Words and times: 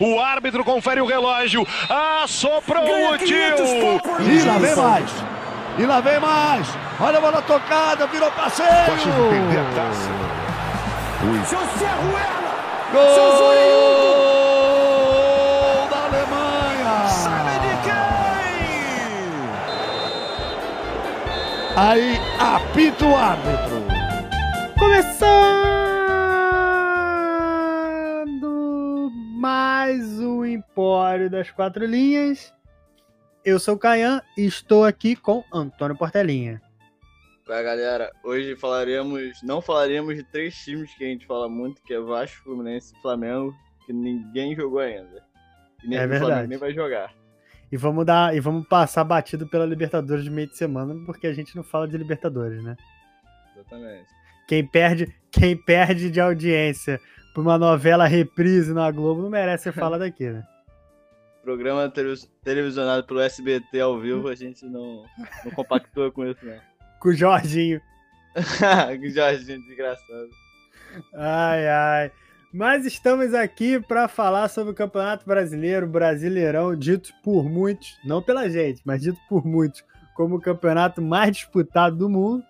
O 0.00 0.18
árbitro 0.18 0.64
confere 0.64 0.98
o 1.02 1.06
relógio. 1.06 1.66
Assoprou 2.22 2.82
o 3.12 3.18
tio. 3.18 3.36
E 4.20 4.42
lá 4.42 4.56
vem 4.56 4.74
mais. 4.74 5.10
E 5.78 5.84
lá 5.84 6.00
vem 6.00 6.18
mais. 6.18 6.66
Olha 6.98 7.18
a 7.18 7.20
bola 7.20 7.42
tocada, 7.42 8.06
virou 8.06 8.30
passeio. 8.30 8.68
Pode 8.86 9.04
perder 9.04 9.60
a 9.60 9.64
taça. 9.74 10.08
Seu 11.46 11.60
Serruela. 11.78 12.50
Gol 12.92 13.04
da 15.90 15.98
Alemanha. 16.06 17.08
Sabe 17.08 17.52
de 17.60 17.74
quem? 17.84 18.00
Aí 21.76 22.20
apita 22.38 23.04
o 23.04 23.14
árbitro. 23.14 23.84
Começando 24.78 25.79
mais 29.90 30.20
um 30.20 30.44
Empório 30.44 31.28
das 31.28 31.50
Quatro 31.50 31.84
Linhas. 31.84 32.54
Eu 33.44 33.58
sou 33.58 33.74
o 33.74 33.78
Caian 33.78 34.22
e 34.38 34.46
estou 34.46 34.84
aqui 34.84 35.16
com 35.16 35.42
Antônio 35.52 35.98
Portelinha. 35.98 36.62
Pra 37.44 37.60
galera, 37.60 38.12
hoje 38.22 38.54
falaremos, 38.54 39.42
não 39.42 39.60
falaremos 39.60 40.14
de 40.14 40.22
três 40.22 40.54
times 40.54 40.94
que 40.94 41.02
a 41.02 41.08
gente 41.08 41.26
fala 41.26 41.48
muito, 41.48 41.82
que 41.82 41.92
é 41.92 41.98
Vasco, 41.98 42.44
Fluminense 42.44 42.94
e 42.96 43.02
Flamengo, 43.02 43.52
que 43.84 43.92
ninguém 43.92 44.54
jogou 44.54 44.78
ainda. 44.78 45.24
E 45.82 45.88
nem 45.88 45.98
É 45.98 46.06
verdade. 46.06 46.24
Flamengo 46.24 46.48
nem 46.50 46.58
vai 46.58 46.72
jogar. 46.72 47.12
E 47.72 47.76
vamos 47.76 48.06
dar 48.06 48.36
e 48.36 48.38
vamos 48.38 48.68
passar 48.68 49.02
batido 49.02 49.48
pela 49.48 49.66
Libertadores 49.66 50.22
de 50.22 50.30
meio 50.30 50.46
de 50.46 50.56
semana, 50.56 50.94
porque 51.04 51.26
a 51.26 51.32
gente 51.32 51.56
não 51.56 51.64
fala 51.64 51.88
de 51.88 51.98
Libertadores, 51.98 52.62
né? 52.62 52.76
Exatamente. 53.56 54.06
Quem 54.46 54.64
perde, 54.64 55.12
quem 55.32 55.56
perde 55.56 56.12
de 56.12 56.20
audiência 56.20 57.00
por 57.34 57.42
uma 57.42 57.58
novela 57.58 58.06
reprise 58.06 58.72
na 58.72 58.90
Globo 58.90 59.22
não 59.22 59.30
merece 59.30 59.64
ser 59.64 59.72
falado 59.72 60.02
aqui, 60.02 60.28
né? 60.28 60.42
Programa 61.42 61.88
televis- 61.88 62.30
televisionado 62.44 63.06
pelo 63.06 63.20
SBT 63.20 63.80
ao 63.80 63.98
vivo, 63.98 64.28
a 64.28 64.34
gente 64.34 64.66
não, 64.66 65.04
não 65.44 65.52
compactua 65.52 66.10
com 66.12 66.26
isso, 66.26 66.44
não. 66.44 66.58
Com 67.00 67.08
o 67.08 67.14
Jorginho. 67.14 67.80
que 69.00 69.10
Jorginho 69.10 69.62
desgraçado. 69.66 70.28
Ai, 71.14 71.66
ai. 71.68 72.12
Mas 72.52 72.84
estamos 72.84 73.32
aqui 73.32 73.80
para 73.80 74.08
falar 74.08 74.48
sobre 74.48 74.72
o 74.72 74.74
Campeonato 74.74 75.24
Brasileiro, 75.24 75.86
Brasileirão, 75.86 76.74
dito 76.76 77.10
por 77.22 77.44
muitos, 77.48 77.96
não 78.04 78.20
pela 78.20 78.50
gente, 78.50 78.82
mas 78.84 79.00
dito 79.00 79.18
por 79.28 79.46
muitos, 79.46 79.84
como 80.16 80.36
o 80.36 80.40
campeonato 80.40 81.00
mais 81.00 81.30
disputado 81.36 81.96
do 81.96 82.08
mundo. 82.08 82.44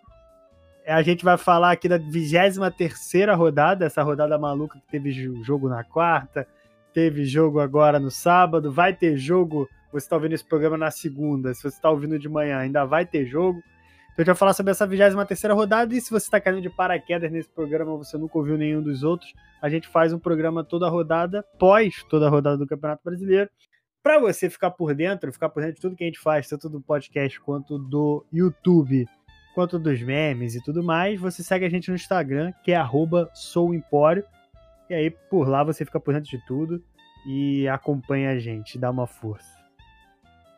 A 0.91 1.03
gente 1.03 1.25
vai 1.25 1.37
falar 1.39 1.71
aqui 1.71 1.89
da 1.89 1.99
23 1.99 2.99
rodada, 3.37 3.87
essa 3.87 4.03
rodada 4.03 4.37
maluca 4.39 4.79
que 4.79 4.91
teve 4.91 5.13
jo- 5.13 5.45
jogo 5.45 5.69
na 5.69 5.85
quarta, 5.85 6.47
teve 6.93 7.25
jogo 7.25 7.61
agora 7.61 8.01
no 8.01 8.11
sábado, 8.11 8.73
vai 8.73 8.93
ter 8.93 9.17
jogo. 9.17 9.69
Você 9.93 10.07
está 10.07 10.17
ouvindo 10.17 10.33
esse 10.35 10.45
programa 10.45 10.77
na 10.77 10.91
segunda, 10.91 11.55
se 11.55 11.63
você 11.63 11.77
está 11.77 11.91
ouvindo 11.91 12.19
de 12.19 12.29
manhã, 12.29 12.59
ainda 12.59 12.85
vai 12.85 13.07
ter 13.07 13.25
jogo. 13.25 13.59
Então 14.13 14.17
a 14.17 14.21
gente 14.23 14.27
vai 14.27 14.35
falar 14.35 14.53
sobre 14.53 14.73
essa 14.73 14.87
23 14.87 15.15
rodada 15.55 15.95
e 15.95 16.01
se 16.01 16.11
você 16.11 16.27
está 16.27 16.41
caindo 16.41 16.61
de 16.61 16.69
paraquedas 16.69 17.31
nesse 17.31 17.49
programa, 17.49 17.97
você 17.97 18.19
nunca 18.19 18.37
ouviu 18.37 18.59
nenhum 18.59 18.83
dos 18.83 19.05
outros, 19.05 19.33
a 19.63 19.69
gente 19.69 19.87
faz 19.87 20.13
um 20.13 20.19
programa 20.19 20.65
toda 20.65 20.87
a 20.87 20.91
rodada, 20.91 21.45
pós 21.59 22.03
toda 22.11 22.27
a 22.27 22.31
rodada 22.31 22.57
do 22.57 22.67
Campeonato 22.67 23.03
Brasileiro, 23.05 23.49
para 24.03 24.19
você 24.19 24.51
ficar 24.51 24.71
por 24.71 24.95
dentro, 24.95 25.33
ficar 25.33 25.49
por 25.51 25.61
dentro 25.61 25.77
de 25.77 25.81
tudo 25.83 25.95
que 25.95 26.03
a 26.03 26.07
gente 26.07 26.19
faz, 26.19 26.49
tanto 26.49 26.69
do 26.69 26.81
podcast 26.81 27.41
quanto 27.41 27.79
do 27.79 28.25
YouTube, 28.33 29.07
quanto 29.55 29.79
dos 29.79 30.01
memes 30.03 30.55
e 30.55 30.63
tudo 30.63 30.83
mais, 30.83 31.21
você 31.21 31.43
segue 31.43 31.65
a 31.65 31.69
gente 31.69 31.89
no 31.89 31.97
Instagram, 31.97 32.53
que 32.63 32.73
é 32.73 32.77
souempório, 33.35 34.25
e 34.89 34.95
aí 34.95 35.11
por 35.11 35.49
lá 35.49 35.63
você 35.65 35.85
fica 35.85 36.01
por 36.01 36.15
dentro 36.15 36.31
de 36.31 36.39
tudo 36.47 36.83
e 37.27 37.69
acompanha 37.69 38.31
a 38.31 38.39
gente, 38.39 38.79
dá 38.79 38.91
uma 38.91 39.07
força. 39.07 39.59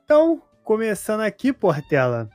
Então, 0.04 0.42
começando 0.62 1.22
aqui, 1.22 1.52
Portela, 1.52 2.28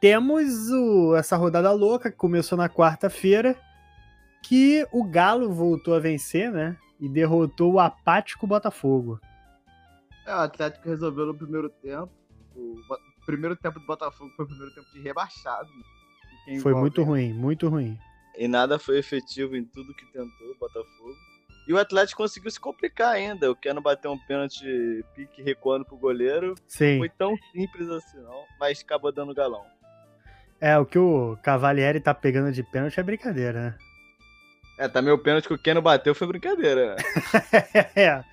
temos 0.00 0.70
o- 0.70 1.16
essa 1.16 1.36
rodada 1.36 1.72
louca 1.72 2.10
que 2.10 2.16
começou 2.16 2.56
na 2.56 2.68
quarta-feira, 2.68 3.56
que 4.42 4.86
o 4.92 5.04
Galo 5.04 5.52
voltou 5.52 5.94
a 5.94 5.98
vencer, 5.98 6.50
né? 6.50 6.76
E 6.98 7.08
derrotou 7.08 7.72
o 7.74 7.80
apático 7.80 8.46
Botafogo. 8.46 9.20
É, 10.26 10.34
o 10.34 10.38
Atlético 10.38 10.88
resolveu 10.88 11.26
no 11.26 11.34
primeiro 11.34 11.68
tempo. 11.68 12.10
O 12.54 12.76
primeiro 13.30 13.56
tempo 13.56 13.78
do 13.78 13.86
Botafogo 13.86 14.30
foi 14.36 14.44
o 14.44 14.48
primeiro 14.48 14.74
tempo 14.74 14.86
de 14.92 15.00
rebaixado. 15.00 15.68
né? 15.68 15.82
E 16.42 16.44
quem 16.44 16.60
Foi 16.60 16.74
muito 16.74 17.02
ruim, 17.02 17.32
muito 17.32 17.68
ruim. 17.68 17.98
E 18.36 18.48
nada 18.48 18.78
foi 18.78 18.98
efetivo 18.98 19.56
em 19.56 19.64
tudo 19.64 19.94
que 19.94 20.06
tentou 20.06 20.50
o 20.50 20.58
Botafogo. 20.58 21.14
E 21.68 21.72
o 21.72 21.78
Atlético 21.78 22.22
conseguiu 22.22 22.50
se 22.50 22.58
complicar 22.58 23.12
ainda. 23.12 23.50
O 23.50 23.54
Keno 23.54 23.80
bateu 23.80 24.10
um 24.10 24.18
pênalti 24.18 25.04
pique 25.14 25.42
recuando 25.42 25.84
pro 25.84 25.96
goleiro. 25.96 26.54
Sim. 26.66 26.98
Foi 26.98 27.08
tão 27.08 27.36
simples 27.52 27.88
assim, 27.88 28.18
não. 28.18 28.44
Mas 28.58 28.80
acabou 28.80 29.12
dando 29.12 29.34
galão. 29.34 29.64
É, 30.60 30.76
o 30.78 30.84
que 30.84 30.98
o 30.98 31.38
Cavalieri 31.42 32.00
tá 32.00 32.12
pegando 32.12 32.52
de 32.52 32.62
pênalti 32.62 32.98
é 32.98 33.02
brincadeira, 33.02 33.70
né? 33.70 33.78
É, 34.80 34.88
também 34.88 35.12
o 35.12 35.18
pênalti 35.18 35.46
que 35.46 35.52
o 35.52 35.58
Keno 35.58 35.82
bateu 35.82 36.14
foi 36.14 36.26
brincadeira. 36.26 36.96
né? 36.96 36.96
é, 37.94 38.24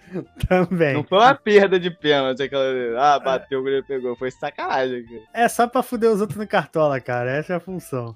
também. 0.47 0.93
Não 0.93 1.03
foi 1.03 1.17
uma 1.17 1.35
perda 1.35 1.77
de 1.77 1.91
pênalti 1.91 2.41
aquela. 2.41 2.63
Ah, 2.97 3.19
bateu, 3.19 3.59
o 3.59 3.63
goleiro 3.63 3.85
pegou. 3.85 4.15
Foi 4.15 4.31
sacanagem. 4.31 5.03
cara. 5.03 5.21
É 5.33 5.49
só 5.49 5.67
pra 5.67 5.83
fuder 5.83 6.09
os 6.09 6.21
outros 6.21 6.39
no 6.39 6.47
cartola, 6.47 7.01
cara. 7.01 7.31
Essa 7.31 7.51
é 7.51 7.55
a 7.57 7.59
função. 7.59 8.15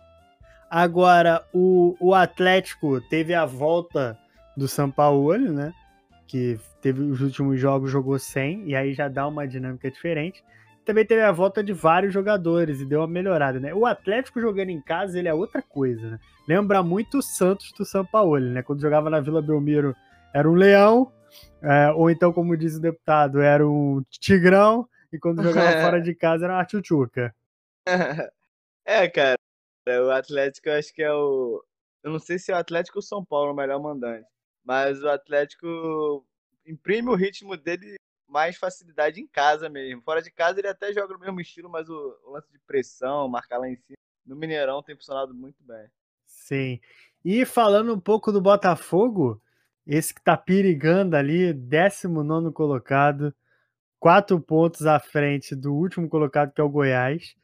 Agora, 0.70 1.44
o, 1.52 1.98
o 2.00 2.14
Atlético 2.14 3.02
teve 3.02 3.34
a 3.34 3.44
volta 3.46 4.18
do 4.56 4.66
Sampaoli, 4.66 5.50
né? 5.50 5.74
Que 6.26 6.58
teve 6.82 7.02
os 7.02 7.20
últimos 7.20 7.60
jogos, 7.60 7.92
jogou 7.92 8.18
sem, 8.18 8.66
e 8.66 8.74
aí 8.74 8.94
já 8.94 9.10
dá 9.10 9.28
uma 9.28 9.46
dinâmica 9.46 9.92
diferente. 9.92 10.42
Também 10.92 11.06
teve 11.06 11.22
a 11.22 11.32
volta 11.32 11.64
de 11.64 11.72
vários 11.72 12.14
jogadores 12.14 12.82
e 12.82 12.86
deu 12.86 13.00
uma 13.00 13.08
melhorada, 13.08 13.62
né? 13.62 13.74
O 13.74 13.86
Atlético 13.86 14.42
jogando 14.42 14.72
em 14.72 14.82
casa, 14.82 15.18
ele 15.18 15.30
é 15.30 15.34
outra 15.34 15.62
coisa, 15.62 16.06
né? 16.10 16.20
Lembra 16.46 16.84
muito 16.84 17.20
o 17.20 17.22
Santos 17.22 17.72
do 17.72 17.86
Sampaoli, 17.86 18.50
né? 18.50 18.62
Quando 18.62 18.82
jogava 18.82 19.10
na 19.10 19.22
Vila 19.22 19.42
Belmiro, 19.42 19.96
era 20.34 20.52
um 20.52 20.54
leão, 20.54 21.10
é, 21.62 21.92
ou 21.92 22.12
então, 22.12 22.34
como 22.34 22.58
diz 22.58 22.76
o 22.76 22.82
deputado, 22.82 23.40
era 23.40 23.66
um 23.66 24.04
tigrão, 24.10 24.86
e 25.14 25.18
quando 25.18 25.42
jogava 25.42 25.72
fora 25.82 26.02
de 26.02 26.14
casa 26.14 26.44
era 26.44 26.56
uma 26.56 26.66
tchutchuca. 26.66 27.34
é, 28.84 29.08
cara. 29.08 29.38
O 29.88 30.12
Atlético 30.12 30.68
eu 30.68 30.74
acho 30.78 30.94
que 30.94 31.02
é 31.02 31.14
o. 31.14 31.64
Eu 32.04 32.12
não 32.12 32.20
sei 32.20 32.38
se 32.38 32.52
é 32.52 32.56
o 32.56 32.58
Atlético 32.58 32.98
ou 32.98 33.00
o 33.00 33.06
São 33.06 33.24
Paulo 33.24 33.54
o 33.54 33.56
melhor 33.56 33.82
mandante. 33.82 34.28
Mas 34.62 35.02
o 35.02 35.08
Atlético 35.08 36.26
imprime 36.68 37.08
o 37.08 37.16
ritmo 37.16 37.56
dele 37.56 37.96
mais 38.32 38.56
facilidade 38.56 39.20
em 39.20 39.28
casa 39.28 39.70
mesmo. 39.70 40.02
Fora 40.02 40.22
de 40.22 40.32
casa 40.32 40.60
ele 40.60 40.70
até 40.70 40.94
joga 40.94 41.14
no 41.14 41.20
mesmo 41.20 41.42
estilo, 41.42 41.70
mas 41.70 41.90
o, 41.90 42.18
o 42.26 42.32
lance 42.32 42.50
de 42.52 42.58
pressão, 42.60 43.28
marcar 43.28 43.58
lá 43.58 43.70
em 43.70 43.76
cima, 43.76 43.98
no 44.26 44.36
Mineirão 44.36 44.82
tem 44.82 44.96
funcionado 44.96 45.34
muito 45.34 45.62
bem. 45.64 45.88
Sim. 46.26 46.80
E 47.24 47.46
falando 47.46 47.94
um 47.94 48.00
pouco 48.00 48.32
do 48.32 48.42
Botafogo, 48.42 49.42
esse 49.86 50.14
que 50.14 50.24
tá 50.24 50.38
perigando 50.38 51.16
ali, 51.16 51.54
19 51.54 52.52
colocado, 52.52 53.36
quatro 54.00 54.40
pontos 54.40 54.86
à 54.86 55.00
frente 55.00 55.54
do 55.54 55.74
último 55.74 56.08
colocado, 56.08 56.54
que 56.54 56.62
é 56.62 56.64
o 56.64 56.70
Goiás. 56.70 57.36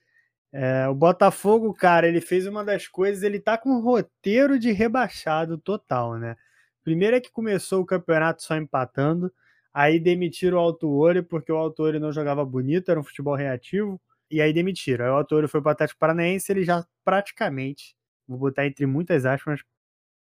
É, 0.52 0.88
o 0.88 0.96
Botafogo, 0.96 1.74
cara, 1.74 2.08
ele 2.08 2.22
fez 2.22 2.48
uma 2.48 2.64
das 2.64 2.88
coisas, 2.88 3.22
ele 3.24 3.40
tá 3.40 3.58
com 3.58 3.69
um 3.69 3.81
roteiro 3.81 4.58
de 4.58 4.72
rebaixado 4.72 5.58
total, 5.58 6.18
né? 6.18 6.38
Primeiro 6.84 7.18
é 7.18 7.19
que 7.19 7.30
começou 7.30 7.81
o 7.81 7.86
campeonato 7.86 8.42
só 8.42 8.56
empatando, 8.56 9.31
aí 9.78 10.00
demitiram 10.00 10.58
o 10.58 10.60
Autuori 10.60 11.22
porque 11.22 11.52
o 11.52 11.56
Autuori 11.56 12.00
não 12.00 12.12
jogava 12.12 12.44
bonito, 12.44 12.90
era 12.90 13.00
um 13.00 13.04
futebol 13.04 13.36
reativo, 13.36 14.02
e 14.30 14.42
aí 14.42 14.52
demitiram. 14.52 15.06
Aí 15.06 15.12
o 15.12 15.14
Autuori 15.18 15.48
foi 15.48 15.62
para 15.62 15.70
o 15.70 15.72
Atlético 15.74 16.00
Paranaense, 16.00 16.52
ele 16.52 16.64
já 16.64 16.84
praticamente, 17.06 17.96
vou 18.28 18.40
botar 18.40 18.66
entre 18.66 18.88
muitas 18.88 19.24
aspas, 19.24 19.62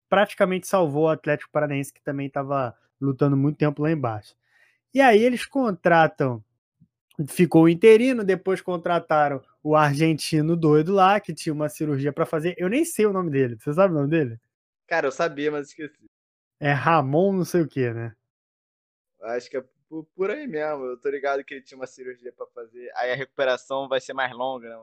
praticamente 0.09 0.67
salvou 0.67 1.05
o 1.05 1.09
Atlético 1.09 1.53
Paranaense, 1.53 1.93
que 1.93 2.03
também 2.03 2.27
estava 2.27 2.75
lutando 3.01 3.37
muito 3.37 3.57
tempo 3.57 3.81
lá 3.81 3.93
embaixo. 3.93 4.35
E 4.93 5.01
aí 5.01 5.23
eles 5.23 5.47
contratam, 5.47 6.43
ficou 7.29 7.63
o 7.63 7.69
interino, 7.69 8.25
depois 8.25 8.61
contrataram 8.61 9.41
o 9.63 9.77
argentino 9.77 10.57
doido 10.57 10.93
lá, 10.93 11.21
que 11.21 11.33
tinha 11.33 11.53
uma 11.53 11.69
cirurgia 11.69 12.13
para 12.13 12.27
fazer. 12.27 12.57
Eu 12.59 12.69
nem 12.69 12.85
sei 12.85 13.07
o 13.07 13.13
nome 13.13 13.31
dele, 13.31 13.57
você 13.61 13.73
sabe 13.73 13.95
o 13.95 13.99
nome 13.99 14.11
dele? 14.11 14.37
Cara, 14.89 15.07
eu 15.07 15.13
sabia, 15.13 15.53
mas 15.53 15.69
esqueci. 15.69 16.11
É 16.59 16.73
Ramon 16.73 17.33
não 17.35 17.45
sei 17.45 17.63
o 17.63 17.69
que, 17.69 17.93
né? 17.93 18.17
Acho 19.25 19.51
que 19.51 19.57
é 19.57 19.65
por, 19.89 20.31
aí 20.31 20.47
mesmo. 20.47 20.85
Eu 20.85 20.97
tô 20.99 21.09
ligado 21.09 21.45
que 21.45 21.55
ele 21.55 21.63
tinha 21.63 21.79
uma 21.79 21.87
cirurgia 21.87 22.33
pra 22.33 22.47
fazer. 22.55 22.91
Aí 22.97 23.13
a 23.13 23.17
recuperação 23.17 23.89
vai 23.89 24.01
ser 24.01 24.13
mais 24.13 24.33
longa, 24.33 24.69
né? 24.69 24.77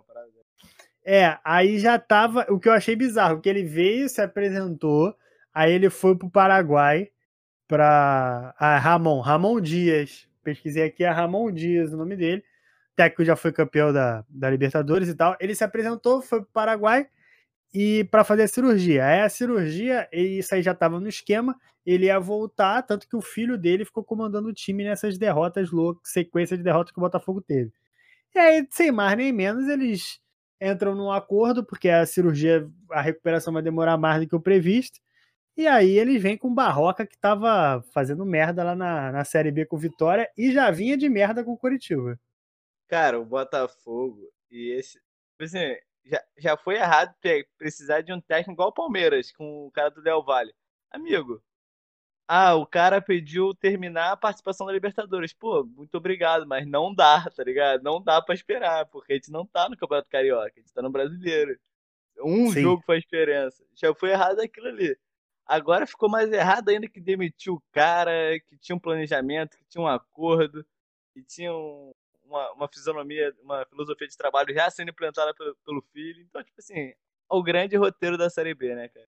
É, 1.03 1.37
aí 1.43 1.79
já 1.79 1.97
tava. 1.99 2.45
O 2.49 2.59
que 2.59 2.69
eu 2.69 2.73
achei 2.73 2.95
bizarro, 2.95 3.41
que 3.41 3.49
ele 3.49 3.63
veio, 3.63 4.07
se 4.07 4.21
apresentou, 4.21 5.15
aí 5.53 5.71
ele 5.71 5.89
foi 5.89 6.15
pro 6.15 6.29
Paraguai 6.29 7.09
pra. 7.67 8.53
Ah, 8.57 8.77
Ramon, 8.77 9.19
Ramon 9.19 9.59
Dias. 9.59 10.27
Pesquisei 10.43 10.83
aqui, 10.83 11.03
é 11.03 11.09
Ramon 11.09 11.51
Dias 11.51 11.93
o 11.93 11.97
nome 11.97 12.15
dele. 12.15 12.43
Técnico 12.95 13.23
já 13.23 13.35
foi 13.35 13.51
campeão 13.51 13.93
da, 13.93 14.25
da 14.27 14.49
Libertadores 14.49 15.07
e 15.07 15.15
tal. 15.15 15.35
Ele 15.39 15.55
se 15.55 15.63
apresentou, 15.63 16.21
foi 16.21 16.41
pro 16.41 16.49
Paraguai, 16.51 17.07
e 17.73 18.03
para 18.05 18.23
fazer 18.23 18.43
a 18.43 18.47
cirurgia. 18.47 19.05
Aí 19.05 19.21
a 19.21 19.29
cirurgia, 19.29 20.07
isso 20.11 20.53
aí 20.53 20.61
já 20.61 20.71
estava 20.71 20.99
no 20.99 21.07
esquema, 21.07 21.55
ele 21.85 22.05
ia 22.05 22.19
voltar, 22.19 22.81
tanto 22.83 23.07
que 23.07 23.15
o 23.15 23.21
filho 23.21 23.57
dele 23.57 23.85
ficou 23.85 24.03
comandando 24.03 24.49
o 24.49 24.53
time 24.53 24.83
nessas 24.83 25.17
derrotas 25.17 25.71
loucas, 25.71 26.11
sequência 26.11 26.57
de 26.57 26.63
derrotas 26.63 26.91
que 26.91 26.99
o 26.99 27.01
Botafogo 27.01 27.41
teve. 27.41 27.71
E 28.35 28.39
aí, 28.39 28.67
sem 28.71 28.91
mais 28.91 29.17
nem 29.17 29.33
menos, 29.33 29.67
eles 29.67 30.19
entram 30.61 30.95
num 30.95 31.11
acordo, 31.11 31.65
porque 31.65 31.89
a 31.89 32.05
cirurgia, 32.05 32.69
a 32.91 33.01
recuperação 33.01 33.51
vai 33.53 33.63
demorar 33.63 33.97
mais 33.97 34.21
do 34.21 34.27
que 34.27 34.35
o 34.35 34.39
previsto. 34.39 34.99
E 35.57 35.67
aí 35.67 35.97
eles 35.97 36.21
vêm 36.21 36.37
com 36.37 36.53
Barroca, 36.53 37.05
que 37.05 37.15
estava 37.15 37.83
fazendo 37.93 38.25
merda 38.25 38.63
lá 38.63 38.75
na, 38.75 39.11
na 39.11 39.25
Série 39.25 39.51
B 39.51 39.65
com 39.65 39.77
Vitória 39.77 40.29
e 40.37 40.51
já 40.51 40.71
vinha 40.71 40.95
de 40.95 41.09
merda 41.09 41.43
com 41.43 41.51
o 41.51 41.57
Curitiba. 41.57 42.17
Cara, 42.87 43.19
o 43.19 43.25
Botafogo 43.25 44.31
e 44.49 44.71
esse. 44.71 44.99
Assim, 45.39 45.75
já, 46.05 46.23
já 46.37 46.57
foi 46.57 46.75
errado 46.75 47.15
precisar 47.57 48.01
de 48.01 48.13
um 48.13 48.21
técnico 48.21 48.53
igual 48.53 48.69
o 48.69 48.73
Palmeiras, 48.73 49.31
com 49.31 49.67
o 49.67 49.71
cara 49.71 49.89
do 49.89 50.01
Del 50.01 50.23
Valle. 50.23 50.53
Amigo, 50.89 51.41
ah, 52.33 52.55
o 52.55 52.65
cara 52.65 53.01
pediu 53.01 53.53
terminar 53.53 54.13
a 54.13 54.17
participação 54.17 54.65
da 54.65 54.71
Libertadores. 54.71 55.33
Pô, 55.33 55.65
muito 55.65 55.95
obrigado, 55.95 56.47
mas 56.47 56.65
não 56.65 56.93
dá, 56.95 57.29
tá 57.29 57.43
ligado? 57.43 57.83
Não 57.83 58.01
dá 58.01 58.21
pra 58.21 58.33
esperar, 58.33 58.85
porque 58.85 59.11
a 59.11 59.15
gente 59.17 59.29
não 59.29 59.45
tá 59.45 59.67
no 59.67 59.75
Campeonato 59.75 60.09
Carioca, 60.09 60.53
a 60.55 60.59
gente 60.59 60.73
tá 60.73 60.81
no 60.81 60.89
Brasileiro. 60.89 61.59
Um 62.19 62.49
Sim. 62.51 62.61
jogo 62.61 62.83
faz 62.85 63.01
diferença. 63.01 63.61
Já 63.75 63.93
foi 63.93 64.11
errado 64.11 64.39
aquilo 64.39 64.67
ali. 64.67 64.97
Agora 65.45 65.85
ficou 65.85 66.09
mais 66.09 66.31
errado 66.31 66.69
ainda 66.69 66.87
que 66.87 67.01
demitiu 67.01 67.55
o 67.55 67.63
cara, 67.73 68.39
que 68.47 68.57
tinha 68.57 68.77
um 68.77 68.79
planejamento, 68.79 69.57
que 69.57 69.65
tinha 69.65 69.83
um 69.83 69.87
acordo, 69.87 70.65
que 71.13 71.21
tinha 71.23 71.53
um, 71.53 71.91
uma, 72.31 72.51
uma 72.53 72.67
fisionomia, 72.67 73.33
uma 73.43 73.65
filosofia 73.65 74.07
de 74.07 74.17
trabalho 74.17 74.53
já 74.53 74.69
sendo 74.69 74.89
implantada 74.89 75.33
pelo, 75.33 75.55
pelo 75.65 75.81
filho. 75.93 76.21
Então, 76.21 76.43
tipo 76.43 76.59
assim, 76.59 76.89
é 76.89 76.95
o 77.29 77.43
grande 77.43 77.75
roteiro 77.75 78.17
da 78.17 78.29
Série 78.29 78.55
B, 78.55 78.73
né, 78.73 78.87
cara? 78.87 79.07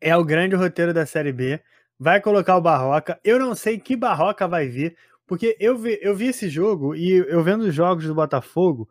É 0.00 0.16
o 0.16 0.24
grande 0.24 0.54
roteiro 0.54 0.94
da 0.94 1.06
Série 1.06 1.32
B. 1.32 1.60
Vai 1.98 2.20
colocar 2.20 2.56
o 2.56 2.60
Barroca. 2.60 3.18
Eu 3.24 3.38
não 3.38 3.54
sei 3.56 3.80
que 3.80 3.96
Barroca 3.96 4.46
vai 4.46 4.68
vir, 4.68 4.96
porque 5.26 5.56
eu 5.58 5.76
vi, 5.76 5.98
eu 6.00 6.14
vi 6.14 6.26
esse 6.28 6.48
jogo 6.48 6.94
e 6.94 7.10
eu 7.10 7.42
vendo 7.42 7.62
os 7.62 7.74
jogos 7.74 8.04
do 8.06 8.14
Botafogo, 8.14 8.88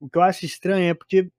o 0.00 0.08
que 0.08 0.16
eu 0.16 0.22
acho 0.22 0.46
estranho 0.46 0.90
é 0.90 0.94
porque 0.94 1.30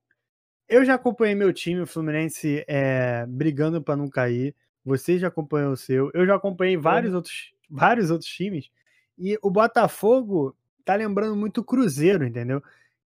eu 0.68 0.84
já 0.84 0.94
acompanhei 0.94 1.34
meu 1.34 1.52
time, 1.52 1.80
o 1.80 1.86
Fluminense, 1.86 2.64
é, 2.68 3.24
brigando 3.26 3.82
para 3.82 3.96
não 3.96 4.08
cair. 4.08 4.54
Você 4.84 5.18
já 5.18 5.28
acompanhou 5.28 5.72
o 5.72 5.76
seu. 5.76 6.10
Eu 6.14 6.26
já 6.26 6.36
acompanhei 6.36 6.76
vários, 6.76 7.14
outros, 7.14 7.52
vários 7.68 8.10
outros 8.10 8.30
times. 8.30 8.70
E 9.16 9.38
o 9.42 9.50
Botafogo 9.50 10.56
tá 10.88 10.94
lembrando 10.94 11.36
muito 11.36 11.60
o 11.60 11.64
Cruzeiro, 11.64 12.24
entendeu? 12.24 12.62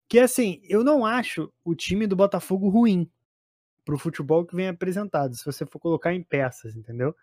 Que 0.09 0.19
assim, 0.19 0.61
eu 0.65 0.83
não 0.83 1.07
acho 1.07 1.53
o 1.65 1.77
time 1.77 2.09
do 2.09 2.17
Botafogo 2.17 2.69
ruim 2.69 3.09
pro 3.85 3.97
futebol 3.97 4.45
que 4.45 4.57
vem 4.57 4.67
apresentado, 4.67 5.37
se 5.37 5.45
você 5.45 5.65
for 5.65 5.79
colocar 5.79 6.13
em 6.13 6.21
peças, 6.21 6.75
entendeu? 6.75 7.15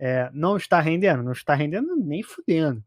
É, 0.00 0.28
não 0.32 0.56
está 0.56 0.80
rendendo, 0.80 1.22
não 1.22 1.30
está 1.30 1.54
rendendo 1.54 1.94
nem 1.94 2.24
fudendo. 2.24 2.82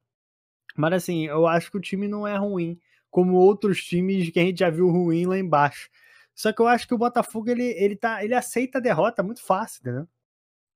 Mas 0.76 0.94
assim, 0.94 1.28
eu 1.28 1.48
acho 1.48 1.72
que 1.72 1.78
o 1.78 1.82
time 1.82 2.10
não 2.10 2.28
é 2.28 2.36
ruim, 2.36 2.78
como 3.10 3.38
outros 3.38 3.82
times 3.82 4.30
que 4.30 4.40
a 4.42 4.44
gente 4.44 4.60
já 4.60 4.70
viu 4.70 4.90
ruim 4.90 5.26
lá 5.26 5.38
embaixo. 5.38 5.90
Só 6.36 6.52
que 6.52 6.62
eu 6.62 6.68
acho 6.68 6.86
que 6.86 6.94
o 6.94 6.98
Botafogo 6.98 7.50
ele, 7.50 7.64
ele, 7.64 7.96
tá, 7.96 8.22
ele 8.22 8.36
aceita 8.36 8.80
a 8.80 8.82
derrota 8.82 9.24
muito 9.24 9.42
fácil, 9.42 9.80
entendeu? 9.80 10.08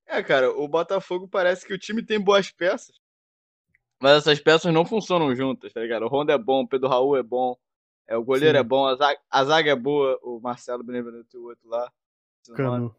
É, 0.06 0.24
cara, 0.24 0.50
o 0.50 0.66
Botafogo 0.66 1.28
parece 1.28 1.68
que 1.68 1.74
o 1.74 1.78
time 1.78 2.02
tem 2.02 2.22
boas 2.22 2.50
peças, 2.52 2.96
mas 4.00 4.18
essas 4.18 4.40
peças 4.40 4.74
não 4.74 4.86
funcionam 4.86 5.36
juntas, 5.36 5.74
tá 5.74 5.82
ligado? 5.82 6.04
O 6.04 6.10
Honda 6.10 6.34
é 6.34 6.38
bom, 6.38 6.64
o 6.64 6.68
Pedro 6.68 6.88
Raul 6.88 7.18
é 7.18 7.24
bom, 7.24 7.58
é, 8.08 8.16
o 8.16 8.24
goleiro 8.24 8.58
Sim. 8.58 8.62
é 8.62 8.64
bom, 8.64 8.86
a 8.86 8.96
zaga, 8.96 9.20
a 9.30 9.44
zaga, 9.44 9.72
é 9.72 9.76
boa, 9.76 10.20
o 10.22 10.40
Marcelo 10.40 10.84
Benevenuto 10.84 11.36
e 11.36 11.40
o 11.40 11.46
outro 11.46 11.68
lá. 11.68 11.92
Canu. 12.56 12.96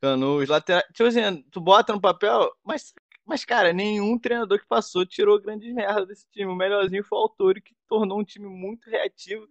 Canu, 0.00 0.36
os 0.36 0.48
laterais. 0.48 0.86
Tipo 0.92 1.08
assim, 1.08 1.42
tu 1.50 1.60
bota 1.60 1.92
no 1.92 2.00
papel, 2.00 2.52
mas, 2.64 2.94
mas, 3.26 3.44
cara, 3.44 3.72
nenhum 3.72 4.18
treinador 4.18 4.58
que 4.60 4.66
passou 4.66 5.04
tirou 5.04 5.40
grandes 5.40 5.72
merdas 5.74 6.06
desse 6.06 6.26
time. 6.30 6.52
O 6.52 6.54
melhorzinho 6.54 7.02
foi 7.02 7.18
o 7.18 7.22
Autori, 7.22 7.60
que 7.60 7.74
tornou 7.88 8.20
um 8.20 8.24
time 8.24 8.46
muito 8.46 8.88
reativo 8.88 9.46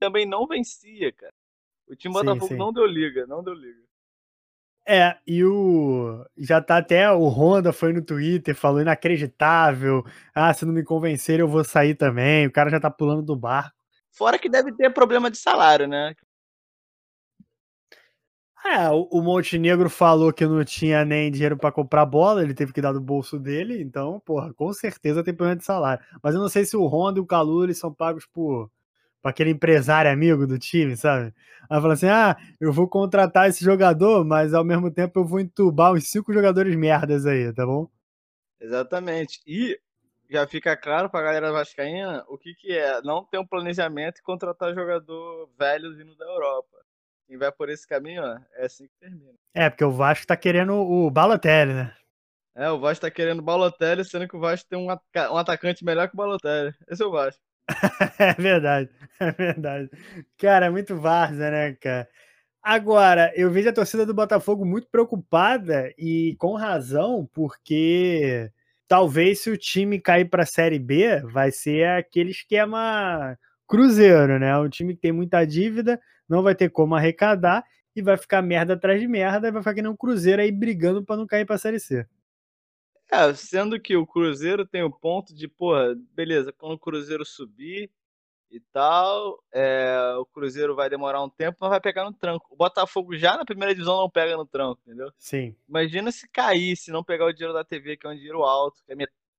também 0.00 0.24
não 0.24 0.46
vencia, 0.46 1.12
cara. 1.12 1.34
O 1.86 1.94
time 1.94 2.14
sim, 2.14 2.20
Botafogo 2.20 2.48
sim. 2.48 2.56
não 2.56 2.72
deu 2.72 2.86
liga, 2.86 3.26
não 3.26 3.44
deu 3.44 3.52
liga. 3.52 3.82
É, 4.92 5.16
e 5.24 5.44
o. 5.44 6.26
Já 6.36 6.60
tá 6.60 6.78
até. 6.78 7.08
O 7.12 7.28
Honda 7.28 7.72
foi 7.72 7.92
no 7.92 8.02
Twitter, 8.02 8.56
falou 8.56 8.80
inacreditável. 8.80 10.04
Ah, 10.34 10.52
se 10.52 10.66
não 10.66 10.72
me 10.72 10.82
convencer, 10.82 11.38
eu 11.38 11.46
vou 11.46 11.62
sair 11.62 11.94
também. 11.94 12.48
O 12.48 12.50
cara 12.50 12.68
já 12.68 12.80
tá 12.80 12.90
pulando 12.90 13.22
do 13.22 13.36
barco. 13.36 13.76
Fora 14.10 14.36
que 14.36 14.48
deve 14.48 14.72
ter 14.72 14.90
problema 14.92 15.30
de 15.30 15.38
salário, 15.38 15.86
né? 15.86 16.16
É, 18.66 18.90
o, 18.90 19.08
o 19.12 19.22
Montenegro 19.22 19.88
falou 19.88 20.32
que 20.32 20.44
não 20.44 20.64
tinha 20.64 21.04
nem 21.04 21.30
dinheiro 21.30 21.56
para 21.56 21.70
comprar 21.70 22.04
bola, 22.04 22.42
ele 22.42 22.52
teve 22.52 22.72
que 22.72 22.82
dar 22.82 22.92
do 22.92 23.00
bolso 23.00 23.38
dele, 23.38 23.80
então, 23.80 24.20
porra, 24.20 24.52
com 24.52 24.72
certeza 24.72 25.22
tem 25.22 25.32
problema 25.32 25.56
de 25.56 25.64
salário. 25.64 26.04
Mas 26.20 26.34
eu 26.34 26.40
não 26.40 26.48
sei 26.48 26.64
se 26.64 26.76
o 26.76 26.84
Honda 26.84 27.20
e 27.20 27.22
o 27.22 27.26
Calu 27.26 27.62
eles 27.62 27.78
são 27.78 27.94
pagos 27.94 28.26
por 28.26 28.68
para 29.22 29.30
aquele 29.30 29.50
empresário 29.50 30.10
amigo 30.10 30.46
do 30.46 30.58
time, 30.58 30.96
sabe? 30.96 31.34
Aí 31.68 31.80
fala 31.80 31.94
assim: 31.94 32.08
ah, 32.08 32.36
eu 32.60 32.72
vou 32.72 32.88
contratar 32.88 33.48
esse 33.48 33.64
jogador, 33.64 34.24
mas 34.24 34.54
ao 34.54 34.64
mesmo 34.64 34.90
tempo 34.90 35.20
eu 35.20 35.24
vou 35.24 35.40
entubar 35.40 35.92
uns 35.92 36.10
cinco 36.10 36.32
jogadores 36.32 36.74
merdas 36.76 37.26
aí, 37.26 37.52
tá 37.52 37.64
bom? 37.64 37.88
Exatamente. 38.60 39.40
E 39.46 39.78
já 40.28 40.46
fica 40.46 40.76
claro 40.76 41.10
pra 41.10 41.22
galera 41.22 41.52
vascaína 41.52 42.24
o 42.28 42.38
que, 42.38 42.54
que 42.54 42.72
é 42.72 43.00
não 43.02 43.24
ter 43.24 43.38
um 43.38 43.46
planejamento 43.46 44.18
e 44.18 44.22
contratar 44.22 44.74
jogador 44.74 45.50
velho 45.58 45.96
vindo 45.96 46.14
da 46.16 46.24
Europa. 46.24 46.76
Quem 47.26 47.38
vai 47.38 47.50
por 47.52 47.68
esse 47.68 47.86
caminho, 47.86 48.22
ó, 48.22 48.38
é 48.56 48.66
assim 48.66 48.86
que 48.86 48.94
termina. 48.98 49.32
É, 49.54 49.70
porque 49.70 49.84
o 49.84 49.92
Vasco 49.92 50.26
tá 50.26 50.36
querendo 50.36 50.74
o 50.74 51.10
Balotelli, 51.10 51.74
né? 51.74 51.96
É, 52.54 52.68
o 52.70 52.78
Vasco 52.78 53.02
tá 53.02 53.10
querendo 53.10 53.38
o 53.38 53.42
Balotelli, 53.42 54.04
sendo 54.04 54.28
que 54.28 54.36
o 54.36 54.40
Vasco 54.40 54.68
tem 54.68 54.78
um, 54.78 54.86
um 54.86 55.36
atacante 55.36 55.84
melhor 55.84 56.08
que 56.08 56.14
o 56.14 56.16
Balotelli. 56.16 56.74
Esse 56.88 57.02
é 57.02 57.06
o 57.06 57.10
Vasco. 57.10 57.40
é 58.18 58.34
verdade, 58.34 58.90
é 59.18 59.30
verdade. 59.32 59.90
Cara, 60.38 60.66
é 60.66 60.70
muito 60.70 60.96
várzea, 60.96 61.50
né, 61.50 61.72
cara? 61.74 62.08
Agora, 62.62 63.32
eu 63.36 63.50
vejo 63.50 63.68
a 63.70 63.72
torcida 63.72 64.06
do 64.06 64.14
Botafogo 64.14 64.64
muito 64.66 64.88
preocupada 64.90 65.92
e 65.98 66.36
com 66.38 66.54
razão, 66.56 67.28
porque 67.34 68.50
talvez 68.88 69.40
se 69.40 69.50
o 69.50 69.58
time 69.58 70.00
cair 70.00 70.26
para 70.30 70.44
a 70.44 70.46
Série 70.46 70.78
B, 70.78 71.20
vai 71.24 71.52
ser 71.52 71.86
aquele 71.88 72.30
esquema 72.32 73.38
Cruzeiro, 73.68 74.38
né? 74.38 74.58
Um 74.58 74.68
time 74.68 74.94
que 74.94 75.00
tem 75.02 75.12
muita 75.12 75.44
dívida, 75.46 76.00
não 76.28 76.42
vai 76.42 76.54
ter 76.54 76.70
como 76.70 76.94
arrecadar 76.96 77.64
e 77.96 78.02
vai 78.02 78.16
ficar 78.18 78.42
merda 78.42 78.74
atrás 78.74 79.00
de 79.00 79.08
merda 79.08 79.48
e 79.48 79.52
vai 79.52 79.62
ficar 79.62 79.74
que 79.74 79.82
nem 79.82 79.90
um 79.92 79.96
Cruzeiro 79.96 80.42
aí 80.42 80.52
brigando 80.52 81.04
para 81.04 81.16
não 81.16 81.26
cair 81.26 81.46
para 81.46 81.56
a 81.56 81.58
Série 81.58 81.80
C. 81.80 82.06
É, 83.12 83.34
sendo 83.34 83.80
que 83.80 83.96
o 83.96 84.06
Cruzeiro 84.06 84.64
tem 84.64 84.82
o 84.84 84.90
ponto 84.90 85.34
de, 85.34 85.48
porra, 85.48 85.96
beleza, 86.12 86.52
quando 86.52 86.74
o 86.74 86.78
Cruzeiro 86.78 87.24
subir 87.24 87.90
e 88.50 88.60
tal, 88.72 89.42
é, 89.52 90.14
o 90.18 90.24
Cruzeiro 90.24 90.76
vai 90.76 90.88
demorar 90.88 91.22
um 91.22 91.28
tempo, 91.28 91.58
mas 91.60 91.70
vai 91.70 91.80
pegar 91.80 92.04
no 92.04 92.12
tranco. 92.12 92.46
O 92.50 92.56
Botafogo 92.56 93.16
já 93.16 93.36
na 93.36 93.44
primeira 93.44 93.74
divisão 93.74 93.96
não 93.96 94.10
pega 94.10 94.36
no 94.36 94.46
tranco, 94.46 94.80
entendeu? 94.86 95.12
Sim. 95.18 95.56
Imagina 95.68 96.12
se 96.12 96.28
cair, 96.28 96.76
se 96.76 96.92
não 96.92 97.02
pegar 97.02 97.26
o 97.26 97.32
dinheiro 97.32 97.52
da 97.52 97.64
TV, 97.64 97.96
que 97.96 98.06
é 98.06 98.10
um 98.10 98.16
dinheiro 98.16 98.42
alto, 98.42 98.82
que 98.84 98.92
é 98.92 98.96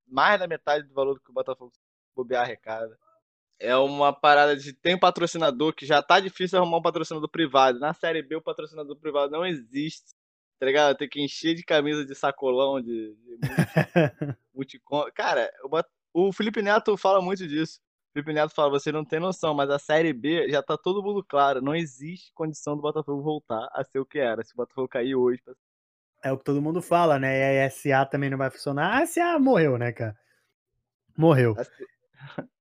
mais 0.07 0.39
da 0.39 0.47
metade 0.47 0.87
do 0.87 0.93
valor 0.93 1.19
que 1.21 1.29
o 1.29 1.33
Botafogo 1.33 1.71
bobear 2.15 2.43
arrecada. 2.43 2.97
É 3.57 3.75
uma 3.75 4.11
parada 4.11 4.57
de 4.57 4.73
tem 4.73 4.97
patrocinador 4.97 5.73
que 5.73 5.85
já 5.85 6.01
tá 6.01 6.19
difícil 6.19 6.57
arrumar 6.57 6.77
um 6.77 6.81
patrocinador 6.81 7.29
privado. 7.29 7.79
Na 7.79 7.93
Série 7.93 8.21
B 8.21 8.35
o 8.35 8.41
patrocinador 8.41 8.97
privado 8.97 9.31
não 9.31 9.45
existe 9.45 10.15
tá 10.61 10.67
ligado? 10.67 10.95
Tem 10.95 11.09
que 11.09 11.19
encher 11.19 11.55
de 11.55 11.63
camisa 11.63 12.05
de 12.05 12.13
sacolão, 12.13 12.79
de, 12.79 13.15
de 13.15 13.39
multi, 14.53 14.79
Cara, 15.15 15.51
o, 16.13 16.31
Felipe 16.31 16.61
Neto 16.61 16.95
fala 16.95 17.19
muito 17.19 17.47
disso. 17.47 17.79
O 17.79 18.13
Felipe 18.13 18.31
Neto 18.31 18.53
fala, 18.53 18.69
você 18.69 18.91
não 18.91 19.03
tem 19.03 19.19
noção, 19.19 19.55
mas 19.55 19.71
a 19.71 19.79
Série 19.79 20.13
B 20.13 20.47
já 20.51 20.61
tá 20.61 20.77
todo 20.77 21.01
mundo 21.01 21.25
claro. 21.27 21.63
Não 21.63 21.73
existe 21.73 22.31
condição 22.35 22.75
do 22.75 22.81
Botafogo 22.83 23.23
voltar 23.23 23.67
a 23.73 23.83
ser 23.83 23.97
o 23.97 24.05
que 24.05 24.19
era. 24.19 24.43
Se 24.43 24.53
o 24.53 24.57
Botafogo 24.57 24.87
cair 24.87 25.15
hoje. 25.15 25.41
É 26.23 26.31
o 26.31 26.37
que 26.37 26.43
todo 26.43 26.61
mundo 26.61 26.79
fala, 26.79 27.17
né? 27.17 27.55
E 27.55 27.65
a 27.65 27.69
SA 27.71 28.05
também 28.05 28.29
não 28.29 28.37
vai 28.37 28.51
funcionar. 28.51 29.01
A 29.01 29.07
SA 29.07 29.39
morreu, 29.39 29.79
né, 29.79 29.91
cara? 29.91 30.15
Morreu. 31.17 31.55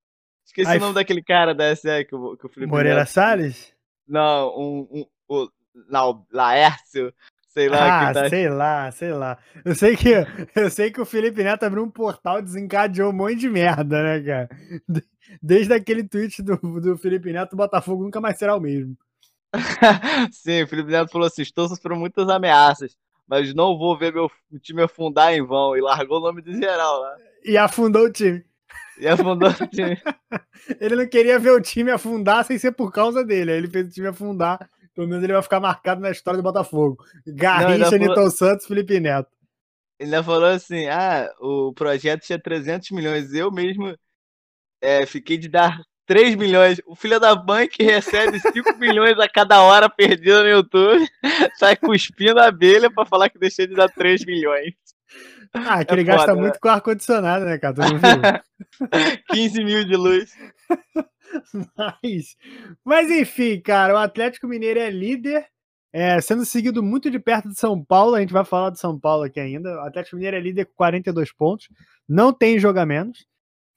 Esqueci 0.43 0.71
Aí, 0.71 0.77
o 0.79 0.81
nome 0.81 0.95
daquele 0.95 1.21
cara 1.21 1.53
da 1.53 1.75
SA 1.75 2.03
que 2.03 2.15
o, 2.15 2.35
que 2.35 2.47
o 2.47 2.49
Felipe 2.49 2.71
Moreira 2.71 3.01
Neto... 3.01 3.09
Salles? 3.09 3.75
Não, 4.07 4.57
um, 4.57 4.87
um, 4.91 5.05
o 5.29 6.25
Laércio 6.31 7.13
Sei 7.53 7.67
lá. 7.67 8.09
Ah, 8.09 8.13
tá... 8.13 8.29
sei 8.29 8.49
lá, 8.49 8.91
sei 8.91 9.11
lá. 9.11 9.37
Eu 9.65 9.75
sei 9.75 9.95
que 9.97 10.09
eu 10.55 10.69
sei 10.69 10.89
que 10.89 11.01
o 11.01 11.05
Felipe 11.05 11.43
Neto 11.43 11.63
abriu 11.63 11.83
um 11.83 11.89
portal 11.89 12.39
e 12.39 12.43
desencadeou 12.43 13.09
um 13.09 13.13
monte 13.13 13.35
de 13.35 13.49
merda, 13.49 14.01
né, 14.01 14.21
cara? 14.21 14.49
Desde 15.41 15.73
aquele 15.73 16.03
tweet 16.03 16.41
do, 16.41 16.55
do 16.57 16.97
Felipe 16.97 17.31
Neto, 17.31 17.53
o 17.53 17.57
Botafogo 17.57 18.03
nunca 18.03 18.21
mais 18.21 18.37
será 18.37 18.55
o 18.55 18.61
mesmo. 18.61 18.97
Sim, 20.31 20.63
o 20.63 20.67
Felipe 20.67 20.91
Neto 20.91 21.11
falou 21.11 21.27
assim: 21.27 21.41
estou 21.41 21.67
sofrendo 21.67 21.99
muitas 21.99 22.29
ameaças, 22.29 22.97
mas 23.27 23.53
não 23.53 23.77
vou 23.77 23.97
ver 23.97 24.13
meu 24.13 24.31
time 24.61 24.83
afundar 24.83 25.33
em 25.33 25.45
vão. 25.45 25.75
E 25.75 25.81
largou 25.81 26.19
o 26.19 26.21
nome 26.21 26.41
de 26.41 26.53
geral 26.57 27.01
lá. 27.01 27.15
E 27.43 27.57
afundou 27.57 28.05
o 28.05 28.11
time. 28.11 28.45
E 28.97 29.07
afundou 29.09 29.49
o 29.49 29.53
time. 29.67 30.01
ele 30.79 30.95
não 30.95 31.07
queria 31.07 31.37
ver 31.37 31.51
o 31.51 31.59
time 31.59 31.91
afundar 31.91 32.45
sem 32.45 32.57
ser 32.57 32.71
por 32.71 32.93
causa 32.93 33.25
dele. 33.25 33.51
Aí 33.51 33.57
ele 33.57 33.67
fez 33.67 33.87
o 33.87 33.91
time 33.91 34.07
afundar 34.07 34.69
Pelo 34.93 35.07
menos 35.07 35.23
ele 35.23 35.33
vai 35.33 35.41
ficar 35.41 35.59
marcado 35.59 36.01
na 36.01 36.11
história 36.11 36.37
do 36.37 36.43
Botafogo. 36.43 37.03
Garrincha, 37.25 37.97
Nilton 37.97 38.15
falou... 38.15 38.31
Santos, 38.31 38.65
Felipe 38.65 38.99
Neto. 38.99 39.29
Ele 39.99 40.15
ainda 40.15 40.23
falou 40.23 40.49
assim: 40.49 40.87
ah, 40.87 41.31
o 41.39 41.73
projeto 41.73 42.23
tinha 42.23 42.39
300 42.39 42.91
milhões. 42.91 43.33
Eu 43.33 43.51
mesmo 43.51 43.95
é, 44.81 45.05
fiquei 45.05 45.37
de 45.37 45.47
dar 45.47 45.79
3 46.05 46.35
milhões. 46.35 46.81
O 46.85 46.95
filho 46.95 47.19
da 47.19 47.35
mãe 47.35 47.67
que 47.67 47.83
recebe 47.83 48.39
5 48.39 48.75
milhões 48.79 49.17
a 49.19 49.29
cada 49.29 49.61
hora 49.61 49.89
perdida 49.89 50.43
no 50.43 50.49
YouTube 50.49 51.07
sai 51.55 51.75
cuspindo 51.77 52.39
a 52.39 52.47
abelha 52.47 52.91
pra 52.91 53.05
falar 53.05 53.29
que 53.29 53.39
deixei 53.39 53.67
de 53.67 53.75
dar 53.75 53.89
3 53.89 54.25
milhões. 54.25 54.73
Ah, 55.53 55.83
que 55.83 55.93
é 55.93 55.97
ele 55.97 56.05
foda, 56.05 56.17
gasta 56.17 56.35
né? 56.35 56.41
muito 56.41 56.59
com 56.59 56.69
ar-condicionado, 56.69 57.45
né, 57.45 57.57
cara? 57.57 57.75
Tu 57.75 57.81
não 57.81 57.99
viu? 57.99 59.19
15 59.31 59.63
mil 59.63 59.85
de 59.85 59.95
luz. 59.95 60.31
Mas, 61.77 62.35
mas 62.83 63.09
enfim, 63.09 63.61
cara, 63.61 63.93
o 63.93 63.97
Atlético 63.97 64.49
Mineiro 64.49 64.81
é 64.81 64.89
líder, 64.89 65.47
é, 65.93 66.19
sendo 66.19 66.43
seguido 66.43 66.83
muito 66.83 67.09
de 67.09 67.19
perto 67.19 67.47
de 67.47 67.57
São 67.57 67.81
Paulo. 67.81 68.15
A 68.15 68.19
gente 68.19 68.33
vai 68.33 68.43
falar 68.43 68.69
de 68.69 68.79
São 68.79 68.99
Paulo 68.99 69.23
aqui 69.23 69.39
ainda. 69.39 69.77
O 69.77 69.85
Atlético 69.85 70.17
Mineiro 70.17 70.35
é 70.35 70.41
líder 70.41 70.65
com 70.65 70.73
42 70.73 71.31
pontos, 71.31 71.69
não 72.07 72.33
tem 72.33 72.57
menos. 72.85 73.25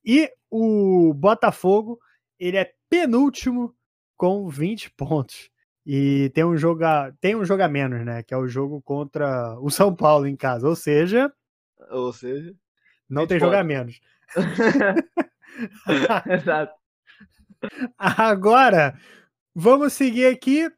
E 0.05 0.29
o 0.50 1.14
Botafogo, 1.14 1.99
ele 2.41 2.57
é 2.57 2.73
penúltimo 2.91 3.73
com 4.17 4.49
20 4.49 4.91
pontos. 4.93 5.49
E 5.87 6.31
tem 6.31 6.45
um 6.45 6.57
jogo 6.57 6.83
a, 6.85 7.12
tem 7.21 7.37
um 7.37 7.45
jogo 7.45 7.62
a 7.62 7.69
menos, 7.69 8.05
né? 8.05 8.23
Que 8.23 8.33
é 8.33 8.37
o 8.37 8.49
jogo 8.49 8.81
contra 8.81 9.59
o 9.61 9.71
São 9.71 9.95
Paulo 9.95 10.26
em 10.26 10.37
casa. 10.37 10.67
Ou 10.67 10.75
seja. 10.75 11.33
Ou 11.91 12.12
seja. 12.12 12.55
Não 13.09 13.26
tem 13.26 13.38
jogo 13.38 13.55
a 13.55 13.62
menos. 13.62 14.00
Exato. 16.26 16.75
Agora, 17.99 18.99
vamos 19.55 19.93
seguir 19.93 20.26
aqui. 20.26 20.71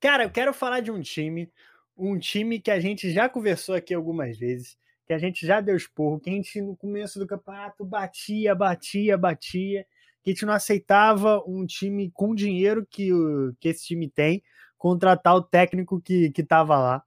Cara, 0.00 0.24
eu 0.24 0.30
quero 0.30 0.54
falar 0.54 0.80
de 0.80 0.92
um 0.92 1.00
time. 1.00 1.52
Um 1.96 2.18
time 2.18 2.60
que 2.60 2.70
a 2.70 2.78
gente 2.78 3.10
já 3.12 3.28
conversou 3.28 3.74
aqui 3.74 3.92
algumas 3.92 4.38
vezes. 4.38 4.78
Que 5.06 5.12
a 5.12 5.18
gente 5.18 5.44
já 5.44 5.60
deu 5.60 5.76
esporro. 5.76 6.20
Que 6.20 6.30
a 6.30 6.32
gente, 6.32 6.60
no 6.62 6.76
começo 6.76 7.18
do 7.18 7.26
campeonato, 7.26 7.84
batia, 7.84 8.54
batia, 8.54 9.18
batia 9.18 9.84
que 10.22 10.30
a 10.30 10.32
gente 10.32 10.46
não 10.46 10.54
aceitava 10.54 11.42
um 11.46 11.64
time 11.66 12.10
com 12.12 12.34
dinheiro 12.34 12.86
que, 12.88 13.10
que 13.58 13.68
esse 13.68 13.86
time 13.86 14.08
tem 14.08 14.42
contratar 14.80 15.36
o 15.36 15.42
técnico 15.42 16.00
que, 16.00 16.30
que 16.30 16.42
tava 16.42 16.78
lá, 16.78 17.04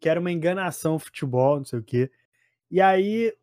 que 0.00 0.08
era 0.08 0.20
uma 0.20 0.30
enganação 0.30 1.00
futebol, 1.00 1.56
não 1.56 1.64
sei 1.64 1.80
o 1.80 1.82
quê. 1.82 2.08
E 2.70 2.80
aí 2.80 3.34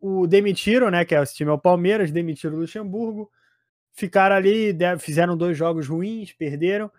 o 0.00 0.26
demitiram, 0.26 0.90
né, 0.90 1.04
que 1.04 1.14
é 1.14 1.22
esse 1.22 1.36
time 1.36 1.48
é 1.48 1.54
o 1.54 1.58
Palmeiras, 1.58 2.10
demitiram 2.10 2.56
o 2.56 2.60
Luxemburgo, 2.60 3.30
ficaram 3.92 4.34
ali, 4.34 4.76
fizeram 4.98 5.36
dois 5.36 5.56
jogos 5.56 5.86
ruins, 5.86 6.32
perderam, 6.32 6.90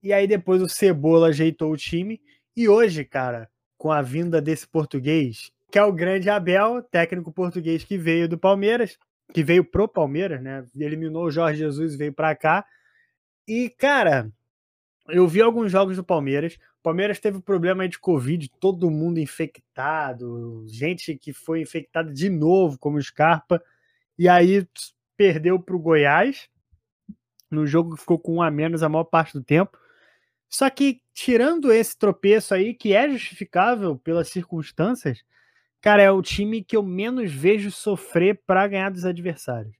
e 0.00 0.12
aí 0.12 0.28
depois 0.28 0.62
o 0.62 0.68
Cebola 0.68 1.28
ajeitou 1.28 1.72
o 1.72 1.76
time, 1.76 2.20
e 2.56 2.68
hoje, 2.68 3.04
cara, 3.04 3.50
com 3.76 3.90
a 3.90 4.00
vinda 4.00 4.40
desse 4.40 4.68
português, 4.68 5.50
que 5.72 5.78
é 5.78 5.82
o 5.82 5.92
grande 5.92 6.30
Abel, 6.30 6.82
técnico 6.82 7.32
português 7.32 7.82
que 7.82 7.98
veio 7.98 8.28
do 8.28 8.38
Palmeiras, 8.38 8.96
que 9.32 9.42
veio 9.42 9.64
pro 9.64 9.88
Palmeiras, 9.88 10.42
né? 10.42 10.64
Eliminou 10.76 11.24
o 11.24 11.30
Jorge 11.30 11.58
Jesus 11.58 11.94
e 11.94 11.96
veio 11.96 12.12
para 12.12 12.34
cá. 12.34 12.64
E, 13.46 13.70
cara, 13.70 14.30
eu 15.08 15.26
vi 15.26 15.40
alguns 15.40 15.70
jogos 15.70 15.96
do 15.96 16.04
Palmeiras. 16.04 16.54
O 16.80 16.82
Palmeiras 16.82 17.18
teve 17.18 17.40
problema 17.40 17.88
de 17.88 17.98
Covid, 17.98 18.50
todo 18.60 18.90
mundo 18.90 19.18
infectado, 19.18 20.64
gente 20.68 21.16
que 21.16 21.32
foi 21.32 21.60
infectada 21.60 22.12
de 22.12 22.28
novo, 22.28 22.78
como 22.78 22.98
o 22.98 23.02
Scarpa. 23.02 23.62
E 24.18 24.28
aí 24.28 24.66
perdeu 25.16 25.58
pro 25.58 25.78
Goiás, 25.78 26.48
no 27.50 27.66
jogo 27.66 27.94
que 27.94 28.00
ficou 28.00 28.18
com 28.18 28.36
um 28.36 28.42
a 28.42 28.50
menos 28.50 28.82
a 28.82 28.88
maior 28.88 29.04
parte 29.04 29.32
do 29.32 29.42
tempo. 29.42 29.78
Só 30.48 30.68
que, 30.70 31.00
tirando 31.12 31.72
esse 31.72 31.98
tropeço 31.98 32.54
aí, 32.54 32.74
que 32.74 32.94
é 32.94 33.08
justificável 33.10 33.96
pelas 33.96 34.28
circunstâncias, 34.28 35.24
Cara, 35.84 36.02
é 36.02 36.10
o 36.10 36.22
time 36.22 36.64
que 36.64 36.74
eu 36.74 36.82
menos 36.82 37.30
vejo 37.30 37.70
sofrer 37.70 38.40
para 38.46 38.66
ganhar 38.66 38.90
dos 38.90 39.04
adversários. 39.04 39.76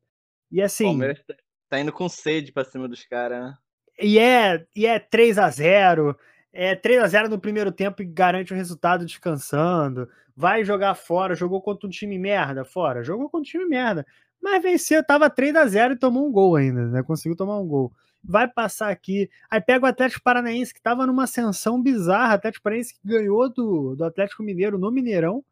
E 0.52 0.61
assim. 0.61 0.84
O 0.84 0.88
Palmeiras 0.88 1.23
tá, 1.26 1.34
tá 1.66 1.80
indo 1.80 1.90
com 1.90 2.06
sede 2.11 2.52
pra 2.52 2.62
cima 2.62 2.87
dos 2.87 3.06
caras, 3.06 3.42
né? 3.42 3.56
E 3.99 4.18
é, 4.18 4.66
e 4.76 4.84
é 4.84 4.99
3 4.99 5.38
a 5.38 5.49
0 5.49 6.14
é 6.52 6.76
3 6.76 7.02
a 7.02 7.08
0 7.08 7.30
no 7.30 7.40
primeiro 7.40 7.73
tempo 7.73 8.02
e 8.02 8.04
garante 8.04 8.52
o 8.52 8.56
resultado 8.56 9.06
descansando. 9.06 10.06
Vai 10.37 10.62
jogar 10.62 10.94
fora, 10.94 11.34
jogou 11.34 11.62
contra 11.62 11.87
um 11.87 11.90
time 11.90 12.18
merda 12.18 12.66
fora, 12.66 13.02
jogou 13.02 13.30
contra 13.30 13.40
um 13.40 13.50
time 13.50 13.64
merda. 13.64 14.04
Mas 14.42 14.62
venceu, 14.62 15.02
tava 15.02 15.30
3 15.30 15.56
a 15.56 15.66
0 15.66 15.94
e 15.94 15.99
tomou 15.99 16.28
um 16.28 16.30
gol 16.30 16.54
ainda, 16.54 16.87
né? 16.87 17.02
Conseguiu 17.02 17.34
tomar 17.34 17.58
um 17.58 17.66
gol. 17.66 17.90
Vai 18.23 18.46
passar 18.46 18.90
aqui. 18.90 19.30
Aí 19.49 19.58
pega 19.58 19.87
o 19.87 19.88
Atlético 19.88 20.23
Paranaense, 20.23 20.75
que 20.75 20.82
tava 20.82 21.06
numa 21.06 21.25
ascensão 21.25 21.82
bizarra. 21.82 22.34
Atlético 22.34 22.62
Paranaense 22.62 22.92
que 22.92 23.00
ganhou 23.02 23.49
do, 23.49 23.96
do 23.96 24.04
Atlético 24.04 24.42
Mineiro 24.42 24.78
no 24.78 24.90
Mineirão. 24.90 25.42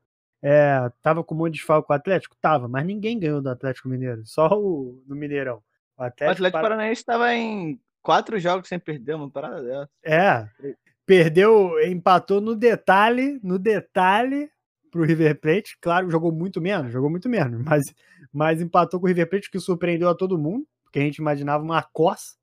É, 0.42 0.90
tava 1.00 1.22
com 1.22 1.34
um 1.34 1.38
monte 1.38 1.54
de 1.54 1.62
falco 1.62 1.86
com 1.86 1.92
o 1.92 1.96
Atlético? 1.96 2.36
Tava, 2.40 2.66
mas 2.66 2.84
ninguém 2.84 3.18
ganhou 3.18 3.40
do 3.40 3.48
Atlético 3.48 3.88
Mineiro, 3.88 4.22
só 4.26 4.48
o 4.48 5.02
no 5.06 5.14
Mineirão. 5.14 5.62
O 5.96 6.02
Atlético, 6.02 6.24
o 6.24 6.32
Atlético 6.32 6.62
Paranaense 6.62 7.00
estava 7.00 7.32
em 7.32 7.80
quatro 8.02 8.38
jogos 8.40 8.68
sem 8.68 8.78
perder, 8.78 9.14
uma 9.14 9.30
parada 9.30 9.62
dessa. 9.62 9.90
É, 10.04 10.48
perdeu, 11.06 11.80
empatou 11.86 12.40
no 12.40 12.56
detalhe, 12.56 13.38
no 13.42 13.58
detalhe 13.58 14.50
pro 14.90 15.04
River 15.04 15.40
Plate. 15.40 15.78
Claro, 15.80 16.10
jogou 16.10 16.32
muito 16.32 16.60
menos, 16.60 16.92
jogou 16.92 17.08
muito 17.08 17.28
menos, 17.28 17.62
mas, 17.64 17.82
mas 18.32 18.60
empatou 18.60 18.98
com 18.98 19.06
o 19.06 19.08
River 19.08 19.28
Plate, 19.28 19.50
que 19.50 19.60
surpreendeu 19.60 20.08
a 20.08 20.14
todo 20.14 20.38
mundo, 20.38 20.66
porque 20.82 20.98
a 20.98 21.02
gente 21.02 21.18
imaginava 21.18 21.62
uma 21.62 21.82
coça. 21.82 22.34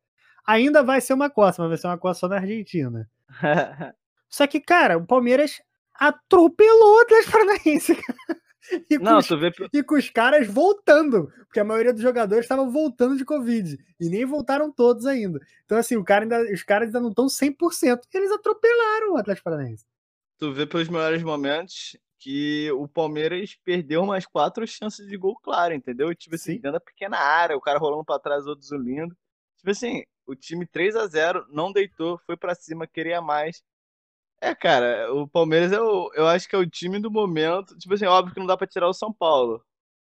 Ainda 0.48 0.82
vai 0.82 1.02
ser 1.02 1.14
uma 1.14 1.30
coça, 1.30 1.62
mas 1.62 1.70
vai 1.70 1.78
ser 1.78 1.88
uma 1.88 1.98
coça 1.98 2.22
só 2.22 2.28
na 2.28 2.38
Argentina. 2.38 3.10
Só 4.32 4.46
que, 4.46 4.60
cara, 4.60 4.96
o 4.96 5.06
Palmeiras 5.08 5.60
atropelou 6.00 6.98
o 6.98 7.02
Atlético 7.02 7.32
Paranaense. 7.32 7.98
E 8.88 9.00
com, 9.00 9.04
não, 9.04 9.18
os, 9.18 9.28
vê... 9.28 9.52
e 9.74 9.82
com 9.82 9.96
os 9.96 10.10
caras 10.10 10.48
voltando, 10.48 11.32
porque 11.46 11.60
a 11.60 11.64
maioria 11.64 11.92
dos 11.92 12.04
jogadores 12.04 12.46
estavam 12.46 12.70
voltando 12.70 13.18
de 13.18 13.26
Covid 13.26 13.78
e 14.00 14.10
nem 14.10 14.26
voltaram 14.26 14.72
todos 14.72 15.08
ainda. 15.08 15.40
Então, 15.66 15.76
assim, 15.76 15.96
o 15.96 16.04
cara 16.04 16.26
ainda, 16.26 16.54
os 16.54 16.62
caras 16.62 16.88
ainda 16.88 17.00
não 17.00 17.10
estão 17.10 17.26
100%. 17.26 18.02
Eles 18.14 18.32
atropelaram 18.32 19.14
o 19.14 19.18
Atlético 19.18 19.46
Paranaense. 19.46 19.86
Tu 20.38 20.54
vê 20.54 20.68
pelos 20.68 20.88
melhores 20.88 21.24
momentos 21.24 21.98
que 22.20 22.70
o 22.74 22.88
Palmeiras 22.88 23.58
perdeu 23.64 24.04
umas 24.04 24.26
quatro 24.26 24.68
chances 24.68 25.08
de 25.08 25.18
gol 25.18 25.36
claro, 25.42 25.74
entendeu? 25.74 26.14
Tipo 26.14 26.36
assim, 26.36 26.54
dentro 26.54 26.74
da 26.74 26.80
pequena 26.80 27.18
área, 27.18 27.58
o 27.58 27.62
cara 27.62 27.80
rolando 27.80 28.06
para 28.06 28.20
trás, 28.20 28.46
outro 28.46 28.78
lindo. 28.78 29.16
Tipo 29.58 29.72
assim, 29.72 30.04
o 30.28 30.36
time 30.36 30.66
3 30.66 30.96
a 30.96 31.08
0 31.08 31.46
não 31.50 31.72
deitou, 31.72 32.20
foi 32.26 32.38
para 32.38 32.54
cima, 32.54 32.86
queria 32.86 33.22
mais. 33.22 33.64
É, 34.42 34.56
cara, 34.56 35.14
o 35.14 35.28
Palmeiras 35.28 35.72
é 35.72 35.82
o, 35.82 36.12
eu 36.14 36.26
acho 36.28 36.48
que 36.48 36.56
é 36.56 36.60
o 36.60 36.70
time 36.70 37.00
do 37.00 37.12
momento. 37.12 37.78
Tipo 37.78 37.94
assim, 37.94 38.06
óbvio 38.06 38.34
que 38.34 38.40
não 38.40 38.48
dá 38.48 38.56
pra 38.56 38.68
tirar 38.68 38.88
o 38.88 38.94
São 38.94 39.14
Paulo. 39.14 39.64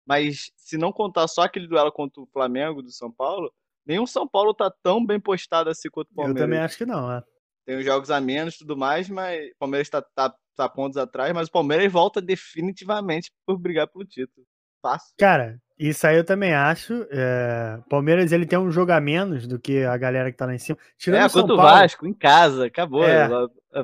Mas 0.05 0.51
se 0.55 0.77
não 0.77 0.91
contar 0.91 1.27
só 1.27 1.43
aquele 1.43 1.67
duelo 1.67 1.91
contra 1.91 2.21
o 2.21 2.27
Flamengo 2.27 2.81
do 2.81 2.91
São 2.91 3.11
Paulo, 3.11 3.53
nenhum 3.85 4.07
São 4.07 4.27
Paulo 4.27 4.53
tá 4.53 4.71
tão 4.81 5.05
bem 5.05 5.19
postado 5.19 5.69
assim 5.69 5.89
quanto 5.89 6.11
o 6.11 6.15
Palmeiras. 6.15 6.41
Eu 6.41 6.45
também 6.45 6.59
acho 6.59 6.77
que 6.77 6.85
não, 6.85 7.11
é. 7.11 7.23
Tem 7.65 7.77
os 7.77 7.85
jogos 7.85 8.09
a 8.09 8.19
menos 8.19 8.55
e 8.55 8.59
tudo 8.59 8.75
mais, 8.75 9.07
mas 9.09 9.51
o 9.51 9.55
Palmeiras 9.59 9.89
tá, 9.89 10.01
tá, 10.01 10.33
tá 10.55 10.67
pontos 10.67 10.97
atrás, 10.97 11.31
mas 11.33 11.47
o 11.47 11.51
Palmeiras 11.51 11.91
volta 11.91 12.21
definitivamente 12.21 13.31
por 13.45 13.57
brigar 13.57 13.87
pelo 13.87 14.05
título. 14.05 14.45
Fácil. 14.81 15.13
Cara, 15.19 15.59
isso 15.89 16.05
aí 16.05 16.17
eu 16.17 16.23
também 16.23 16.53
acho. 16.53 17.05
É... 17.09 17.79
Palmeiras 17.89 18.31
ele 18.31 18.45
tem 18.45 18.59
um 18.59 18.71
jogo 18.71 18.91
a 18.91 19.01
menos 19.01 19.47
do 19.47 19.59
que 19.59 19.83
a 19.83 19.97
galera 19.97 20.31
que 20.31 20.37
tá 20.37 20.45
lá 20.45 20.53
em 20.53 20.59
cima. 20.59 20.77
Tirando 20.97 21.25
é, 21.25 21.29
quanto 21.29 21.53
o 21.53 21.57
Vasco, 21.57 22.05
em 22.05 22.13
casa, 22.13 22.65
acabou. 22.65 23.03
É. 23.03 23.27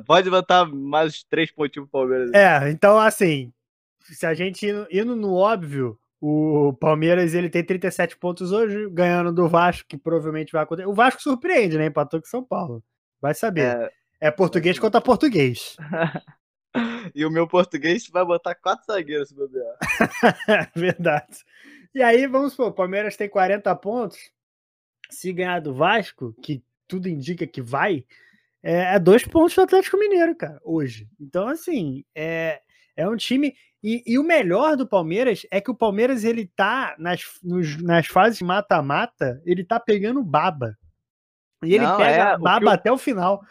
Pode 0.06 0.30
botar 0.30 0.66
mais 0.66 1.22
três 1.24 1.50
pontinhos 1.50 1.88
pro 1.88 2.00
Palmeiras. 2.00 2.32
É, 2.32 2.70
então 2.70 2.98
assim, 2.98 3.52
se 4.02 4.26
a 4.26 4.34
gente 4.34 4.66
indo, 4.66 4.86
indo 4.90 5.16
no 5.16 5.34
óbvio, 5.34 5.98
o 6.20 6.72
Palmeiras 6.80 7.34
ele 7.34 7.48
tem 7.48 7.62
37 7.62 8.16
pontos 8.16 8.52
hoje, 8.52 8.88
ganhando 8.90 9.32
do 9.32 9.48
Vasco, 9.48 9.88
que 9.88 9.96
provavelmente 9.96 10.52
vai 10.52 10.62
acontecer. 10.62 10.88
O 10.88 10.94
Vasco 10.94 11.22
surpreende, 11.22 11.78
né? 11.78 11.86
Empatou 11.86 12.20
com 12.20 12.26
São 12.26 12.42
Paulo. 12.42 12.82
Vai 13.20 13.34
saber. 13.34 13.64
É, 14.20 14.28
é 14.28 14.30
português 14.30 14.78
contra 14.78 15.00
português. 15.00 15.76
e 17.14 17.24
o 17.24 17.30
meu 17.30 17.46
português 17.46 18.08
vai 18.08 18.24
botar 18.24 18.54
quatro 18.56 18.84
zagueiros 18.86 19.28
se 19.28 19.34
bobear. 19.34 19.76
Verdade. 20.74 21.44
E 21.94 22.02
aí, 22.02 22.26
vamos 22.26 22.52
supor, 22.52 22.68
o 22.68 22.72
Palmeiras 22.72 23.16
tem 23.16 23.28
40 23.28 23.74
pontos. 23.76 24.18
Se 25.10 25.32
ganhar 25.32 25.60
do 25.60 25.74
Vasco, 25.74 26.34
que 26.42 26.62
tudo 26.86 27.08
indica 27.08 27.46
que 27.46 27.62
vai, 27.62 28.04
é, 28.62 28.94
é 28.94 28.98
dois 28.98 29.24
pontos 29.24 29.54
do 29.54 29.62
Atlético 29.62 29.98
Mineiro, 29.98 30.34
cara, 30.34 30.60
hoje. 30.62 31.08
Então, 31.20 31.48
assim, 31.48 32.04
é, 32.14 32.60
é 32.96 33.08
um 33.08 33.16
time. 33.16 33.54
E, 33.82 34.02
e, 34.06 34.18
o 34.18 34.24
melhor 34.24 34.76
do 34.76 34.86
Palmeiras 34.86 35.46
é 35.50 35.60
que 35.60 35.70
o 35.70 35.74
Palmeiras 35.74 36.24
ele 36.24 36.46
tá 36.46 36.96
nas, 36.98 37.22
nos, 37.42 37.80
nas 37.80 38.06
fases 38.06 38.42
mata-mata, 38.42 39.40
ele 39.44 39.64
tá 39.64 39.78
pegando 39.78 40.22
baba. 40.22 40.76
E 41.62 41.74
ele 41.74 41.84
Não, 41.84 41.96
pega 41.96 42.30
é, 42.30 42.38
baba 42.38 42.66
o 42.66 42.70
até 42.70 42.90
o 42.90 42.98
final. 42.98 43.42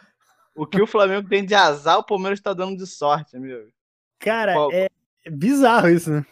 O 0.54 0.66
que 0.66 0.80
o 0.80 0.86
Flamengo 0.86 1.28
tem 1.28 1.44
de 1.44 1.54
azar, 1.54 1.98
o 1.98 2.04
Palmeiras 2.04 2.40
tá 2.40 2.52
dando 2.52 2.76
de 2.76 2.86
sorte, 2.86 3.36
amigo. 3.36 3.70
Cara, 4.18 4.54
é 4.72 4.88
bizarro 5.30 5.88
isso, 5.88 6.10
né? 6.10 6.26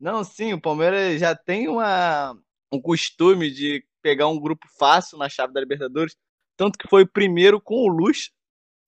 Não, 0.00 0.24
sim, 0.24 0.52
o 0.54 0.60
Palmeiras 0.60 1.20
já 1.20 1.34
tem 1.34 1.68
uma, 1.68 2.34
um 2.72 2.80
costume 2.80 3.50
de 3.50 3.84
pegar 4.00 4.28
um 4.28 4.40
grupo 4.40 4.66
fácil 4.78 5.18
na 5.18 5.28
chave 5.28 5.52
da 5.52 5.60
Libertadores 5.60 6.16
tanto 6.60 6.78
que 6.78 6.86
foi 6.88 7.04
o 7.04 7.08
primeiro 7.08 7.58
com 7.58 7.74
o 7.74 7.88
Lucha. 7.88 8.30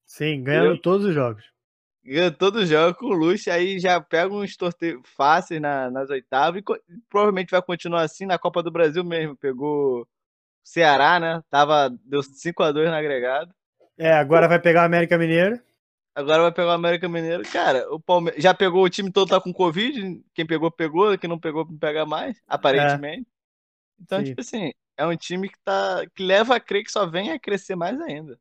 Sim, 0.04 0.44
ganhando 0.44 0.78
todos 0.78 1.06
os 1.06 1.14
jogos. 1.14 1.42
Ganhou 2.04 2.30
todos 2.30 2.64
os 2.64 2.68
jogos 2.68 2.98
com 2.98 3.06
o 3.06 3.14
Lucha, 3.14 3.50
aí 3.50 3.78
já 3.78 3.98
pega 3.98 4.30
uns 4.30 4.54
torneios 4.58 5.00
fáceis 5.16 5.58
na- 5.58 5.90
nas 5.90 6.10
oitavas 6.10 6.60
e 6.60 6.64
provavelmente 7.08 7.50
vai 7.50 7.62
continuar 7.62 8.02
assim 8.02 8.26
na 8.26 8.38
Copa 8.38 8.62
do 8.62 8.70
Brasil 8.70 9.02
mesmo. 9.02 9.34
Pegou 9.34 10.02
o 10.02 10.06
Ceará, 10.62 11.18
né? 11.18 11.42
Tava, 11.48 11.88
deu 12.04 12.22
5x2 12.22 12.90
no 12.90 12.94
agregado. 12.94 13.54
É, 13.96 14.12
agora 14.12 14.46
vai 14.46 14.58
pegar 14.58 14.82
o 14.82 14.84
América 14.84 15.16
Mineiro. 15.16 15.58
Agora 16.14 16.42
vai 16.42 16.52
pegar 16.52 16.68
o 16.68 16.72
América 16.72 17.08
Mineiro. 17.08 17.42
Cara, 17.50 17.90
o 17.92 17.98
Palmeiras 17.98 18.42
já 18.42 18.52
pegou 18.52 18.84
o 18.84 18.90
time 18.90 19.10
todo 19.10 19.30
tá 19.30 19.40
com 19.40 19.52
Covid. 19.52 20.22
Quem 20.34 20.46
pegou, 20.46 20.70
pegou. 20.70 21.16
Quem 21.16 21.28
não 21.28 21.38
pegou, 21.38 21.64
não 21.64 21.78
pega 21.78 22.04
mais, 22.04 22.40
aparentemente. 22.46 23.26
Então, 23.98 24.18
Sim. 24.18 24.24
tipo 24.26 24.40
assim, 24.40 24.72
é 24.96 25.06
um 25.06 25.16
time 25.16 25.48
que 25.48 25.58
tá. 25.64 26.04
que 26.14 26.22
leva 26.22 26.56
a 26.56 26.60
crer 26.60 26.84
que 26.84 26.92
só 26.92 27.06
vem 27.06 27.30
a 27.30 27.38
crescer 27.38 27.76
mais 27.76 27.98
ainda. 28.00 28.38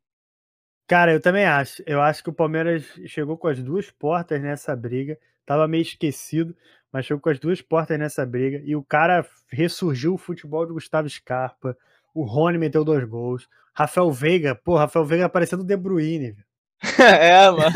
Cara, 0.86 1.12
eu 1.12 1.20
também 1.20 1.46
acho. 1.46 1.82
Eu 1.86 2.02
acho 2.02 2.22
que 2.22 2.28
o 2.28 2.34
Palmeiras 2.34 2.84
chegou 3.06 3.38
com 3.38 3.48
as 3.48 3.62
duas 3.62 3.90
portas 3.90 4.42
nessa 4.42 4.76
briga. 4.76 5.18
Tava 5.46 5.66
meio 5.66 5.82
esquecido, 5.82 6.54
mas 6.92 7.06
chegou 7.06 7.22
com 7.22 7.30
as 7.30 7.38
duas 7.38 7.62
portas 7.62 7.98
nessa 7.98 8.26
briga. 8.26 8.60
E 8.64 8.76
o 8.76 8.84
cara 8.84 9.26
ressurgiu 9.48 10.14
o 10.14 10.18
futebol 10.18 10.66
do 10.66 10.74
Gustavo 10.74 11.08
Scarpa. 11.08 11.76
O 12.12 12.24
Rony 12.24 12.58
meteu 12.58 12.84
dois 12.84 13.04
gols. 13.04 13.48
Rafael 13.72 14.10
Veiga, 14.12 14.54
pô, 14.54 14.76
Rafael 14.76 15.06
Veiga 15.06 15.24
aparecendo 15.24 15.60
o 15.60 15.66
De 15.66 15.76
Bruyne. 15.76 16.32
velho. 16.32 16.51
é, 16.98 17.50
mano. 17.50 17.72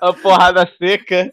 a 0.00 0.12
porrada 0.14 0.68
seca. 0.78 1.32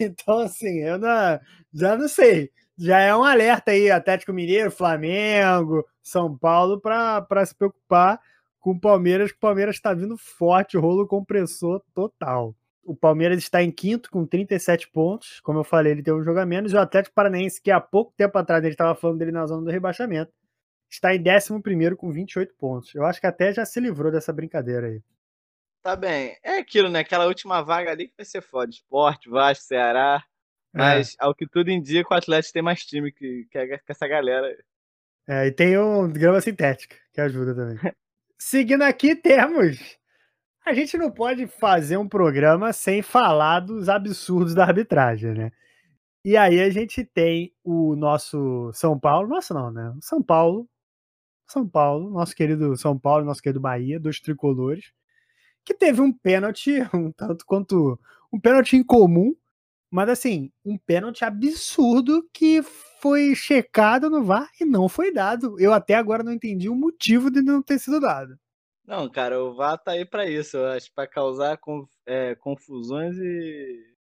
Então, 0.00 0.38
assim, 0.40 0.80
eu 0.80 0.98
não, 0.98 1.38
já 1.72 1.96
não 1.96 2.08
sei. 2.08 2.50
Já 2.76 3.00
é 3.00 3.14
um 3.14 3.22
alerta 3.22 3.70
aí, 3.70 3.90
Atlético 3.90 4.32
Mineiro, 4.32 4.70
Flamengo, 4.70 5.86
São 6.02 6.36
Paulo, 6.36 6.80
para 6.80 7.46
se 7.46 7.54
preocupar 7.54 8.20
com 8.58 8.72
o 8.72 8.80
Palmeiras, 8.80 9.30
que 9.30 9.36
o 9.36 9.40
Palmeiras 9.40 9.76
está 9.76 9.94
vindo 9.94 10.16
forte, 10.16 10.76
rolo 10.76 11.06
compressor 11.06 11.82
total. 11.94 12.56
O 12.82 12.96
Palmeiras 12.96 13.38
está 13.38 13.62
em 13.62 13.70
quinto 13.70 14.10
com 14.10 14.26
37 14.26 14.90
pontos. 14.90 15.40
Como 15.40 15.58
eu 15.60 15.64
falei, 15.64 15.92
ele 15.92 16.02
tem 16.02 16.12
um 16.12 16.22
jogo 16.22 16.40
a 16.40 16.46
menos. 16.46 16.72
E 16.72 16.76
o 16.76 16.80
Atlético 16.80 17.14
Paranaense, 17.14 17.60
que 17.60 17.70
há 17.70 17.80
pouco 17.80 18.12
tempo 18.16 18.36
atrás 18.36 18.60
a 18.60 18.64
gente 18.64 18.74
estava 18.74 18.94
falando 18.94 19.18
dele 19.18 19.32
na 19.32 19.46
zona 19.46 19.62
do 19.62 19.70
rebaixamento, 19.70 20.32
está 20.90 21.14
em 21.14 21.22
décimo 21.22 21.62
primeiro 21.62 21.96
com 21.96 22.10
28 22.10 22.54
pontos. 22.58 22.94
Eu 22.94 23.04
acho 23.04 23.20
que 23.20 23.26
até 23.26 23.52
já 23.52 23.64
se 23.64 23.80
livrou 23.80 24.10
dessa 24.10 24.32
brincadeira 24.32 24.86
aí. 24.88 25.02
Tá 25.84 25.94
bem. 25.94 26.34
É 26.42 26.56
aquilo, 26.56 26.88
né? 26.88 27.00
Aquela 27.00 27.26
última 27.26 27.60
vaga 27.60 27.90
ali 27.90 28.08
que 28.08 28.14
vai 28.16 28.24
ser 28.24 28.40
foda. 28.40 28.70
Esporte, 28.70 29.28
Vasco, 29.28 29.64
Ceará. 29.64 30.24
É. 30.74 30.78
Mas, 30.78 31.14
ao 31.18 31.34
que 31.34 31.46
tudo 31.46 31.70
indica, 31.70 32.14
o 32.14 32.16
Atlético 32.16 32.54
tem 32.54 32.62
mais 32.62 32.86
time 32.86 33.12
que, 33.12 33.46
que, 33.50 33.66
que 33.66 33.92
essa 33.92 34.08
galera. 34.08 34.56
É, 35.28 35.46
e 35.46 35.52
tem 35.52 35.76
o 35.76 36.08
grama 36.08 36.40
sintética, 36.40 36.96
que 37.12 37.20
ajuda 37.20 37.54
também. 37.54 37.76
Seguindo 38.40 38.80
aqui, 38.80 39.14
temos. 39.14 39.98
A 40.64 40.72
gente 40.72 40.96
não 40.96 41.10
pode 41.10 41.46
fazer 41.46 41.98
um 41.98 42.08
programa 42.08 42.72
sem 42.72 43.02
falar 43.02 43.60
dos 43.60 43.86
absurdos 43.90 44.54
da 44.54 44.64
arbitragem, 44.64 45.34
né? 45.34 45.52
E 46.24 46.34
aí 46.34 46.62
a 46.62 46.70
gente 46.70 47.04
tem 47.04 47.54
o 47.62 47.94
nosso 47.94 48.72
São 48.72 48.98
Paulo, 48.98 49.28
nosso 49.28 49.52
não, 49.52 49.70
né? 49.70 49.94
São 50.00 50.22
Paulo, 50.22 50.66
São 51.46 51.68
Paulo, 51.68 52.08
nosso 52.08 52.34
querido 52.34 52.74
São 52.74 52.98
Paulo, 52.98 53.26
nosso 53.26 53.42
querido 53.42 53.60
Bahia, 53.60 54.00
dos 54.00 54.18
tricolores, 54.18 54.94
que 55.64 55.74
teve 55.74 56.00
um 56.00 56.12
pênalti, 56.12 56.72
um 56.94 57.10
tanto 57.12 57.44
quanto 57.46 57.98
um 58.32 58.38
pênalti 58.38 58.76
incomum, 58.76 59.34
mas 59.90 60.08
assim, 60.08 60.50
um 60.64 60.76
pênalti 60.76 61.24
absurdo 61.24 62.28
que 62.32 62.62
foi 63.00 63.34
checado 63.34 64.10
no 64.10 64.24
VAR 64.24 64.50
e 64.60 64.64
não 64.64 64.88
foi 64.88 65.12
dado. 65.12 65.58
Eu 65.60 65.72
até 65.72 65.94
agora 65.94 66.22
não 66.24 66.32
entendi 66.32 66.68
o 66.68 66.74
motivo 66.74 67.30
de 67.30 67.40
não 67.40 67.62
ter 67.62 67.78
sido 67.78 68.00
dado. 68.00 68.36
Não, 68.86 69.08
cara, 69.08 69.42
o 69.42 69.54
VAR 69.54 69.78
tá 69.78 69.92
aí 69.92 70.04
pra 70.04 70.28
isso, 70.28 70.56
eu 70.56 70.66
acho, 70.66 70.92
pra 70.94 71.06
causar 71.06 71.58
é, 72.06 72.34
confusões 72.34 73.16
e, 73.16 73.94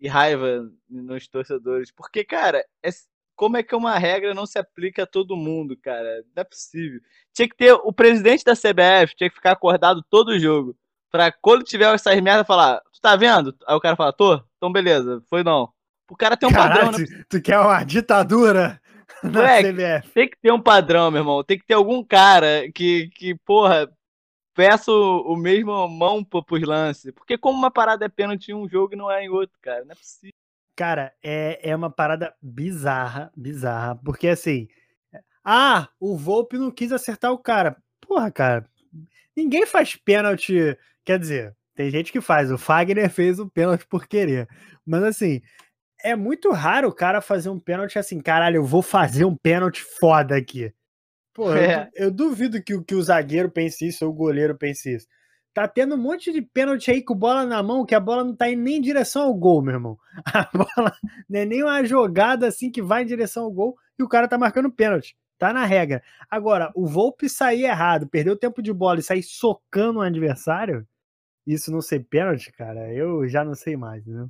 e 0.00 0.08
raiva 0.08 0.70
nos 0.88 1.28
torcedores. 1.28 1.90
Porque, 1.90 2.24
cara, 2.24 2.64
é- 2.82 2.90
como 3.34 3.56
é 3.56 3.62
que 3.62 3.74
uma 3.74 3.98
regra 3.98 4.34
não 4.34 4.46
se 4.46 4.58
aplica 4.58 5.02
a 5.02 5.06
todo 5.06 5.36
mundo, 5.36 5.76
cara? 5.76 6.22
Não 6.34 6.42
é 6.42 6.44
possível. 6.44 7.00
Tinha 7.32 7.48
que 7.48 7.56
ter 7.56 7.72
o 7.72 7.92
presidente 7.92 8.44
da 8.44 8.54
CBF, 8.54 9.16
tinha 9.16 9.30
que 9.30 9.36
ficar 9.36 9.52
acordado 9.52 10.02
todo 10.08 10.28
o 10.28 10.38
jogo. 10.38 10.76
Pra 11.10 11.32
quando 11.32 11.64
tiver 11.64 11.92
essas 11.94 12.20
merdas 12.20 12.46
falar, 12.46 12.80
tu 12.92 13.00
tá 13.00 13.16
vendo? 13.16 13.54
Aí 13.66 13.74
o 13.74 13.80
cara 13.80 13.96
fala, 13.96 14.12
tô? 14.12 14.42
Então 14.56 14.70
beleza, 14.72 15.22
foi 15.28 15.42
não. 15.42 15.72
O 16.08 16.16
cara 16.16 16.36
tem 16.36 16.48
um 16.48 16.52
Caralho, 16.52 16.86
padrão, 16.86 16.98
né? 16.98 17.06
tu, 17.28 17.38
tu 17.38 17.42
quer 17.42 17.58
uma 17.58 17.82
ditadura 17.84 18.80
Moleque, 19.22 19.72
CBF? 19.72 20.10
Tem 20.12 20.28
que 20.28 20.36
ter 20.40 20.52
um 20.52 20.60
padrão, 20.60 21.10
meu 21.10 21.20
irmão. 21.20 21.44
Tem 21.44 21.58
que 21.58 21.66
ter 21.66 21.74
algum 21.74 22.02
cara 22.04 22.70
que, 22.72 23.08
que 23.14 23.34
porra, 23.44 23.90
peça 24.54 24.90
o, 24.90 25.32
o 25.32 25.36
mesmo 25.36 25.88
mão 25.88 26.24
pro- 26.24 26.44
pros 26.44 26.62
lances. 26.62 27.12
Porque 27.12 27.36
como 27.38 27.58
uma 27.58 27.70
parada 27.70 28.04
é 28.04 28.08
pênalti 28.08 28.48
em 28.50 28.54
um 28.54 28.68
jogo 28.68 28.94
e 28.94 28.96
não 28.96 29.10
é 29.10 29.24
em 29.24 29.28
outro, 29.28 29.56
cara. 29.60 29.84
Não 29.84 29.92
é 29.92 29.94
possível. 29.94 30.32
Cara, 30.76 31.12
é, 31.22 31.70
é 31.70 31.76
uma 31.76 31.90
parada 31.90 32.34
bizarra, 32.40 33.30
bizarra. 33.36 33.96
Porque 34.04 34.28
assim. 34.28 34.68
Ah, 35.44 35.88
o 35.98 36.16
Volpe 36.16 36.56
não 36.58 36.70
quis 36.70 36.92
acertar 36.92 37.32
o 37.32 37.38
cara. 37.38 37.76
Porra, 38.00 38.30
cara. 38.30 38.66
Ninguém 39.36 39.66
faz 39.66 39.96
pênalti. 39.96 40.76
Quer 41.10 41.18
dizer, 41.18 41.56
tem 41.74 41.90
gente 41.90 42.12
que 42.12 42.20
faz. 42.20 42.52
O 42.52 42.56
Fagner 42.56 43.10
fez 43.10 43.40
o 43.40 43.50
pênalti 43.50 43.84
por 43.88 44.06
querer. 44.06 44.46
Mas 44.86 45.02
assim, 45.02 45.40
é 46.04 46.14
muito 46.14 46.52
raro 46.52 46.86
o 46.86 46.94
cara 46.94 47.20
fazer 47.20 47.48
um 47.50 47.58
pênalti 47.58 47.98
assim, 47.98 48.20
caralho, 48.20 48.58
eu 48.58 48.64
vou 48.64 48.80
fazer 48.80 49.24
um 49.24 49.34
pênalti 49.36 49.82
foda 49.98 50.36
aqui. 50.36 50.72
Pô, 51.34 51.50
eu, 51.50 51.56
É. 51.56 51.84
du- 51.86 51.90
eu 51.96 52.10
duvido 52.12 52.62
que, 52.62 52.74
o- 52.74 52.84
que 52.84 52.94
o 52.94 53.02
zagueiro 53.02 53.50
pense 53.50 53.84
isso 53.88 54.04
ou 54.04 54.12
o 54.12 54.14
goleiro 54.14 54.56
pense 54.56 54.94
isso. 54.94 55.06
Tá 55.52 55.66
tendo 55.66 55.96
um 55.96 55.98
monte 55.98 56.32
de 56.32 56.40
pênalti 56.42 56.92
aí 56.92 57.02
com 57.02 57.12
bola 57.16 57.44
na 57.44 57.60
mão, 57.60 57.84
que 57.84 57.94
a 57.96 57.98
bola 57.98 58.22
não 58.22 58.36
tá 58.36 58.48
indo 58.48 58.62
nem 58.62 58.76
em 58.76 58.80
direção 58.80 59.22
ao 59.22 59.34
gol, 59.34 59.60
meu 59.60 59.74
irmão. 59.74 59.98
A 60.46 60.48
bola 60.56 60.94
não 61.28 61.40
é 61.40 61.44
nem 61.44 61.64
uma 61.64 61.82
jogada 61.84 62.46
assim 62.46 62.70
que 62.70 62.80
vai 62.80 63.02
em 63.02 63.06
direção 63.06 63.42
ao 63.46 63.50
gol 63.50 63.74
e 63.98 64.02
o 64.04 64.08
cara 64.08 64.28
tá 64.28 64.38
marcando 64.38 64.70
pênalti. 64.70 65.16
Tá 65.40 65.52
na 65.52 65.64
regra. 65.64 66.04
Agora, 66.30 66.70
o 66.72 66.86
Volpe 66.86 67.28
sair 67.28 67.64
errado, 67.64 68.06
perder 68.08 68.30
o 68.30 68.36
tempo 68.36 68.62
de 68.62 68.72
bola 68.72 69.00
e 69.00 69.02
sair 69.02 69.24
socando 69.24 69.98
o 69.98 70.02
adversário, 70.02 70.86
isso 71.52 71.70
não 71.70 71.80
ser 71.80 72.00
pênalti, 72.08 72.52
cara, 72.52 72.92
eu 72.92 73.26
já 73.28 73.44
não 73.44 73.54
sei 73.54 73.76
mais, 73.76 74.04
né? 74.06 74.28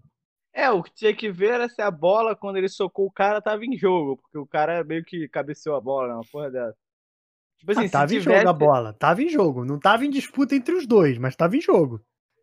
É, 0.52 0.68
o 0.70 0.82
que 0.82 0.92
tinha 0.92 1.14
que 1.14 1.30
ver 1.30 1.50
era 1.52 1.68
se 1.68 1.80
a 1.80 1.90
bola, 1.90 2.34
quando 2.34 2.56
ele 2.56 2.68
socou 2.68 3.06
o 3.06 3.12
cara, 3.12 3.40
tava 3.40 3.64
em 3.64 3.76
jogo. 3.78 4.16
Porque 4.16 4.36
o 4.36 4.46
cara 4.46 4.82
meio 4.82 5.04
que 5.04 5.28
cabeceou 5.28 5.76
a 5.76 5.80
bola, 5.80 6.08
né? 6.08 6.14
Uma 6.14 6.24
porra 6.30 6.50
dessa. 6.50 6.76
Tipo 7.58 7.72
assim, 7.72 7.86
Ah, 7.86 7.90
tava 7.90 8.14
em 8.14 8.18
tivesse... 8.18 8.38
jogo 8.38 8.48
a 8.48 8.52
bola, 8.52 8.92
tava 8.92 9.22
em 9.22 9.28
jogo. 9.28 9.64
Não 9.64 9.78
tava 9.78 10.04
em 10.04 10.10
disputa 10.10 10.56
entre 10.56 10.74
os 10.74 10.86
dois, 10.86 11.18
mas 11.18 11.36
tava 11.36 11.56
em 11.56 11.60
jogo. 11.60 12.00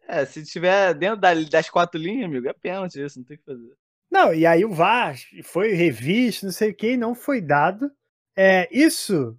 É, 0.08 0.26
se 0.26 0.42
tiver 0.46 0.94
dentro 0.94 1.20
da- 1.20 1.34
das 1.34 1.70
quatro 1.70 2.00
linhas, 2.00 2.26
amigo, 2.30 2.48
é 2.48 2.54
pênalti 2.54 3.04
isso, 3.04 3.20
não 3.20 3.26
tem 3.26 3.36
o 3.36 3.40
que 3.40 3.46
fazer. 3.46 3.74
Não, 4.10 4.34
e 4.34 4.46
aí 4.46 4.64
o 4.64 4.72
VAR 4.74 5.18
foi 5.44 5.74
revisto, 5.74 6.46
não 6.46 6.54
sei 6.54 6.72
o 6.72 6.76
que, 6.76 6.96
não 6.96 7.14
foi 7.14 7.42
dado. 7.42 7.92
É, 8.38 8.70
isso 8.72 9.38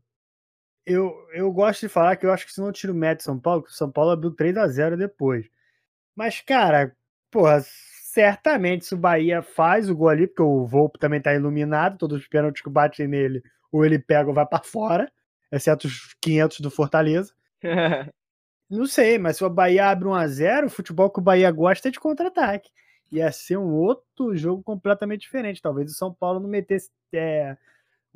eu, 0.88 1.28
eu 1.32 1.52
gosto 1.52 1.80
de 1.80 1.88
falar 1.88 2.16
que 2.16 2.26
eu 2.26 2.32
acho 2.32 2.46
que 2.46 2.52
se 2.52 2.60
não 2.60 2.72
tira 2.72 2.92
o 2.92 2.96
mérito 2.96 3.18
de 3.18 3.24
São 3.24 3.38
Paulo, 3.38 3.62
que 3.62 3.70
o 3.70 3.74
São 3.74 3.90
Paulo 3.90 4.10
abriu 4.10 4.30
3 4.30 4.56
a 4.56 4.66
0 4.66 4.96
depois. 4.96 5.46
Mas, 6.16 6.40
cara, 6.40 6.96
porra, 7.30 7.60
certamente 7.62 8.86
se 8.86 8.94
o 8.94 8.98
Bahia 8.98 9.42
faz 9.42 9.88
o 9.90 9.96
gol 9.96 10.08
ali, 10.08 10.26
porque 10.26 10.42
o 10.42 10.66
Volpe 10.66 10.98
também 10.98 11.20
tá 11.20 11.34
iluminado, 11.34 11.98
todos 11.98 12.18
os 12.20 12.26
pênaltis 12.26 12.62
que 12.62 12.70
batem 12.70 13.06
nele, 13.06 13.42
ou 13.70 13.84
ele 13.84 13.98
pega 13.98 14.28
ou 14.28 14.34
vai 14.34 14.46
pra 14.46 14.60
fora, 14.62 15.10
exceto 15.52 15.86
os 15.86 16.14
500 16.20 16.60
do 16.60 16.70
Fortaleza. 16.70 17.32
Não 18.70 18.86
sei, 18.86 19.18
mas 19.18 19.38
se 19.38 19.44
o 19.44 19.50
Bahia 19.50 19.88
abre 19.88 20.08
1 20.08 20.14
a 20.14 20.26
0 20.26 20.66
o 20.66 20.70
futebol 20.70 21.10
que 21.10 21.20
o 21.20 21.22
Bahia 21.22 21.50
gosta 21.50 21.88
é 21.88 21.90
de 21.90 22.00
contra-ataque. 22.00 22.70
Ia 23.10 23.32
ser 23.32 23.56
um 23.56 23.72
outro 23.72 24.36
jogo 24.36 24.62
completamente 24.62 25.22
diferente. 25.22 25.62
Talvez 25.62 25.90
o 25.90 25.94
São 25.94 26.12
Paulo 26.12 26.40
não 26.40 26.48
metesse 26.48 26.90
é, 27.12 27.56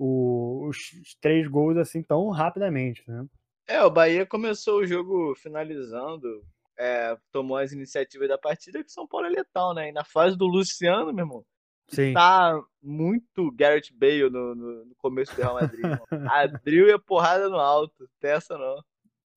o- 0.05 0.69
os, 0.69 0.79
três 1.21 1.47
gols 1.49 1.77
assim 1.77 2.03
tão 2.03 2.29
rapidamente, 2.31 3.03
né? 3.07 3.25
É, 3.67 3.83
o 3.85 3.91
Bahia 3.91 4.27
começou 4.27 4.81
o 4.81 4.87
jogo 4.87 5.35
finalizando, 5.37 6.45
é, 6.79 7.17
tomou 7.31 7.57
as 7.57 7.73
iniciativas 7.73 8.29
da 8.29 8.37
partida, 8.39 8.83
que 8.83 8.89
o 8.91 8.93
São 8.93 9.07
Paulo 9.07 9.27
é 9.27 9.31
letal, 9.31 9.75
né? 9.75 9.89
E 9.89 9.93
na 9.93 10.05
fase 10.05 10.37
do 10.37 10.47
Luciano, 10.47 11.13
meu 11.13 11.25
irmão, 11.25 11.45
Sim. 11.89 12.13
tá 12.13 12.61
muito 12.83 13.53
Garrett 13.53 13.93
Bale 13.95 14.29
no, 14.31 14.55
no- 14.55 14.85
no 14.87 14.95
começo 14.97 15.35
do 15.35 15.43
Real 15.43 15.55
Madrid. 15.55 15.85
irmão. 15.85 16.07
Abriu 16.33 16.89
e 16.89 16.93
é 16.93 16.99
porrada 16.99 17.49
no 17.49 17.57
alto, 17.57 18.09
testa 18.19 18.59
não. 18.59 18.83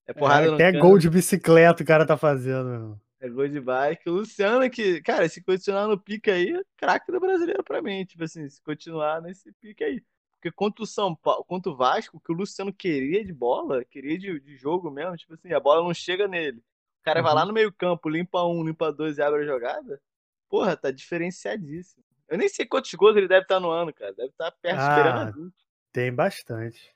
É 0.07 0.13
porrada 0.13 0.45
É, 0.47 0.49
no 0.49 0.55
até 0.55 0.71
gol 0.71 0.97
de 0.97 1.09
bicicleta 1.09 1.83
o 1.83 1.85
cara 1.85 2.05
tá 2.05 2.17
fazendo. 2.17 2.67
meu. 2.69 2.99
é 3.19 3.29
gol 3.29 3.47
de 3.47 3.59
bike. 3.59 4.09
O 4.09 4.13
Luciano, 4.13 4.69
que, 4.69 5.01
cara, 5.01 5.27
se 5.29 5.43
continuar 5.43 5.87
no 5.87 5.99
pique 5.99 6.29
aí, 6.31 6.49
é 6.55 6.61
craque 6.77 7.11
do 7.11 7.19
brasileiro 7.19 7.63
pra 7.63 7.81
mim. 7.81 8.05
Tipo 8.05 8.23
assim, 8.23 8.47
se 8.49 8.61
continuar 8.61 9.21
nesse 9.21 9.51
pique 9.53 9.83
aí. 9.83 10.01
Porque 10.39 10.51
contra 10.51 10.83
o 10.83 10.87
São 10.87 11.15
Paulo, 11.15 11.43
contra 11.45 11.71
o 11.71 11.75
Vasco, 11.75 12.17
o 12.17 12.19
que 12.19 12.31
o 12.31 12.35
Luciano 12.35 12.71
queria 12.73 13.23
de 13.25 13.33
bola, 13.33 13.83
queria 13.85 14.17
de, 14.17 14.39
de 14.39 14.57
jogo 14.57 14.91
mesmo, 14.91 15.15
tipo 15.17 15.33
assim, 15.33 15.51
a 15.53 15.59
bola 15.59 15.83
não 15.83 15.93
chega 15.93 16.27
nele. 16.27 16.59
O 16.59 17.03
cara 17.03 17.21
vai 17.21 17.31
Uhum. 17.31 17.35
lá 17.39 17.45
no 17.45 17.53
meio-campo, 17.53 18.09
limpa 18.09 18.43
um, 18.43 18.63
limpa 18.63 18.91
dois 18.91 19.17
e 19.17 19.21
abre 19.21 19.41
a 19.43 19.45
jogada. 19.45 20.01
Porra, 20.49 20.75
tá 20.77 20.91
diferenciadíssimo. 20.91 22.03
Eu 22.29 22.37
nem 22.37 22.49
sei 22.49 22.65
quantos 22.65 22.93
gols 22.93 23.15
ele 23.15 23.27
deve 23.27 23.43
estar 23.43 23.59
no 23.59 23.69
ano, 23.69 23.93
cara. 23.93 24.13
Deve 24.13 24.29
estar 24.29 24.51
perto, 24.51 24.79
Ah, 24.79 24.89
esperando 24.89 25.19
a 25.19 25.31
20. 25.31 25.53
Tem 25.91 26.13
bastante. 26.13 26.95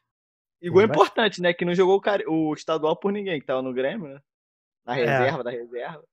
E 0.62 0.70
gol 0.70 0.82
Tem 0.82 0.90
importante, 0.90 1.42
né? 1.42 1.54
Que 1.54 1.64
não 1.66 1.74
jogou 1.74 2.02
o, 2.28 2.54
estadual 2.54 2.96
por 2.96 3.12
ninguém, 3.12 3.40
que 3.40 3.46
tava 3.46 3.62
no 3.62 3.74
Grêmio, 3.74 4.08
né? 4.14 4.22
Na 4.86 4.96
É. 4.96 5.06
reserva, 5.06 5.44
da 5.44 5.52
reserva. 5.52 6.04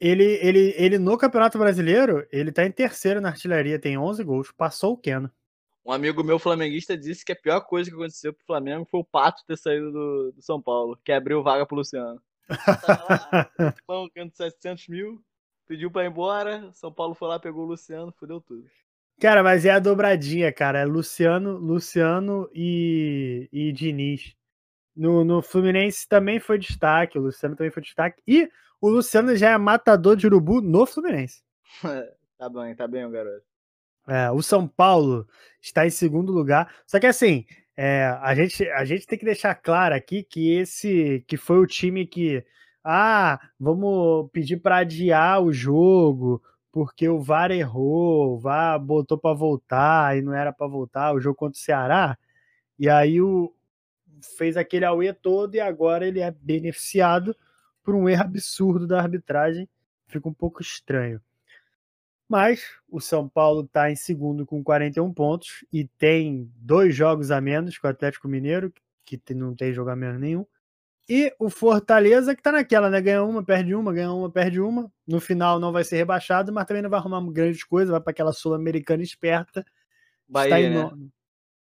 Ele, 0.00 0.24
ele, 0.42 0.74
ele 0.76 0.98
no 0.98 1.16
Campeonato 1.16 1.58
Brasileiro, 1.58 2.26
ele 2.32 2.50
tá 2.50 2.64
em 2.64 2.72
terceiro 2.72 3.20
na 3.20 3.28
artilharia, 3.28 3.78
tem 3.78 3.96
11 3.96 4.24
gols, 4.24 4.50
passou 4.50 4.94
o 4.94 4.98
Keno. 4.98 5.30
Um 5.84 5.92
amigo 5.92 6.22
meu 6.22 6.38
flamenguista 6.38 6.96
disse 6.96 7.24
que 7.24 7.32
a 7.32 7.36
pior 7.36 7.60
coisa 7.62 7.90
que 7.90 7.96
aconteceu 7.96 8.32
pro 8.32 8.46
Flamengo 8.46 8.86
foi 8.88 9.00
o 9.00 9.04
Pato 9.04 9.44
ter 9.46 9.58
saído 9.58 9.90
do, 9.90 10.32
do 10.32 10.42
São 10.42 10.62
Paulo, 10.62 10.98
que 11.04 11.10
abriu 11.10 11.42
vaga 11.42 11.66
pro 11.66 11.76
Luciano. 11.76 12.22
Tava 12.86 13.04
lá, 13.08 13.74
pão, 13.86 14.08
canto 14.14 14.36
700 14.36 14.88
mil, 14.88 15.22
pediu 15.66 15.90
pra 15.90 16.04
ir 16.04 16.08
embora, 16.08 16.70
São 16.72 16.92
Paulo 16.92 17.14
foi 17.14 17.28
lá, 17.28 17.38
pegou 17.38 17.64
o 17.64 17.68
Luciano, 17.68 18.12
fudeu 18.12 18.40
tudo. 18.40 18.64
Cara, 19.20 19.42
mas 19.42 19.64
é 19.64 19.70
a 19.70 19.78
dobradinha, 19.78 20.52
cara. 20.52 20.80
É 20.80 20.84
Luciano, 20.84 21.56
Luciano 21.56 22.50
e, 22.52 23.48
e 23.52 23.72
Diniz. 23.72 24.34
No, 24.94 25.24
no 25.24 25.40
Fluminense 25.40 26.08
também 26.08 26.38
foi 26.38 26.58
destaque, 26.58 27.18
o 27.18 27.22
Luciano 27.22 27.56
também 27.56 27.70
foi 27.70 27.82
destaque. 27.82 28.22
E 28.26 28.50
o 28.80 28.88
Luciano 28.88 29.34
já 29.36 29.50
é 29.50 29.58
matador 29.58 30.16
de 30.16 30.26
urubu 30.26 30.60
no 30.60 30.84
Fluminense. 30.86 31.42
tá 32.38 32.48
bem, 32.48 32.74
tá 32.74 32.88
bem, 32.88 33.08
garoto. 33.10 33.51
É, 34.08 34.30
o 34.30 34.42
São 34.42 34.66
Paulo 34.66 35.26
está 35.60 35.86
em 35.86 35.90
segundo 35.90 36.32
lugar. 36.32 36.72
Só 36.86 36.98
que 36.98 37.06
assim, 37.06 37.46
é, 37.76 38.06
a, 38.20 38.34
gente, 38.34 38.68
a 38.70 38.84
gente 38.84 39.06
tem 39.06 39.18
que 39.18 39.24
deixar 39.24 39.54
claro 39.54 39.94
aqui 39.94 40.22
que 40.22 40.50
esse 40.52 41.24
que 41.26 41.36
foi 41.36 41.58
o 41.58 41.66
time 41.66 42.06
que. 42.06 42.44
Ah, 42.84 43.40
vamos 43.60 44.28
pedir 44.32 44.56
para 44.58 44.78
adiar 44.78 45.40
o 45.42 45.52
jogo, 45.52 46.42
porque 46.72 47.08
o 47.08 47.20
VAR 47.20 47.50
errou, 47.52 48.34
o 48.34 48.38
VAR 48.38 48.78
botou 48.80 49.16
para 49.18 49.34
voltar 49.36 50.16
e 50.16 50.22
não 50.22 50.34
era 50.34 50.52
para 50.52 50.66
voltar, 50.66 51.14
o 51.14 51.20
jogo 51.20 51.36
contra 51.36 51.58
o 51.58 51.62
Ceará. 51.62 52.18
E 52.78 52.88
aí 52.88 53.20
o, 53.20 53.54
fez 54.36 54.56
aquele 54.56 54.84
auê 54.84 55.12
todo 55.12 55.54
e 55.54 55.60
agora 55.60 56.06
ele 56.06 56.20
é 56.20 56.30
beneficiado 56.30 57.36
por 57.84 57.94
um 57.94 58.08
erro 58.08 58.22
absurdo 58.22 58.86
da 58.86 59.00
arbitragem. 59.00 59.68
Fica 60.08 60.28
um 60.28 60.34
pouco 60.34 60.62
estranho. 60.62 61.20
Mas 62.32 62.64
o 62.88 62.98
São 62.98 63.28
Paulo 63.28 63.60
está 63.60 63.90
em 63.90 63.94
segundo 63.94 64.46
com 64.46 64.64
41 64.64 65.12
pontos 65.12 65.66
e 65.70 65.86
tem 65.86 66.50
dois 66.56 66.96
jogos 66.96 67.30
a 67.30 67.42
menos 67.42 67.76
que 67.76 67.86
o 67.86 67.90
Atlético 67.90 68.26
Mineiro, 68.26 68.72
que 69.04 69.20
não 69.34 69.54
tem 69.54 69.70
jogo 69.74 69.90
a 69.90 69.96
menos 69.96 70.18
nenhum. 70.18 70.46
E 71.06 71.30
o 71.38 71.50
Fortaleza, 71.50 72.34
que 72.34 72.40
está 72.40 72.50
naquela, 72.50 72.88
né? 72.88 73.02
Ganha 73.02 73.22
uma, 73.22 73.44
perde 73.44 73.74
uma, 73.74 73.92
ganha 73.92 74.10
uma, 74.10 74.30
perde 74.30 74.62
uma. 74.62 74.90
No 75.06 75.20
final 75.20 75.60
não 75.60 75.72
vai 75.72 75.84
ser 75.84 75.96
rebaixado, 75.96 76.50
mas 76.50 76.64
também 76.64 76.82
não 76.82 76.88
vai 76.88 77.00
arrumar 77.00 77.20
grandes 77.30 77.64
coisas, 77.64 77.90
vai 77.90 78.00
para 78.00 78.12
aquela 78.12 78.32
Sul-Americana 78.32 79.02
esperta. 79.02 79.62
Bahia, 80.26 80.46
está 80.46 80.60
em 80.62 80.70
né? 80.70 81.08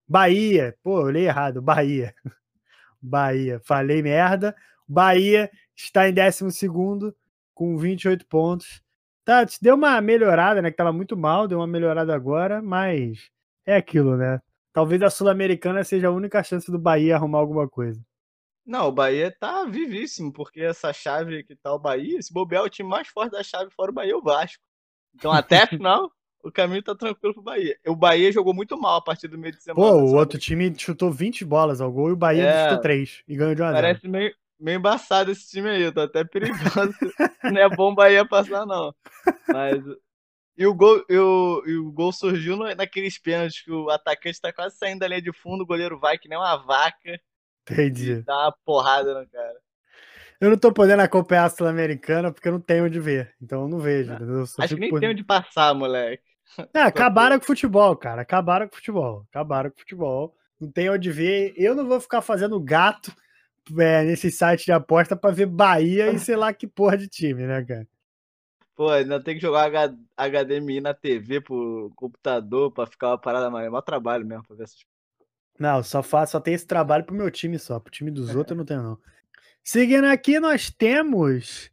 Bahia, 0.07 0.79
pô, 0.85 1.01
eu 1.01 1.11
li 1.11 1.25
errado, 1.25 1.61
Bahia. 1.61 2.15
Bahia, 3.03 3.61
falei 3.65 4.03
merda. 4.03 4.55
Bahia 4.87 5.51
está 5.75 6.09
em 6.09 6.15
12 6.15 7.13
com 7.53 7.77
28 7.77 8.25
pontos. 8.29 8.84
Tá, 9.25 9.47
te 9.47 9.59
deu 9.61 9.75
uma 9.75 10.01
melhorada, 10.01 10.61
né? 10.61 10.71
Que 10.71 10.77
tava 10.77 10.93
muito 10.93 11.17
mal, 11.17 11.49
deu 11.49 11.59
uma 11.59 11.67
melhorada 11.67 12.15
agora, 12.15 12.61
mas 12.61 13.31
é 13.67 13.77
aquilo, 13.77 14.17
né? 14.17 14.39
Talvez 14.73 15.01
a 15.03 15.09
Sul-Americana 15.09 15.83
seja 15.85 16.09
a 16.09 16.13
única 16.13 16.43
chance 16.43 16.71
do 16.71 16.79
Bahia 16.79 17.17
arrumar 17.17 17.39
alguma 17.39 17.69
coisa. 17.69 18.01
Não, 18.67 18.89
o 18.89 18.93
Bahia 18.93 19.35
tá 19.39 19.65
vivíssimo, 19.65 20.33
porque 20.33 20.61
essa 20.61 20.93
chave 20.93 21.45
que 21.45 21.55
tá 21.55 21.73
o 21.75 21.79
Bahia, 21.79 22.21
se 22.21 22.33
bobear 22.33 22.63
o 22.65 22.69
time 22.69 22.89
mais 22.89 23.09
forte 23.09 23.33
da 23.33 23.43
chave 23.43 23.71
fora 23.71 23.91
o 23.91 23.95
Bahia 23.95 24.13
é 24.13 24.17
o 24.17 24.23
Vasco. 24.23 24.63
Então 25.15 25.31
até 25.31 25.63
a 25.63 25.67
final, 25.67 26.11
o 26.43 26.51
caminho 26.51 26.83
tá 26.83 26.95
tranquilo 26.95 27.35
pro 27.35 27.43
Bahia. 27.43 27.79
O 27.87 27.95
Bahia 27.95 28.33
jogou 28.33 28.53
muito 28.53 28.77
mal 28.79 28.97
a 28.97 29.03
partir 29.03 29.29
do 29.29 29.39
meio 29.39 29.55
de 29.55 29.63
semana. 29.63 29.91
Pô, 29.91 29.97
o 29.99 30.15
outro 30.15 30.39
time 30.39 30.75
chutou 30.77 31.11
20 31.13 31.45
bolas 31.45 31.81
ao 31.81 31.93
gol 31.93 32.09
e 32.09 32.13
o 32.13 32.17
Bahia 32.17 32.45
É. 32.45 32.65
chutou 32.65 32.83
3 32.83 33.23
e 33.29 33.37
ganhou 33.37 33.55
de 33.55 33.63
1 33.63 33.65
a 33.65 33.73
0. 33.73 33.83
Parece 33.83 34.09
meio, 34.09 34.35
meio 34.59 34.79
embaçado 34.79 35.31
esse 35.31 35.49
time 35.49 35.69
aí, 35.69 35.93
tá 35.93 36.05
até 36.05 36.25
perigoso. 36.25 36.95
não 37.45 37.61
é 37.61 37.69
bom 37.69 37.95
Bahia 37.95 38.27
passar, 38.27 38.67
não. 38.67 38.95
Mas. 39.49 39.83
E 40.57 40.67
o 40.67 40.73
gol, 40.75 41.05
e 41.09 41.19
o, 41.19 41.63
e 41.67 41.77
o 41.77 41.91
gol 41.91 42.13
surgiu 42.13 42.57
naqueles 42.77 43.19
pênaltis 43.19 43.61
que 43.63 43.73
o 43.73 43.91
atacante 43.91 44.41
tá 44.41 44.53
quase 44.53 44.77
saindo 44.77 45.01
da 45.01 45.09
linha 45.09 45.21
de 45.21 45.33
fundo, 45.33 45.63
o 45.65 45.67
goleiro 45.67 45.99
vai 45.99 46.17
que 46.17 46.29
nem 46.29 46.39
uma 46.39 46.57
vaca 46.57 47.21
Entendi. 47.69 48.23
dá 48.23 48.37
uma 48.45 48.57
porrada 48.65 49.21
no 49.21 49.29
cara. 49.29 49.59
Eu 50.41 50.51
não 50.51 50.57
tô 50.57 50.73
podendo 50.73 51.01
acompanhar 51.01 51.45
a 51.47 51.51
Sul-Americana 51.51 52.31
porque 52.31 52.47
eu 52.47 52.53
não 52.53 52.61
tenho 52.61 52.85
onde 52.85 53.01
ver. 53.01 53.35
Então 53.43 53.63
eu 53.63 53.69
não 53.69 53.79
vejo. 53.79 54.13
Entendeu? 54.13 54.37
Eu 54.41 54.43
Acho 54.43 54.75
que 54.75 54.81
nem 54.81 54.91
por- 54.91 55.01
tem 55.01 55.09
onde 55.09 55.25
passar, 55.25 55.75
moleque. 55.75 56.23
É, 56.73 56.83
acabaram 56.83 57.37
com 57.39 57.45
o 57.45 57.47
futebol, 57.47 57.97
cara. 57.97 58.23
Acabaram 58.23 58.69
com 58.69 58.75
o 58.75 58.77
futebol. 58.77 59.27
Acabaram 59.31 59.71
com 59.71 59.77
o 59.77 59.81
futebol. 59.81 60.37
Não 60.61 60.71
tem 60.71 60.89
onde 60.91 61.11
ver. 61.11 61.53
Eu 61.57 61.75
não 61.75 61.87
vou 61.87 62.01
ficar 62.01 62.21
fazendo 62.21 62.61
gato 62.61 63.13
é, 63.79 64.05
nesse 64.05 64.31
site 64.31 64.67
de 64.67 64.73
aposta 64.73 65.17
pra 65.17 65.31
ver 65.31 65.47
Bahia 65.47 66.11
e 66.11 66.19
sei 66.19 66.37
lá 66.37 66.53
que 66.53 66.67
porra 66.67 66.97
de 66.99 67.09
time, 67.09 67.47
né, 67.47 67.65
cara? 67.65 67.89
Pô, 68.77 68.89
ainda 68.91 69.23
tem 69.23 69.35
que 69.37 69.41
jogar 69.41 69.67
H- 69.67 69.97
HDMI 70.17 70.81
na 70.81 70.95
TV 70.95 71.41
pro 71.41 71.93
computador 71.97 72.73
pra 72.73 72.87
ficar 72.87 73.09
uma 73.11 73.19
parada 73.21 73.51
mais. 73.51 73.67
É 73.67 73.71
maior 73.71 73.83
trabalho 73.83 74.27
mesmo 74.27 74.45
pra 74.45 74.57
ver 74.57 74.65
essas 74.65 74.85
Não, 75.59 75.83
só 75.83 76.03
faço, 76.03 76.33
só 76.33 76.41
tenho 76.41 76.57
esse 76.57 76.67
trabalho 76.67 77.05
pro 77.05 77.15
meu 77.15 77.31
time 77.31 77.59
só. 77.59 77.79
Pro 77.79 77.91
time 77.93 78.11
dos 78.11 78.35
outros 78.35 78.53
eu 78.53 78.57
não 78.59 78.65
tenho, 78.65 78.83
não. 78.83 78.99
Seguindo 79.65 80.07
aqui, 80.07 80.41
nós 80.41 80.71
temos 80.71 81.71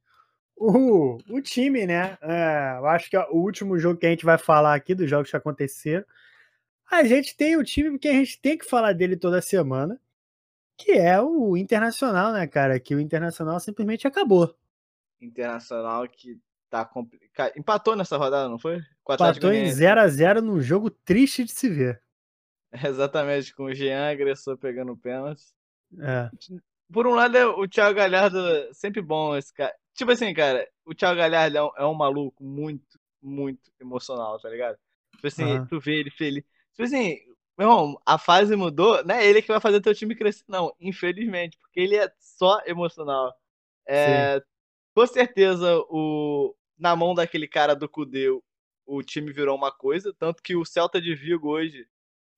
o, 0.58 1.17
o 1.30 1.41
time, 1.41 1.88
né? 1.88 2.17
É, 2.21 2.77
eu 2.80 2.88
acho 2.88 3.10
que 3.10 3.17
é 3.17 3.21
o 3.30 3.38
último 3.38 3.80
jogo 3.80 3.99
que 3.99 4.08
a 4.08 4.10
gente 4.10 4.25
vai 4.25 4.38
falar 4.38 4.75
aqui, 4.75 4.95
dos 4.95 5.10
jogos 5.10 5.30
que 5.32 5.38
aconteceram. 5.38 6.06
A 6.91 7.04
gente 7.04 7.36
tem 7.38 7.58
o 7.58 7.63
time 7.63 7.99
que 7.99 8.08
a 8.10 8.13
gente 8.13 8.39
tem 8.41 8.58
que 8.58 8.65
falar 8.65 8.93
dele 8.93 9.17
toda 9.17 9.41
semana, 9.41 9.99
que 10.84 10.91
é 10.91 11.22
o 11.22 11.56
Internacional, 11.56 12.34
né, 12.34 12.48
cara? 12.48 12.80
Que 12.80 12.96
o 12.96 13.00
Internacional 13.00 13.60
simplesmente 13.60 14.08
acabou. 14.08 14.56
internacional 15.20 16.08
que 16.08 16.39
tá 16.70 16.86
complicado. 16.86 17.52
Empatou 17.56 17.96
nessa 17.96 18.17
rodada, 18.17 18.50
não 18.50 18.58
foi? 18.58 18.82
Empatou 19.04 19.52
em 19.52 19.63
Goianiense. 19.63 19.82
0x0 19.82 20.41
num 20.41 20.62
jogo 20.62 20.89
triste 20.89 21.44
de 21.44 21.52
se 21.52 21.70
ver. 21.70 22.02
Exatamente, 22.72 23.54
com 23.54 23.65
o 23.65 23.74
Jean 23.74 24.10
agressor 24.10 24.58
pegando 24.58 24.98
pênalti. 24.98 25.44
É. 26.00 26.30
Por 26.91 27.06
um 27.06 27.13
lado, 27.13 27.38
é 27.38 27.46
o 27.46 27.67
Thiago 27.67 27.96
Galhardo 27.96 28.39
sempre 28.74 29.02
bom 29.02 29.36
esse 29.36 29.54
cara. 29.54 29.74
Tipo 29.94 30.12
assim, 30.12 30.34
cara, 30.34 30.67
o 30.86 30.96
Thiago 30.96 31.17
Galhardo 31.17 31.58
é 31.58 31.63
um, 31.63 31.72
é 31.78 31.86
um 31.86 31.94
maluco 31.94 32.44
muito, 32.44 33.00
muito 33.22 33.72
emocional, 33.80 34.39
tá 34.39 34.50
ligado? 34.50 34.78
Tipo 35.15 35.28
assim, 35.28 35.44
Aham. 35.44 35.67
tu 35.67 35.80
vê 35.80 36.00
ele 36.00 36.12
feliz. 36.12 36.44
Tipo 36.72 36.84
assim, 36.84 37.20
meu 37.58 37.68
irmão, 37.68 38.02
a 38.06 38.18
fase 38.18 38.56
mudou, 38.56 39.04
não 39.04 39.16
é 39.16 39.26
ele 39.26 39.42
que 39.42 39.48
vai 39.48 39.60
fazer 39.60 39.82
teu 39.82 39.94
time 39.94 40.16
crescer, 40.16 40.44
não, 40.48 40.74
infelizmente, 40.80 41.58
porque 41.58 41.80
ele 41.80 41.96
é 41.96 42.12
só 42.20 42.60
emocional. 42.66 43.34
É, 43.88 44.42
com 44.96 45.06
certeza, 45.06 45.78
o, 45.90 46.56
na 46.78 46.96
mão 46.96 47.14
daquele 47.14 47.48
cara 47.48 47.76
do 47.76 47.88
Cudê, 47.88 48.30
o 48.86 49.04
time 49.04 49.32
virou 49.32 49.56
uma 49.56 49.72
coisa, 49.72 50.14
tanto 50.18 50.42
que 50.42 50.56
o 50.56 50.66
Celta 50.66 51.02
de 51.02 51.14
Vigo 51.16 51.50
hoje 51.50 51.88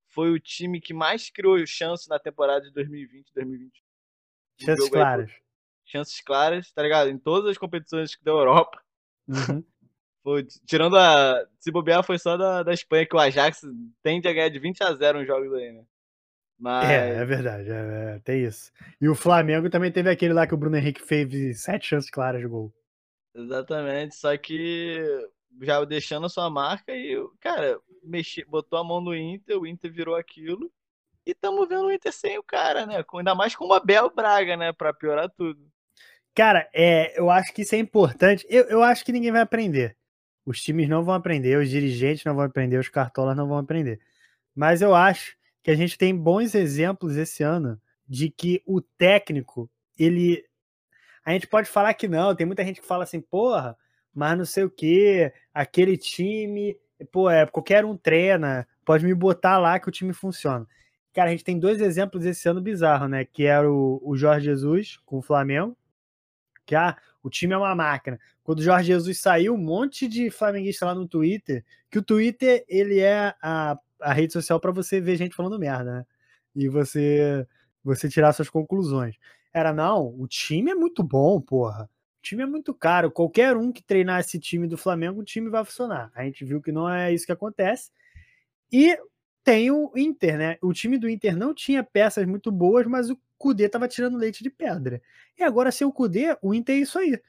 foi 0.07 0.31
o 0.31 0.39
time 0.39 0.79
que 0.79 0.93
mais 0.93 1.29
criou 1.29 1.65
chance 1.65 2.07
na 2.07 2.19
temporada 2.19 2.61
de 2.61 2.71
2020, 2.71 3.33
2021. 3.33 3.83
Um 4.61 4.65
Chances 4.65 4.85
jogo 4.85 4.97
aí, 4.97 5.01
claras. 5.01 5.31
chances 5.85 6.21
claras, 6.21 6.71
tá 6.71 6.83
ligado? 6.83 7.09
Em 7.09 7.17
todas 7.17 7.49
as 7.49 7.57
competições 7.57 8.17
da 8.21 8.31
Europa. 8.31 8.81
Uhum. 9.27 9.63
Foi, 10.23 10.45
tirando 10.65 10.97
a. 10.97 11.45
Se 11.59 11.69
bobear, 11.69 12.03
foi 12.03 12.17
só 12.17 12.37
da, 12.37 12.63
da 12.63 12.73
Espanha, 12.73 13.05
que 13.05 13.15
o 13.15 13.19
Ajax 13.19 13.61
tende 14.01 14.27
a 14.27 14.33
ganhar 14.33 14.49
de 14.49 14.57
20 14.57 14.81
a 14.81 14.93
0 14.93 15.19
nos 15.19 15.27
jogos 15.27 15.53
aí, 15.53 15.73
né? 15.73 15.83
Mas. 16.57 16.89
É, 16.89 17.15
é 17.15 17.25
verdade, 17.25 17.69
é, 17.69 18.15
é, 18.15 18.19
tem 18.23 18.45
isso. 18.45 18.71
E 19.01 19.09
o 19.09 19.15
Flamengo 19.15 19.69
também 19.69 19.91
teve 19.91 20.09
aquele 20.09 20.33
lá 20.33 20.47
que 20.47 20.53
o 20.53 20.57
Bruno 20.57 20.77
Henrique 20.77 21.01
fez 21.01 21.61
sete 21.61 21.87
chances 21.87 22.09
claras 22.09 22.41
de 22.41 22.47
gol. 22.47 22.73
Exatamente, 23.35 24.15
só 24.15 24.35
que 24.37 24.97
já 25.61 25.83
deixando 25.83 26.25
a 26.25 26.29
sua 26.29 26.49
marca 26.49 26.95
e, 26.95 27.17
cara, 27.41 27.77
mexi, 28.01 28.45
botou 28.45 28.79
a 28.79 28.83
mão 28.83 29.01
no 29.01 29.15
Inter, 29.15 29.59
o 29.59 29.67
Inter 29.67 29.91
virou 29.91 30.15
aquilo. 30.15 30.71
E 31.25 31.31
estamos 31.31 31.67
vendo 31.67 31.85
o 31.85 31.91
Inter 31.91 32.13
sem 32.13 32.37
o 32.37 32.43
cara, 32.43 32.85
né? 32.85 33.03
Ainda 33.13 33.35
mais 33.35 33.55
com 33.55 33.65
o 33.65 33.73
Abel 33.73 34.09
Braga, 34.13 34.55
né? 34.55 34.71
Pra 34.71 34.93
piorar 34.93 35.29
tudo. 35.29 35.59
Cara, 36.35 36.69
é, 36.73 37.17
eu 37.19 37.29
acho 37.29 37.53
que 37.53 37.61
isso 37.61 37.75
é 37.75 37.77
importante. 37.77 38.45
Eu, 38.49 38.63
eu 38.65 38.83
acho 38.83 39.05
que 39.05 39.11
ninguém 39.11 39.31
vai 39.31 39.41
aprender. 39.41 39.95
Os 40.45 40.61
times 40.61 40.89
não 40.89 41.03
vão 41.03 41.13
aprender, 41.13 41.57
os 41.57 41.69
dirigentes 41.69 42.25
não 42.25 42.35
vão 42.35 42.43
aprender, 42.43 42.77
os 42.77 42.89
cartolas 42.89 43.35
não 43.35 43.47
vão 43.47 43.57
aprender. 43.57 43.99
Mas 44.55 44.81
eu 44.81 44.93
acho 44.93 45.37
que 45.63 45.71
a 45.71 45.75
gente 45.75 45.97
tem 45.97 46.15
bons 46.15 46.53
exemplos 46.53 47.15
esse 47.15 47.43
ano 47.43 47.79
de 48.07 48.29
que 48.29 48.61
o 48.65 48.81
técnico, 48.81 49.69
ele. 49.97 50.45
A 51.25 51.31
gente 51.31 51.47
pode 51.47 51.69
falar 51.69 51.93
que 51.93 52.07
não, 52.07 52.35
tem 52.35 52.45
muita 52.45 52.65
gente 52.65 52.81
que 52.81 52.87
fala 52.87 53.03
assim, 53.05 53.21
porra, 53.21 53.77
mas 54.13 54.37
não 54.37 54.45
sei 54.45 54.65
o 54.65 54.69
que, 54.69 55.31
aquele 55.53 55.97
time, 55.97 56.77
pô, 57.11 57.29
é, 57.29 57.45
qualquer 57.45 57.85
um 57.85 57.95
treina, 57.95 58.67
pode 58.85 59.05
me 59.05 59.13
botar 59.13 59.57
lá 59.57 59.79
que 59.79 59.87
o 59.87 59.91
time 59.91 60.13
funciona. 60.13 60.67
Cara, 61.13 61.29
a 61.29 61.31
gente 61.31 61.43
tem 61.43 61.59
dois 61.59 61.79
exemplos 61.79 62.25
esse 62.25 62.47
ano 62.49 62.61
bizarro, 62.61 63.07
né? 63.07 63.23
Que 63.23 63.45
era 63.45 63.71
o, 63.71 64.01
o 64.03 64.17
Jorge 64.17 64.45
Jesus 64.45 64.97
com 65.05 65.19
o 65.19 65.21
Flamengo, 65.21 65.77
que 66.65 66.75
ah, 66.75 66.97
o 67.23 67.29
time 67.29 67.53
é 67.53 67.57
uma 67.57 67.73
máquina. 67.73 68.19
Quando 68.43 68.59
o 68.59 68.63
Jorge 68.63 68.87
Jesus 68.87 69.19
saiu, 69.19 69.55
um 69.55 69.57
monte 69.57 70.07
de 70.07 70.29
flamenguista 70.29 70.85
lá 70.85 70.93
no 70.93 71.07
Twitter, 71.07 71.63
que 71.89 71.97
o 71.97 72.03
Twitter 72.03 72.65
ele 72.67 72.99
é 72.99 73.33
a, 73.41 73.79
a 74.01 74.13
rede 74.13 74.33
social 74.33 74.59
para 74.59 74.71
você 74.71 74.99
ver 74.99 75.15
gente 75.15 75.35
falando 75.35 75.57
merda, 75.57 75.99
né? 75.99 76.05
E 76.53 76.67
você 76.67 77.47
você 77.83 78.07
tirar 78.09 78.33
suas 78.33 78.49
conclusões. 78.49 79.15
Era, 79.53 79.73
não, 79.73 80.07
o 80.19 80.27
time 80.27 80.71
é 80.71 80.75
muito 80.75 81.03
bom, 81.03 81.39
porra. 81.41 81.89
O 82.19 82.21
time 82.21 82.43
é 82.43 82.45
muito 82.45 82.73
caro. 82.73 83.11
Qualquer 83.11 83.57
um 83.57 83.71
que 83.71 83.83
treinar 83.83 84.21
esse 84.21 84.39
time 84.39 84.67
do 84.67 84.77
Flamengo, 84.77 85.19
o 85.19 85.25
time 85.25 85.49
vai 85.49 85.63
funcionar. 85.65 86.11
A 86.15 86.23
gente 86.23 86.45
viu 86.45 86.61
que 86.61 86.71
não 86.71 86.89
é 86.89 87.13
isso 87.13 87.25
que 87.25 87.31
acontece. 87.31 87.91
E 88.71 88.97
tem 89.43 89.69
o 89.69 89.91
Inter, 89.95 90.37
né? 90.37 90.57
O 90.61 90.71
time 90.73 90.97
do 90.97 91.09
Inter 91.09 91.35
não 91.35 91.53
tinha 91.53 91.83
peças 91.83 92.25
muito 92.25 92.51
boas, 92.51 92.87
mas 92.87 93.09
o 93.09 93.19
Cudê 93.43 93.67
tava 93.67 93.87
tirando 93.89 94.17
leite 94.17 94.41
de 94.41 94.49
pedra. 94.49 95.01
E 95.37 95.43
agora, 95.43 95.71
sem 95.71 95.85
o 95.85 95.91
Cudê, 95.91 96.37
o 96.41 96.53
Inter 96.53 96.75
é 96.75 96.79
isso 96.79 96.97
aí. 96.97 97.21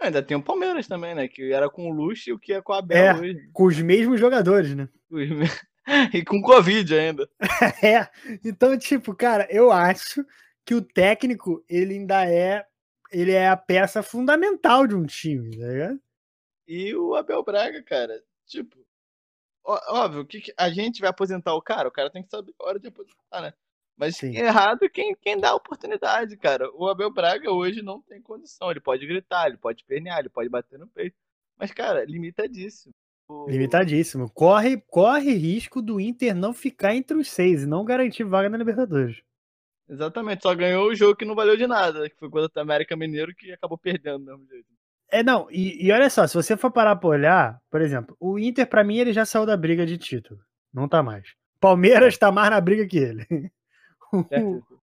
Ainda 0.00 0.22
tem 0.22 0.36
o 0.36 0.42
Palmeiras 0.42 0.86
também, 0.86 1.14
né? 1.14 1.26
Que 1.28 1.52
era 1.52 1.68
com 1.68 1.90
o 1.90 1.92
Luxo 1.92 2.30
e 2.30 2.32
o 2.32 2.38
que 2.38 2.52
é 2.52 2.62
com 2.62 2.72
a 2.72 2.78
Abel 2.78 2.96
É, 2.96 3.14
hoje. 3.14 3.50
com 3.52 3.64
os 3.64 3.78
mesmos 3.80 4.18
jogadores, 4.20 4.74
né? 4.74 4.88
E 6.14 6.24
com 6.24 6.40
Covid 6.40 6.94
ainda. 6.94 7.28
É, 7.84 8.08
então, 8.44 8.78
tipo, 8.78 9.14
cara, 9.14 9.46
eu 9.50 9.72
acho 9.72 10.24
que 10.64 10.74
o 10.74 10.80
técnico, 10.82 11.64
ele 11.68 11.94
ainda 11.94 12.24
é, 12.30 12.64
ele 13.10 13.32
é 13.32 13.48
a 13.48 13.56
peça 13.56 14.02
fundamental 14.02 14.86
de 14.86 14.94
um 14.94 15.04
time, 15.04 15.58
tá 15.58 15.66
ligado? 15.66 16.00
E 16.68 16.94
o 16.94 17.14
Abel 17.16 17.42
Braga, 17.42 17.82
cara, 17.82 18.22
tipo, 18.46 18.78
ó- 19.64 19.80
óbvio 20.04 20.24
que 20.24 20.40
que 20.40 20.54
a 20.56 20.70
gente 20.70 21.00
vai 21.00 21.10
aposentar 21.10 21.54
o 21.54 21.62
cara, 21.62 21.88
o 21.88 21.92
cara 21.92 22.08
tem 22.10 22.22
que 22.22 22.30
saber 22.30 22.54
a 22.60 22.64
hora 22.66 22.78
de 22.78 22.86
aposentar, 22.86 23.40
né? 23.42 23.52
Mas 24.00 24.16
Sim. 24.16 24.34
errado 24.34 24.88
quem, 24.88 25.14
quem 25.20 25.38
dá 25.38 25.50
a 25.50 25.54
oportunidade, 25.54 26.34
cara. 26.38 26.70
O 26.74 26.88
Abel 26.88 27.12
Braga 27.12 27.52
hoje 27.52 27.82
não 27.82 28.00
tem 28.00 28.18
condição. 28.22 28.70
Ele 28.70 28.80
pode 28.80 29.06
gritar, 29.06 29.46
ele 29.46 29.58
pode 29.58 29.84
pernear, 29.84 30.20
ele 30.20 30.30
pode 30.30 30.48
bater 30.48 30.78
no 30.78 30.86
peito. 30.86 31.14
Mas, 31.58 31.70
cara, 31.70 32.02
limitadíssimo. 32.06 32.94
O- 33.28 33.46
Limitadíssimo. 33.50 34.30
Corre, 34.32 34.80
corre 34.88 35.34
risco 35.34 35.82
do 35.82 36.00
Inter 36.00 36.34
não 36.34 36.54
ficar 36.54 36.94
entre 36.96 37.14
os 37.18 37.28
seis 37.30 37.62
e 37.62 37.66
não 37.66 37.84
garantir 37.84 38.24
vaga 38.24 38.48
na 38.48 38.56
Libertadores. 38.56 39.20
Exatamente, 39.86 40.42
só 40.42 40.54
ganhou 40.54 40.88
o 40.88 40.94
jogo 40.94 41.14
que 41.16 41.24
não 41.26 41.34
valeu 41.34 41.56
de 41.56 41.66
nada, 41.66 42.08
que 42.08 42.16
foi 42.16 42.30
contra 42.30 42.50
o 42.56 42.62
América 42.62 42.96
Mineiro 42.96 43.34
que 43.34 43.52
acabou 43.52 43.76
perdendo 43.76 44.20
do 44.20 44.24
mesmo 44.24 44.46
jeito. 44.48 44.66
É, 45.12 45.22
não, 45.22 45.46
e, 45.50 45.84
e 45.86 45.92
olha 45.92 46.08
só, 46.08 46.26
se 46.26 46.34
você 46.34 46.56
for 46.56 46.70
parar 46.70 46.96
pra 46.96 47.08
olhar, 47.10 47.60
por 47.68 47.82
exemplo, 47.82 48.16
o 48.18 48.38
Inter, 48.38 48.66
pra 48.66 48.82
mim, 48.84 48.96
ele 48.96 49.12
já 49.12 49.26
saiu 49.26 49.44
da 49.44 49.56
briga 49.56 49.84
de 49.84 49.98
título. 49.98 50.40
Não 50.72 50.88
tá 50.88 51.02
mais. 51.02 51.34
Palmeiras 51.60 52.16
tá 52.16 52.32
mais 52.32 52.48
na 52.50 52.60
briga 52.60 52.86
que 52.86 52.96
ele. 52.96 53.26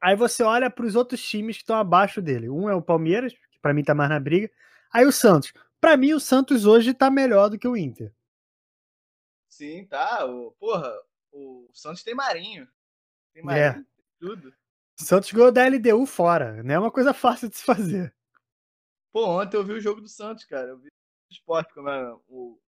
Aí 0.00 0.16
você 0.16 0.42
olha 0.42 0.68
pros 0.70 0.94
outros 0.94 1.22
times 1.22 1.56
que 1.56 1.62
estão 1.62 1.76
abaixo 1.76 2.20
dele. 2.20 2.50
Um 2.50 2.68
é 2.68 2.74
o 2.74 2.82
Palmeiras, 2.82 3.32
que 3.50 3.58
pra 3.58 3.72
mim 3.72 3.82
tá 3.82 3.94
mais 3.94 4.10
na 4.10 4.20
briga. 4.20 4.50
Aí 4.92 5.06
o 5.06 5.12
Santos. 5.12 5.52
Pra 5.80 5.96
mim, 5.96 6.12
o 6.12 6.20
Santos 6.20 6.66
hoje 6.66 6.94
tá 6.94 7.10
melhor 7.10 7.48
do 7.48 7.58
que 7.58 7.68
o 7.68 7.76
Inter. 7.76 8.14
Sim, 9.48 9.86
tá. 9.86 10.24
O, 10.26 10.52
porra, 10.52 10.92
o 11.32 11.68
Santos 11.72 12.02
tem 12.02 12.14
Marinho. 12.14 12.68
Tem 13.32 13.42
É. 13.42 13.44
Marinho, 13.44 13.84
tem 13.84 14.04
tudo. 14.18 14.48
O 15.00 15.02
Santos 15.04 15.32
ganhou 15.32 15.50
da 15.50 15.66
LDU 15.66 16.06
fora. 16.06 16.62
Não 16.62 16.74
é 16.74 16.78
uma 16.78 16.90
coisa 16.90 17.12
fácil 17.14 17.48
de 17.48 17.56
se 17.56 17.64
fazer. 17.64 18.14
Pô, 19.12 19.26
ontem 19.40 19.56
eu 19.56 19.64
vi 19.64 19.72
o 19.72 19.80
jogo 19.80 20.00
do 20.00 20.08
Santos, 20.08 20.44
cara. 20.44 20.68
Eu 20.68 20.78
vi 20.78 20.88
o 20.88 20.92
esporte, 21.32 21.72
como 21.72 21.88
é, 21.88 22.14
o 22.28 22.58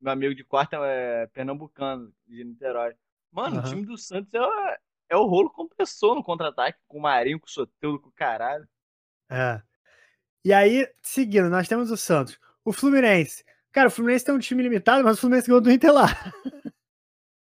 meu 0.00 0.12
amigo 0.12 0.34
de 0.34 0.44
quarta 0.44 0.76
é 0.84 1.26
pernambucano, 1.28 2.12
de 2.26 2.42
Niterói. 2.42 2.96
Mano, 3.30 3.58
Aham. 3.58 3.66
o 3.66 3.70
time 3.70 3.84
do 3.86 3.98
Santos 3.98 4.32
é, 4.34 4.78
é 5.10 5.16
o 5.16 5.26
rolo 5.26 5.50
compressor 5.50 6.14
no 6.14 6.22
contra-ataque, 6.22 6.78
com 6.86 6.98
o 6.98 7.02
Marinho, 7.02 7.40
com 7.40 7.46
o 7.46 7.50
Soteldo, 7.50 8.00
com 8.00 8.08
o 8.08 8.12
caralho. 8.12 8.66
É. 9.28 9.60
E 10.44 10.52
aí, 10.52 10.88
seguindo, 11.02 11.50
nós 11.50 11.68
temos 11.68 11.90
o 11.90 11.96
Santos. 11.96 12.38
O 12.64 12.72
Fluminense. 12.72 13.44
Cara, 13.72 13.88
o 13.88 13.90
Fluminense 13.90 14.24
tem 14.24 14.34
um 14.34 14.38
time 14.38 14.62
limitado, 14.62 15.04
mas 15.04 15.18
o 15.18 15.20
Fluminense 15.20 15.48
ganhou 15.48 15.60
do 15.60 15.70
Inter 15.70 15.92
lá. 15.92 16.06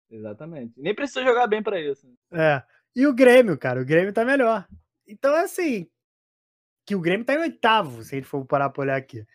Exatamente. 0.09 0.73
Nem 0.77 0.95
precisa 0.95 1.23
jogar 1.23 1.47
bem 1.47 1.61
pra 1.61 1.79
isso. 1.79 2.11
É. 2.31 2.63
E 2.95 3.05
o 3.05 3.13
Grêmio, 3.13 3.57
cara, 3.57 3.81
o 3.81 3.85
Grêmio 3.85 4.13
tá 4.13 4.25
melhor. 4.25 4.67
Então, 5.05 5.35
assim, 5.35 5.87
que 6.85 6.95
o 6.95 6.99
Grêmio 6.99 7.25
tá 7.25 7.33
em 7.33 7.39
oitavo, 7.39 8.03
se 8.03 8.15
a 8.15 8.17
gente 8.17 8.27
for 8.27 8.43
parar 8.45 8.69
pra 8.69 8.81
olhar 8.81 8.97
aqui. 8.97 9.25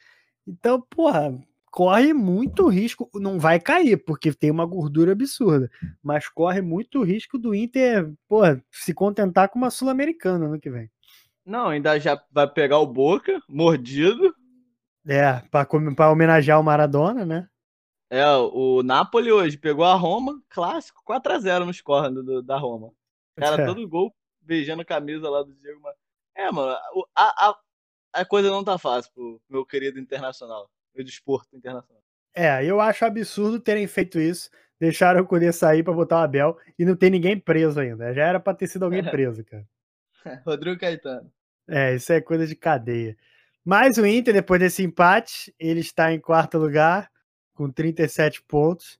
Então, 0.46 0.80
porra, 0.80 1.32
corre 1.74 2.14
muito 2.14 2.68
risco, 2.68 3.10
não 3.14 3.36
vai 3.36 3.58
cair, 3.58 3.96
porque 3.96 4.32
tem 4.32 4.48
uma 4.48 4.64
gordura 4.64 5.10
absurda, 5.10 5.68
mas 6.00 6.28
corre 6.28 6.62
muito 6.62 7.02
risco 7.02 7.36
do 7.36 7.52
Inter, 7.52 8.12
porra, 8.28 8.64
se 8.70 8.94
contentar 8.94 9.48
com 9.48 9.58
uma 9.58 9.72
Sul-Americana 9.72 10.46
ano 10.46 10.60
que 10.60 10.70
vem. 10.70 10.88
Não, 11.44 11.66
ainda 11.70 11.98
já 11.98 12.22
vai 12.30 12.48
pegar 12.48 12.78
o 12.78 12.86
Boca, 12.86 13.42
mordido. 13.48 14.32
É, 15.04 15.40
pra 15.50 15.66
homenagear 16.12 16.60
o 16.60 16.62
Maradona, 16.62 17.26
né? 17.26 17.48
É, 18.08 18.24
o 18.36 18.80
Napoli 18.84 19.32
hoje 19.32 19.58
pegou 19.58 19.84
a 19.84 19.94
Roma, 19.94 20.40
clássico, 20.50 21.02
4x0 21.04 21.64
no 21.66 21.74
score 21.74 22.14
do, 22.14 22.22
do- 22.22 22.42
da 22.42 22.56
Roma. 22.56 22.92
Cara, 23.36 23.56
É. 23.62 23.66
todo 23.66 23.88
gol 23.88 24.14
beijando 24.40 24.82
a 24.82 24.84
camisa 24.84 25.28
lá 25.28 25.42
do 25.42 25.52
Diego. 25.56 25.80
Mas... 25.82 25.96
É, 26.36 26.52
mano, 26.52 26.70
a, 27.16 27.48
a, 27.48 27.58
a 28.12 28.24
coisa 28.24 28.48
não 28.48 28.62
tá 28.62 28.78
fácil 28.78 29.10
pro 29.12 29.40
meu 29.50 29.66
querido 29.66 29.98
internacional. 29.98 30.70
Meu 30.94 31.04
desporto 31.04 31.56
internacional. 31.56 32.02
É, 32.34 32.64
eu 32.64 32.80
acho 32.80 33.04
absurdo 33.04 33.60
terem 33.60 33.86
feito 33.86 34.18
isso, 34.18 34.50
deixaram 34.78 35.20
o 35.20 35.26
Cudê 35.26 35.52
sair 35.52 35.82
pra 35.82 35.92
botar 35.92 36.16
o 36.16 36.24
Abel 36.24 36.58
e 36.78 36.84
não 36.84 36.96
tem 36.96 37.10
ninguém 37.10 37.38
preso 37.38 37.78
ainda. 37.78 38.12
Já 38.12 38.26
era 38.26 38.40
pra 38.40 38.54
ter 38.54 38.66
sido 38.66 38.84
alguém 38.84 39.04
preso, 39.04 39.44
cara. 39.44 39.66
Rodrigo 40.44 40.78
Caetano. 40.78 41.30
É, 41.68 41.94
isso 41.94 42.12
é 42.12 42.20
coisa 42.20 42.46
de 42.46 42.56
cadeia. 42.56 43.16
Mas 43.64 43.96
o 43.96 44.04
Inter, 44.04 44.34
depois 44.34 44.60
desse 44.60 44.82
empate, 44.82 45.54
ele 45.58 45.80
está 45.80 46.12
em 46.12 46.20
quarto 46.20 46.58
lugar, 46.58 47.10
com 47.54 47.70
37 47.70 48.42
pontos. 48.42 48.98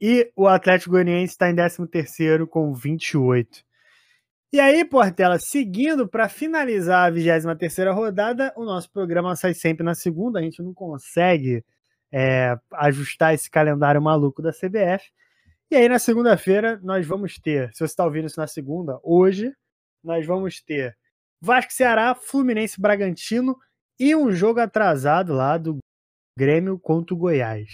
E 0.00 0.30
o 0.36 0.46
Atlético 0.46 0.90
Goianiense 0.90 1.32
está 1.32 1.48
em 1.48 1.54
13º, 1.54 2.46
com 2.46 2.74
28. 2.74 3.64
E 4.54 4.60
aí, 4.60 4.84
Portela, 4.84 5.38
seguindo 5.38 6.06
para 6.06 6.28
finalizar 6.28 7.08
a 7.08 7.10
23ª 7.10 7.90
rodada, 7.94 8.52
o 8.54 8.66
nosso 8.66 8.90
programa 8.90 9.34
sai 9.34 9.54
sempre 9.54 9.82
na 9.82 9.94
segunda, 9.94 10.38
a 10.38 10.42
gente 10.42 10.60
não 10.60 10.74
consegue 10.74 11.64
é, 12.12 12.54
ajustar 12.74 13.32
esse 13.32 13.50
calendário 13.50 14.02
maluco 14.02 14.42
da 14.42 14.52
CBF. 14.52 15.10
E 15.70 15.76
aí, 15.76 15.88
na 15.88 15.98
segunda-feira, 15.98 16.78
nós 16.82 17.06
vamos 17.06 17.38
ter, 17.38 17.72
se 17.72 17.78
você 17.78 17.84
está 17.84 18.04
ouvindo 18.04 18.26
isso 18.26 18.38
na 18.38 18.46
segunda, 18.46 19.00
hoje, 19.02 19.54
nós 20.04 20.26
vamos 20.26 20.60
ter 20.60 20.98
Vasco 21.40 21.72
Ceará, 21.72 22.14
Fluminense 22.14 22.78
Bragantino 22.78 23.58
e 23.98 24.14
um 24.14 24.30
jogo 24.30 24.60
atrasado 24.60 25.32
lá 25.32 25.56
do 25.56 25.78
Grêmio 26.38 26.78
contra 26.78 27.14
o 27.14 27.18
Goiás. 27.18 27.70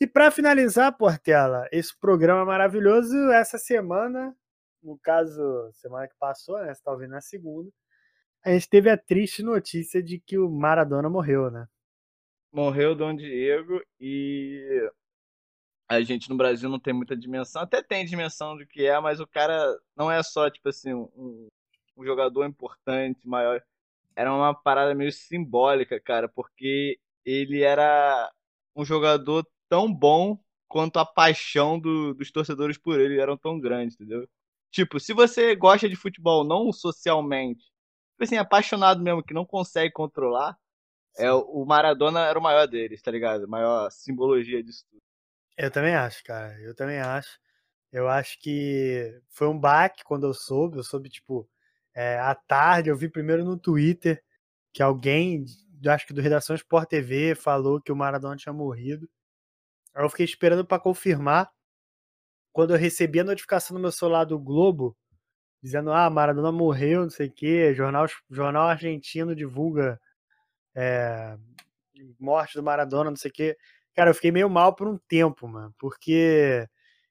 E 0.00 0.06
para 0.08 0.32
finalizar, 0.32 0.96
Portela, 0.98 1.68
esse 1.70 1.96
programa 1.96 2.44
maravilhoso, 2.44 3.16
essa 3.30 3.56
semana, 3.56 4.34
no 4.82 4.98
caso, 4.98 5.70
semana 5.72 6.08
que 6.08 6.14
passou, 6.18 6.58
né? 6.58 6.66
Você 6.66 6.72
está 6.72 6.92
ouvindo 6.92 7.10
na 7.12 7.20
segunda, 7.20 7.70
a 8.44 8.52
gente 8.52 8.68
teve 8.68 8.90
a 8.90 8.98
triste 8.98 9.42
notícia 9.42 10.02
de 10.02 10.20
que 10.20 10.38
o 10.38 10.50
Maradona 10.50 11.10
morreu, 11.10 11.50
né? 11.50 11.66
Morreu 12.52 12.94
Dom 12.94 13.14
Diego 13.16 13.80
e 14.00 14.90
a 15.88 16.00
gente 16.02 16.28
no 16.30 16.36
Brasil 16.36 16.68
não 16.70 16.78
tem 16.80 16.94
muita 16.94 17.16
dimensão. 17.16 17.62
Até 17.62 17.82
tem 17.82 18.04
dimensão 18.04 18.56
do 18.56 18.66
que 18.66 18.86
é, 18.86 18.98
mas 19.00 19.20
o 19.20 19.26
cara 19.26 19.78
não 19.96 20.10
é 20.10 20.22
só, 20.22 20.48
tipo 20.50 20.68
assim, 20.68 20.92
um, 20.94 21.48
um 21.96 22.04
jogador 22.04 22.44
importante, 22.46 23.26
maior. 23.28 23.62
Era 24.16 24.34
uma 24.34 24.54
parada 24.54 24.94
meio 24.94 25.12
simbólica, 25.12 26.00
cara, 26.00 26.28
porque 26.28 26.98
ele 27.24 27.62
era 27.62 28.30
um 28.76 28.84
jogador 28.84 29.46
tão 29.68 29.92
bom 29.92 30.38
quanto 30.68 30.98
a 30.98 31.06
paixão 31.06 31.78
do- 31.80 32.14
dos 32.14 32.30
torcedores 32.32 32.78
por 32.78 33.00
ele 33.00 33.20
eram 33.20 33.36
tão 33.38 33.60
grandes, 33.60 33.96
entendeu? 33.96 34.28
Tipo, 34.72 34.98
se 34.98 35.12
você 35.12 35.54
gosta 35.54 35.88
de 35.88 35.94
futebol 35.94 36.44
não 36.44 36.72
socialmente, 36.72 37.62
tipo 38.12 38.24
assim, 38.24 38.38
apaixonado 38.38 39.02
mesmo, 39.02 39.22
que 39.22 39.34
não 39.34 39.44
consegue 39.44 39.92
controlar, 39.92 40.56
é, 41.18 41.30
o 41.30 41.64
Maradona 41.66 42.20
era 42.20 42.38
o 42.38 42.42
maior 42.42 42.66
deles, 42.66 43.02
tá 43.02 43.10
ligado? 43.10 43.44
A 43.44 43.46
maior 43.46 43.90
simbologia 43.90 44.62
disso 44.62 44.86
tudo. 44.90 45.02
Eu 45.58 45.70
também 45.70 45.94
acho, 45.94 46.24
cara. 46.24 46.58
Eu 46.60 46.74
também 46.74 46.98
acho. 46.98 47.38
Eu 47.92 48.08
acho 48.08 48.40
que 48.40 49.20
foi 49.28 49.46
um 49.46 49.58
baque 49.58 50.02
quando 50.04 50.26
eu 50.26 50.32
soube. 50.32 50.78
Eu 50.78 50.82
soube, 50.82 51.10
tipo, 51.10 51.46
é, 51.94 52.18
à 52.18 52.34
tarde. 52.34 52.88
Eu 52.88 52.96
vi 52.96 53.10
primeiro 53.10 53.44
no 53.44 53.58
Twitter 53.58 54.24
que 54.72 54.82
alguém, 54.82 55.44
acho 55.86 56.06
que 56.06 56.14
do 56.14 56.22
Redação 56.22 56.56
Sport 56.56 56.88
TV, 56.88 57.34
falou 57.34 57.80
que 57.80 57.92
o 57.92 57.96
Maradona 57.96 58.36
tinha 58.36 58.54
morrido. 58.54 59.06
Aí 59.94 60.02
eu 60.02 60.08
fiquei 60.08 60.24
esperando 60.24 60.64
pra 60.64 60.80
confirmar. 60.80 61.50
Quando 62.52 62.74
eu 62.74 62.78
recebi 62.78 63.20
a 63.20 63.24
notificação 63.24 63.74
no 63.74 63.80
meu 63.80 63.92
celular 63.92 64.24
do 64.24 64.38
Globo, 64.38 64.96
dizendo: 65.62 65.92
Ah, 65.92 66.10
Maradona 66.10 66.52
morreu, 66.52 67.02
não 67.02 67.10
sei 67.10 67.28
o 67.28 67.32
quê. 67.32 67.74
Jornal, 67.74 68.06
jornal 68.30 68.68
argentino 68.68 69.34
divulga 69.34 70.00
é, 70.74 71.36
morte 72.18 72.54
do 72.54 72.62
Maradona, 72.62 73.10
não 73.10 73.16
sei 73.16 73.30
o 73.30 73.34
quê. 73.34 73.56
Cara, 73.94 74.10
eu 74.10 74.14
fiquei 74.14 74.32
meio 74.32 74.48
mal 74.48 74.74
por 74.74 74.88
um 74.88 74.98
tempo, 75.08 75.46
mano, 75.48 75.74
porque 75.78 76.66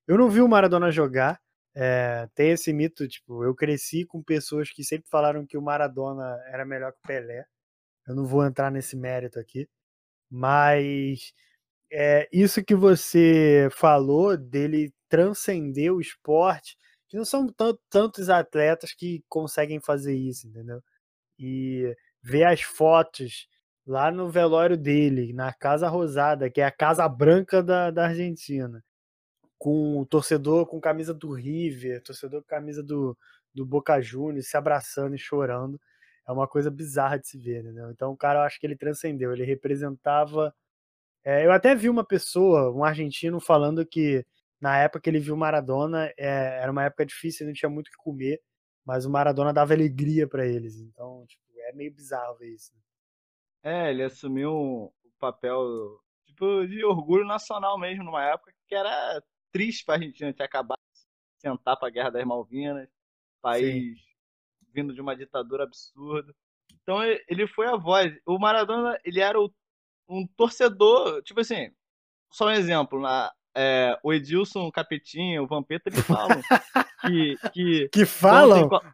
eu 0.08 0.18
não 0.18 0.30
vi 0.30 0.42
o 0.42 0.48
Maradona 0.48 0.92
jogar. 0.92 1.40
É, 1.76 2.28
tem 2.36 2.52
esse 2.52 2.74
mito, 2.74 3.08
tipo, 3.08 3.44
eu 3.46 3.56
cresci 3.56 4.06
com 4.06 4.22
pessoas 4.22 4.70
que 4.72 4.84
sempre 4.84 5.10
falaram 5.10 5.46
que 5.46 5.58
o 5.58 5.62
Maradona 5.62 6.38
era 6.48 6.66
melhor 6.66 6.92
que 6.92 7.00
o 7.00 7.08
Pelé. 7.08 7.46
Eu 8.08 8.16
não 8.16 8.26
vou 8.26 8.46
entrar 8.46 8.72
nesse 8.72 8.98
mérito 8.98 9.40
aqui, 9.40 9.70
mas 10.30 11.34
é, 11.92 12.28
isso 12.34 12.64
que 12.64 12.76
você 12.76 13.70
falou 13.72 14.38
dele 14.38 14.94
transcender 15.12 15.94
o 15.94 16.00
esporte, 16.00 16.78
que 17.10 17.18
não 17.18 17.26
são 17.26 17.46
tantos 17.90 18.30
atletas 18.30 18.94
que 18.94 19.22
conseguem 19.28 19.82
fazer 19.82 20.16
isso, 20.16 20.48
entendeu? 20.48 20.82
E 21.38 21.94
ver 22.24 22.46
as 22.46 22.62
fotos 22.62 23.50
lá 23.86 24.10
no 24.10 24.30
velório 24.30 24.78
dele, 24.78 25.34
na 25.34 25.52
Casa 25.54 25.90
Rosada, 25.90 26.50
que 26.50 26.62
é 26.62 26.66
a 26.66 26.72
Casa 26.72 27.08
Branca 27.10 27.62
da, 27.62 27.92
da 27.92 28.08
Argentina, 28.08 28.82
com 29.58 30.00
o 30.00 30.06
torcedor 30.06 30.66
com 30.68 30.80
camisa 30.80 31.14
do 31.14 31.34
River, 31.34 32.02
torcedor 32.02 32.42
com 32.42 32.48
camisa 32.48 32.82
do, 32.82 33.18
do 33.54 33.66
Boca 33.66 34.00
Juniors, 34.02 34.48
se 34.50 34.56
abraçando 34.56 35.16
e 35.16 35.20
chorando. 35.20 35.80
É 36.26 36.32
uma 36.32 36.48
coisa 36.48 36.72
bizarra 36.72 37.20
de 37.20 37.28
se 37.28 37.38
ver, 37.38 37.62
entendeu? 37.62 37.92
Então 37.92 38.12
o 38.14 38.18
cara, 38.18 38.40
eu 38.40 38.44
acho 38.44 38.60
que 38.60 38.66
ele 38.66 38.78
transcendeu, 38.78 39.34
ele 39.34 39.44
representava. 39.44 40.56
É, 41.26 41.46
eu 41.46 41.52
até 41.52 41.76
vi 41.76 41.90
uma 41.90 42.06
pessoa, 42.06 42.72
um 42.72 42.84
argentino, 42.86 43.40
falando 43.42 43.86
que 43.86 44.26
na 44.62 44.78
época 44.78 45.02
que 45.02 45.10
ele 45.10 45.20
viu 45.20 45.36
Maradona, 45.36 46.14
é, 46.18 46.60
era 46.62 46.72
uma 46.72 46.84
época 46.84 47.06
difícil, 47.06 47.48
não 47.48 47.54
tinha 47.54 47.70
muito 47.70 47.88
o 47.88 47.92
que 47.92 47.98
comer, 47.98 48.40
mas 48.86 49.06
o 49.06 49.10
Maradona 49.10 49.52
dava 49.52 49.74
alegria 49.74 50.28
para 50.28 50.46
eles. 50.46 50.80
Então, 50.80 51.26
tipo, 51.28 51.44
é 51.58 51.74
meio 51.74 51.94
bizarro 51.94 52.38
ver 52.38 52.54
isso. 52.54 52.72
Né? 52.74 52.82
É, 53.64 53.90
ele 53.90 54.04
assumiu 54.04 54.54
o 54.54 54.94
papel 55.20 56.00
tipo, 56.26 56.68
de 56.68 56.86
orgulho 56.86 57.26
nacional 57.26 57.78
mesmo, 57.80 58.04
numa 58.04 58.24
época 58.24 58.54
que 58.68 58.76
era 58.76 59.22
triste 59.52 59.84
pra 59.84 59.96
Argentina 59.96 60.34
ter 60.34 60.44
acabado 60.44 60.80
de 60.96 61.42
sentar 61.42 61.78
pra 61.78 61.90
Guerra 61.90 62.12
das 62.12 62.26
Malvinas, 62.26 62.88
país 63.42 63.98
Sim. 63.98 64.06
vindo 64.74 64.94
de 64.94 65.02
uma 65.02 65.16
ditadura 65.16 65.64
absurda. 65.64 66.34
Então 66.82 67.04
ele 67.04 67.48
foi 67.48 67.68
a 67.68 67.76
voz. 67.76 68.14
O 68.26 68.40
Maradona, 68.40 69.00
ele 69.04 69.20
era 69.20 69.40
o, 69.40 69.52
um 70.08 70.26
torcedor, 70.28 71.22
tipo 71.24 71.40
assim, 71.40 71.72
só 72.32 72.46
um 72.48 72.52
exemplo, 72.52 73.00
na, 73.00 73.32
é, 73.56 73.98
o 74.04 74.14
Edilson, 74.14 74.68
o 74.68 74.72
Capetinho, 74.72 75.44
o 75.44 75.48
Vampeta, 75.48 75.90
eles 75.90 76.02
falam 76.06 76.42
que... 77.06 77.36
Que, 77.54 77.90
que 77.90 78.06
falam? 78.06 78.70
Quando 78.70 78.94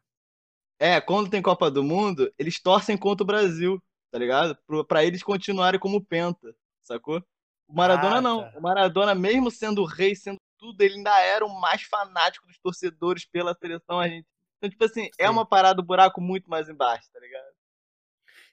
é, 0.80 1.02
quando 1.02 1.30
tem 1.30 1.42
Copa 1.42 1.72
do 1.72 1.84
Mundo, 1.84 2.32
eles 2.38 2.62
torcem 2.62 2.96
contra 2.96 3.24
o 3.24 3.28
Brasil, 3.28 3.82
tá 4.12 4.20
ligado? 4.20 4.58
Pra 4.88 5.04
eles 5.04 5.24
continuarem 5.24 5.80
como 5.80 6.04
penta, 6.04 6.56
sacou? 6.84 7.24
O 7.68 7.74
Maradona 7.74 8.18
ah, 8.18 8.22
não. 8.22 8.42
Tá. 8.44 8.54
O 8.58 8.62
Maradona, 8.62 9.16
mesmo 9.16 9.50
sendo 9.50 9.84
rei, 9.84 10.16
sendo 10.16 10.38
tudo, 10.58 10.82
ele 10.82 10.96
ainda 10.96 11.20
era 11.20 11.46
o 11.46 11.60
mais 11.60 11.82
fanático 11.84 12.48
dos 12.48 12.58
torcedores 12.60 13.26
pela 13.26 13.56
seleção 13.56 14.00
argentina. 14.00 14.26
Então, 14.58 14.70
tipo 14.70 14.84
assim, 14.86 15.02
é 15.02 15.06
Sim. 15.06 15.12
é 15.20 15.30
uma 15.30 15.46
parada, 15.46 15.82
um 15.82 15.86
buraco 15.86 16.22
muito 16.22 16.50
mais 16.50 16.70
embaixo, 16.70 17.08
tá 17.12 17.20
ligado? 17.20 17.46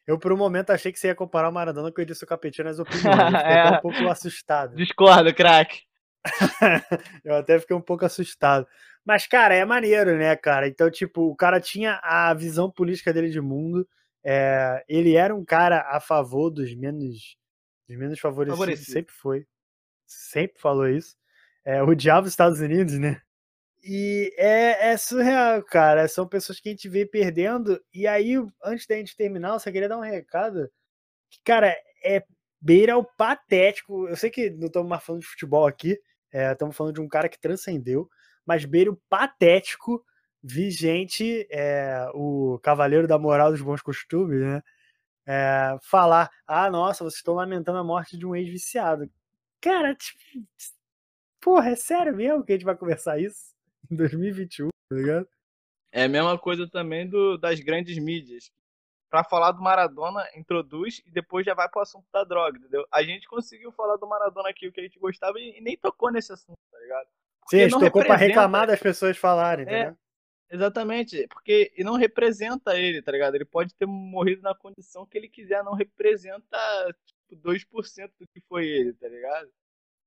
Eu, 0.06 0.18
por 0.18 0.32
um 0.32 0.36
momento, 0.36 0.70
achei 0.70 0.92
que 0.92 0.98
você 0.98 1.08
ia 1.08 1.14
comparar 1.14 1.48
o 1.48 1.52
Maradona 1.52 1.90
com 1.90 1.98
o 1.98 2.02
Edilson 2.02 2.26
Capetinho 2.26 2.66
nas 2.66 2.78
opiniões. 2.80 3.18
Eu 3.18 3.38
fiquei 3.38 3.52
é. 3.52 3.70
um 3.70 3.80
pouco 3.80 4.08
assustado. 4.08 4.76
Discordo, 4.76 5.34
craque. 5.34 5.82
eu 7.24 7.34
até 7.36 7.58
fiquei 7.58 7.76
um 7.76 7.80
pouco 7.80 8.04
assustado. 8.04 8.66
Mas, 9.04 9.26
cara, 9.26 9.54
é 9.54 9.64
maneiro, 9.64 10.16
né, 10.16 10.34
cara? 10.36 10.66
Então, 10.66 10.90
tipo, 10.90 11.22
o 11.30 11.36
cara 11.36 11.60
tinha 11.60 12.00
a 12.02 12.32
visão 12.32 12.70
política 12.70 13.12
dele 13.12 13.28
de 13.28 13.40
mundo. 13.40 13.86
É, 14.24 14.82
ele 14.88 15.14
era 15.14 15.34
um 15.34 15.44
cara 15.44 15.82
a 15.90 16.00
favor 16.00 16.50
dos 16.50 16.74
menos, 16.74 17.36
dos 17.86 17.98
menos 17.98 18.18
favorecidos, 18.18 18.58
Favorecido. 18.58 18.92
sempre 18.92 19.14
foi. 19.14 19.46
Sempre 20.06 20.58
falou 20.60 20.88
isso. 20.88 21.16
É, 21.64 21.82
odiava 21.82 22.26
os 22.26 22.32
Estados 22.32 22.60
Unidos, 22.60 22.98
né? 22.98 23.20
E 23.82 24.32
é, 24.38 24.92
é, 24.92 24.96
surreal, 24.96 25.62
cara. 25.62 26.08
São 26.08 26.26
pessoas 26.26 26.58
que 26.58 26.70
a 26.70 26.72
gente 26.72 26.88
vê 26.88 27.04
perdendo. 27.04 27.78
E 27.92 28.06
aí, 28.06 28.34
antes 28.64 28.86
da 28.86 28.96
gente 28.96 29.14
terminar, 29.16 29.52
eu 29.52 29.60
só 29.60 29.70
queria 29.70 29.88
dar 29.88 29.98
um 29.98 30.00
recado. 30.00 30.70
Que, 31.30 31.38
cara, 31.44 31.76
é 32.02 32.24
beira 32.60 32.96
o 32.96 33.04
patético. 33.04 34.08
Eu 34.08 34.16
sei 34.16 34.30
que 34.30 34.48
não 34.50 34.68
estamos 34.68 34.88
mais 34.88 35.04
falando 35.04 35.20
de 35.20 35.28
futebol 35.28 35.66
aqui, 35.66 35.98
estamos 36.34 36.74
é, 36.74 36.76
falando 36.76 36.94
de 36.94 37.00
um 37.00 37.08
cara 37.08 37.28
que 37.28 37.40
transcendeu, 37.40 38.08
mas 38.44 38.64
beira 38.64 38.90
o 38.90 39.00
patético 39.08 40.04
vi 40.42 40.70
gente, 40.70 41.46
é, 41.50 42.06
o 42.12 42.58
cavaleiro 42.62 43.08
da 43.08 43.18
moral 43.18 43.50
dos 43.50 43.62
bons 43.62 43.80
costumes, 43.80 44.40
né? 44.40 44.62
É, 45.26 45.78
falar: 45.82 46.30
ah, 46.46 46.70
nossa, 46.70 47.02
vocês 47.02 47.16
estão 47.16 47.34
lamentando 47.34 47.78
a 47.78 47.84
morte 47.84 48.18
de 48.18 48.26
um 48.26 48.36
ex-viciado. 48.36 49.10
Cara, 49.60 49.94
tipo, 49.94 50.18
porra, 51.40 51.70
é 51.70 51.76
sério 51.76 52.14
mesmo 52.14 52.44
que 52.44 52.52
a 52.52 52.56
gente 52.56 52.64
vai 52.66 52.76
conversar 52.76 53.18
isso 53.18 53.54
em 53.90 53.96
2021, 53.96 54.68
tá 54.88 54.96
ligado? 54.96 55.28
É 55.90 56.04
a 56.04 56.08
mesma 56.08 56.38
coisa 56.38 56.68
também 56.68 57.08
do, 57.08 57.38
das 57.38 57.60
grandes 57.60 57.96
mídias 57.98 58.50
para 59.14 59.22
falar 59.22 59.52
do 59.52 59.62
Maradona, 59.62 60.28
introduz 60.34 61.00
e 61.06 61.10
depois 61.12 61.46
já 61.46 61.54
vai 61.54 61.68
pro 61.68 61.80
assunto 61.80 62.04
da 62.12 62.24
droga, 62.24 62.58
entendeu? 62.58 62.84
A 62.90 63.00
gente 63.04 63.28
conseguiu 63.28 63.70
falar 63.70 63.96
do 63.96 64.08
Maradona 64.08 64.48
aqui, 64.48 64.66
o 64.66 64.72
que 64.72 64.80
a 64.80 64.82
gente 64.82 64.98
gostava, 64.98 65.38
e, 65.38 65.60
nem 65.60 65.76
tocou 65.76 66.10
nesse 66.10 66.32
assunto, 66.32 66.58
tá 66.68 66.78
ligado? 66.80 67.06
Porque 67.38 67.56
Sim, 67.56 67.62
a 67.62 67.68
gente 67.68 67.72
tocou 67.74 68.02
representa... 68.02 68.06
pra 68.08 68.16
reclamar 68.16 68.66
das 68.66 68.80
pessoas 68.80 69.16
falarem, 69.16 69.72
é, 69.72 69.94
Exatamente, 70.50 71.28
porque 71.28 71.72
não 71.78 71.94
representa 71.94 72.76
ele, 72.76 73.00
tá 73.00 73.12
ligado? 73.12 73.36
Ele 73.36 73.44
pode 73.44 73.72
ter 73.76 73.86
morrido 73.86 74.42
na 74.42 74.52
condição 74.52 75.06
que 75.06 75.16
ele 75.16 75.28
quiser, 75.28 75.62
não 75.62 75.74
representa 75.74 76.58
tipo, 77.06 77.40
2% 77.40 78.10
do 78.18 78.26
que 78.26 78.40
foi 78.48 78.66
ele, 78.66 78.94
tá 78.94 79.06
ligado? 79.06 79.48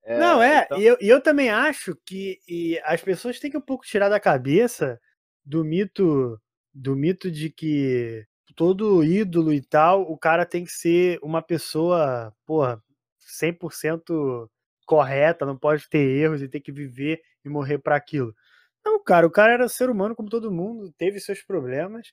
É, 0.03 0.17
não, 0.17 0.43
é, 0.43 0.65
então... 0.65 0.77
e, 0.77 0.85
eu, 0.85 0.97
e 0.99 1.07
eu 1.07 1.21
também 1.21 1.49
acho 1.49 1.95
que 2.05 2.41
as 2.83 3.01
pessoas 3.01 3.39
têm 3.39 3.49
que 3.49 3.57
um 3.57 3.61
pouco 3.61 3.85
tirar 3.85 4.09
da 4.09 4.19
cabeça 4.19 4.99
do 5.45 5.63
mito 5.63 6.37
do 6.77 6.95
mito 6.95 7.31
de 7.31 7.49
que 7.49 8.27
todo 8.57 9.03
ídolo 9.03 9.53
e 9.53 9.61
tal, 9.61 10.01
o 10.11 10.17
cara 10.17 10.45
tem 10.45 10.65
que 10.65 10.71
ser 10.71 11.19
uma 11.21 11.43
pessoa, 11.43 12.33
porra, 12.45 12.81
100% 13.19 14.49
correta, 14.85 15.45
não 15.45 15.55
pode 15.55 15.87
ter 15.87 15.99
erros 15.99 16.41
e 16.41 16.49
ter 16.49 16.59
que 16.59 16.71
viver 16.71 17.21
e 17.45 17.49
morrer 17.49 17.77
para 17.77 17.95
aquilo. 17.95 18.35
Não, 18.83 19.03
cara, 19.03 19.27
o 19.27 19.31
cara 19.31 19.53
era 19.53 19.69
ser 19.69 19.89
humano 19.91 20.15
como 20.15 20.29
todo 20.29 20.51
mundo, 20.51 20.91
teve 20.97 21.19
seus 21.19 21.43
problemas, 21.43 22.11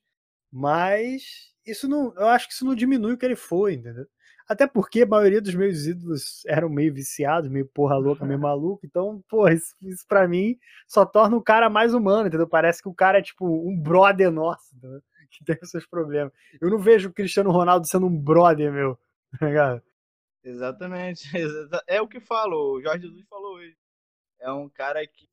mas 0.52 1.54
isso 1.66 1.88
não, 1.88 2.14
eu 2.16 2.28
acho 2.28 2.46
que 2.48 2.54
isso 2.54 2.64
não 2.66 2.74
diminui 2.74 3.14
o 3.14 3.18
que 3.18 3.24
ele 3.24 3.37
foi, 3.37 3.74
entendeu? 3.74 4.07
Até 4.46 4.66
porque 4.66 5.02
a 5.02 5.07
maioria 5.07 5.40
dos 5.40 5.54
meus 5.54 5.87
ídolos 5.87 6.44
eram 6.46 6.68
meio 6.68 6.92
viciados, 6.92 7.48
meio 7.48 7.66
porra 7.66 7.96
louca, 7.96 8.26
meio 8.26 8.38
maluco. 8.38 8.85
Então, 8.85 9.24
pô, 9.28 9.48
isso, 9.48 9.74
isso 9.83 10.04
pra 10.07 10.28
mim 10.28 10.59
só 10.87 11.07
torna 11.07 11.37
o 11.37 11.42
cara 11.42 11.70
mais 11.70 11.94
humano, 11.94 12.28
entendeu? 12.28 12.46
Parece 12.46 12.83
que 12.83 12.88
o 12.88 12.94
cara 12.94 13.18
é 13.18 13.22
tipo 13.22 13.46
um 13.46 13.80
brother 13.80 14.30
nosso, 14.30 14.76
entendeu? 14.76 15.00
Que 15.38 15.44
tem 15.44 15.59
os 15.62 15.70
seus 15.70 15.87
problemas. 15.87 16.33
Eu 16.61 16.70
não 16.70 16.79
vejo 16.79 17.09
o 17.09 17.12
Cristiano 17.12 17.51
Ronaldo 17.51 17.87
sendo 17.87 18.07
um 18.07 18.16
brother, 18.16 18.73
meu. 18.73 18.99
Tá 19.38 19.47
ligado? 19.47 19.83
Exatamente. 20.44 21.29
É 21.88 22.01
o 22.01 22.07
que 22.07 22.20
falou. 22.20 22.77
O 22.77 22.83
Jorge 22.83 23.09
Jesus 23.09 23.27
falou 23.29 23.57
hoje. 23.57 23.77
É 24.38 24.53
um 24.53 24.68
cara 24.68 25.05
que 25.07 25.29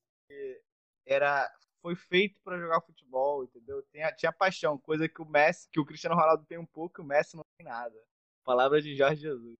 era 1.06 1.48
foi 1.82 1.96
feito 1.96 2.40
para 2.44 2.60
jogar 2.60 2.82
futebol, 2.82 3.44
entendeu? 3.44 3.82
Tinha, 3.92 4.12
tinha 4.14 4.32
paixão, 4.32 4.78
coisa 4.78 5.10
que 5.10 5.22
o 5.22 5.26
Messi, 5.26 5.68
que 5.72 5.80
o 5.80 5.86
Cristiano 5.86 6.16
Ronaldo 6.16 6.46
tem 6.46 6.58
um 6.58 6.66
pouco, 6.66 7.02
e 7.02 7.04
o 7.04 7.08
Messi 7.08 7.36
não 7.36 7.44
tem 7.58 7.66
nada. 7.66 7.96
Palavras 8.44 8.84
de 8.84 8.96
Jorge 8.96 9.22
Jesus. 9.22 9.58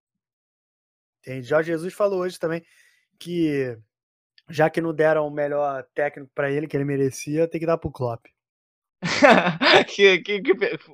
Tem 1.22 1.42
Jorge 1.42 1.72
Jesus 1.72 1.92
falou 1.94 2.20
hoje 2.20 2.38
também 2.38 2.64
que 3.18 3.78
já 4.48 4.68
que 4.68 4.80
não 4.80 4.92
deram 4.92 5.26
o 5.26 5.30
melhor 5.30 5.84
técnico 5.94 6.30
para 6.34 6.50
ele 6.50 6.66
que 6.66 6.76
ele 6.76 6.84
merecia, 6.84 7.48
tem 7.48 7.60
que 7.60 7.66
dar 7.66 7.78
pro 7.78 7.90
Klopp. 7.90 8.26
que, 9.88 10.18
que, 10.20 10.40
que, 10.40 10.52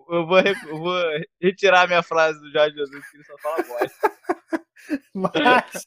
eu, 0.08 0.26
vou, 0.26 0.38
eu 0.40 0.78
vou 0.78 0.96
retirar 1.40 1.86
minha 1.86 2.02
frase 2.02 2.40
do 2.40 2.50
Jorge 2.50 2.74
Jesus, 2.74 3.10
que 3.10 3.16
ele 3.16 3.24
só 3.24 3.38
fala 3.38 3.62
voz. 3.62 3.92
mas, 5.14 5.86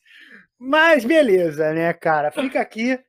mas 0.59 1.05
beleza, 1.05 1.73
né, 1.73 1.91
cara? 1.93 2.31
Fica 2.31 2.61
aqui 2.61 2.99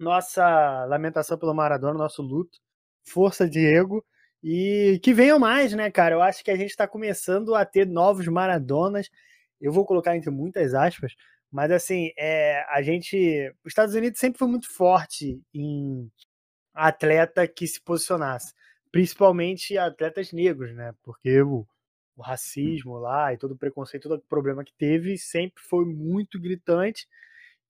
nossa 0.00 0.84
lamentação 0.86 1.38
pelo 1.38 1.54
Maradona, 1.54 1.94
nosso 1.98 2.22
luto. 2.22 2.58
Força, 3.06 3.48
Diego. 3.48 4.04
E 4.42 4.98
que 5.02 5.12
venham 5.12 5.38
mais, 5.38 5.72
né, 5.74 5.90
cara? 5.90 6.14
Eu 6.14 6.22
acho 6.22 6.42
que 6.42 6.50
a 6.50 6.56
gente 6.56 6.70
está 6.70 6.88
começando 6.88 7.54
a 7.54 7.64
ter 7.64 7.86
novos 7.86 8.26
Maradonas. 8.26 9.08
Eu 9.60 9.72
vou 9.72 9.84
colocar 9.84 10.16
entre 10.16 10.30
muitas 10.30 10.74
aspas, 10.74 11.12
mas 11.52 11.70
assim, 11.70 12.10
é, 12.18 12.64
a 12.70 12.82
gente. 12.82 13.52
Os 13.64 13.70
Estados 13.70 13.94
Unidos 13.94 14.18
sempre 14.18 14.38
foi 14.38 14.48
muito 14.48 14.72
forte 14.74 15.40
em 15.54 16.10
atleta 16.74 17.46
que 17.46 17.66
se 17.66 17.80
posicionasse, 17.80 18.54
principalmente 18.90 19.76
atletas 19.76 20.32
negros, 20.32 20.74
né? 20.74 20.94
Porque 21.02 21.42
o, 21.42 21.66
o 22.16 22.22
racismo 22.22 22.98
lá 22.98 23.32
e 23.32 23.38
todo 23.38 23.52
o 23.52 23.58
preconceito, 23.58 24.08
todo 24.08 24.20
o 24.20 24.28
problema 24.28 24.64
que 24.64 24.74
teve 24.74 25.16
sempre 25.18 25.62
foi 25.62 25.84
muito 25.84 26.40
gritante. 26.40 27.06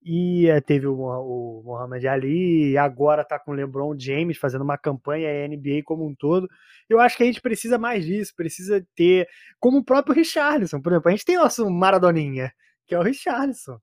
E 0.03 0.47
é, 0.47 0.59
teve 0.59 0.87
o, 0.87 0.95
o 0.95 1.61
Muhammad 1.63 2.03
Ali, 2.05 2.75
agora 2.75 3.23
tá 3.23 3.37
com 3.37 3.51
o 3.51 3.53
LeBron 3.53 3.95
James 3.97 4.37
fazendo 4.37 4.63
uma 4.63 4.77
campanha, 4.77 5.29
a 5.29 5.47
NBA 5.47 5.83
como 5.85 6.07
um 6.07 6.15
todo. 6.15 6.49
Eu 6.89 6.99
acho 6.99 7.15
que 7.15 7.23
a 7.23 7.25
gente 7.25 7.39
precisa 7.39 7.77
mais 7.77 8.03
disso, 8.03 8.33
precisa 8.35 8.85
ter, 8.95 9.29
como 9.59 9.77
o 9.77 9.85
próprio 9.85 10.15
Richarlison, 10.15 10.81
por 10.81 10.91
exemplo. 10.91 11.09
A 11.09 11.11
gente 11.11 11.25
tem 11.25 11.35
nosso 11.35 11.69
Maradoninha, 11.69 12.51
que 12.87 12.95
é 12.95 12.99
o 12.99 13.03
Richarlison. 13.03 13.79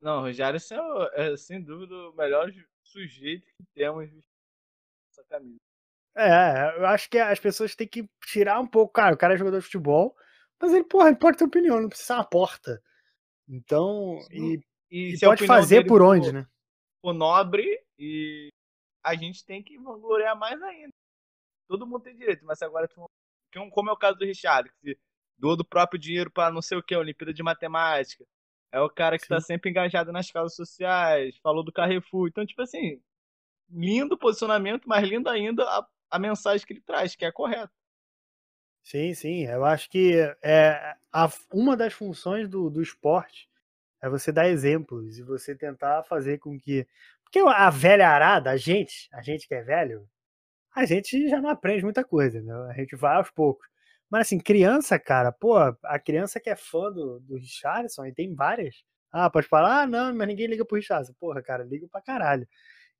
Não, 0.00 0.22
o 0.22 0.26
Richarlison 0.26 0.76
é, 1.14 1.32
é 1.32 1.36
sem 1.36 1.60
dúvida 1.60 1.94
o 1.94 2.14
melhor 2.16 2.50
sujeito 2.84 3.44
que 3.56 3.64
temos 3.74 4.08
essa 5.20 5.28
camisa. 5.28 5.58
É, 6.16 6.78
eu 6.78 6.86
acho 6.86 7.08
que 7.08 7.18
as 7.18 7.38
pessoas 7.38 7.76
têm 7.76 7.86
que 7.86 8.08
tirar 8.24 8.60
um 8.60 8.66
pouco. 8.66 8.92
Cara, 8.92 9.14
o 9.14 9.18
cara 9.18 9.34
é 9.34 9.36
jogador 9.36 9.58
de 9.58 9.64
futebol, 9.64 10.16
mas 10.60 10.72
ele, 10.72 10.84
porra, 10.84 11.08
ele 11.08 11.18
pode 11.18 11.38
ter 11.38 11.44
opinião, 11.44 11.80
não 11.80 11.88
precisa 11.88 12.14
uma 12.14 12.24
porta. 12.24 12.82
Então, 13.48 14.18
e, 14.30 14.60
e, 14.90 15.14
e 15.14 15.20
pode 15.20 15.46
fazer 15.46 15.86
por 15.86 16.02
onde, 16.02 16.26
for, 16.26 16.34
né? 16.34 16.46
O 17.02 17.12
nobre 17.12 17.64
e 17.98 18.48
a 19.04 19.14
gente 19.14 19.44
tem 19.44 19.62
que 19.62 19.78
vangloriar 19.78 20.38
mais 20.38 20.60
ainda. 20.62 20.92
Todo 21.68 21.86
mundo 21.86 22.02
tem 22.02 22.16
direito, 22.16 22.44
mas 22.44 22.60
agora, 22.62 22.88
como 23.70 23.90
é 23.90 23.92
o 23.92 23.96
caso 23.96 24.18
do 24.18 24.24
Richard, 24.24 24.70
que 24.80 24.98
doou 25.38 25.56
do 25.56 25.64
próprio 25.64 25.98
dinheiro 25.98 26.30
para 26.30 26.52
não 26.52 26.60
sei 26.60 26.76
o 26.76 26.82
que, 26.82 26.94
Olimpíada 26.94 27.32
de 27.32 27.42
Matemática. 27.42 28.24
É 28.72 28.80
o 28.80 28.90
cara 28.90 29.18
que 29.18 29.26
tá 29.26 29.40
Sim. 29.40 29.42
tá 29.42 29.46
sempre 29.46 29.70
engajado 29.70 30.12
nas 30.12 30.30
causas 30.30 30.54
sociais, 30.54 31.36
falou 31.38 31.64
do 31.64 31.72
Carrefour. 31.72 32.28
Então, 32.28 32.46
tipo 32.46 32.62
assim, 32.62 33.00
lindo 33.70 34.18
posicionamento, 34.18 34.88
mas 34.88 35.06
lindo 35.08 35.28
ainda 35.28 35.64
a, 35.64 35.86
a 36.10 36.18
mensagem 36.18 36.66
que 36.66 36.72
ele 36.72 36.80
traz, 36.80 37.14
que 37.14 37.24
é 37.24 37.32
correta. 37.32 37.70
Sim, 38.82 39.14
sim. 39.14 39.44
Eu 39.46 39.64
acho 39.64 39.88
que 39.90 40.14
é, 40.42 40.96
a, 41.12 41.28
uma 41.52 41.76
das 41.76 41.92
funções 41.92 42.48
do, 42.48 42.70
do 42.70 42.82
esporte 42.82 43.48
é 44.02 44.08
você 44.08 44.32
dar 44.32 44.48
exemplos 44.48 45.18
e 45.18 45.22
você 45.22 45.54
tentar 45.54 46.02
fazer 46.04 46.38
com 46.38 46.58
que. 46.58 46.86
Porque 47.24 47.38
a 47.40 47.70
velha 47.70 48.08
arada, 48.08 48.50
a 48.50 48.56
gente, 48.56 49.08
a 49.12 49.22
gente 49.22 49.46
que 49.46 49.54
é 49.54 49.62
velho, 49.62 50.08
a 50.74 50.84
gente 50.86 51.28
já 51.28 51.40
não 51.40 51.50
aprende 51.50 51.84
muita 51.84 52.04
coisa, 52.04 52.40
né? 52.42 52.52
A 52.70 52.72
gente 52.74 52.96
vai 52.96 53.16
aos 53.16 53.30
poucos. 53.30 53.68
Mas 54.10 54.22
assim, 54.22 54.38
criança, 54.40 54.98
cara, 54.98 55.30
pô, 55.32 55.56
a 55.56 55.98
criança 55.98 56.40
que 56.40 56.50
é 56.50 56.56
fã 56.56 56.90
do, 56.92 57.20
do 57.20 57.36
Richardson, 57.36 58.06
e 58.06 58.12
tem 58.14 58.34
várias. 58.34 58.82
Ah, 59.12 59.30
pode 59.30 59.46
falar, 59.48 59.82
ah, 59.82 59.86
não, 59.86 60.14
mas 60.14 60.28
ninguém 60.28 60.46
liga 60.48 60.64
pro 60.64 60.76
Richardson. 60.76 61.12
Porra, 61.20 61.42
cara, 61.42 61.64
liga 61.64 61.86
pra 61.88 62.02
caralho. 62.02 62.48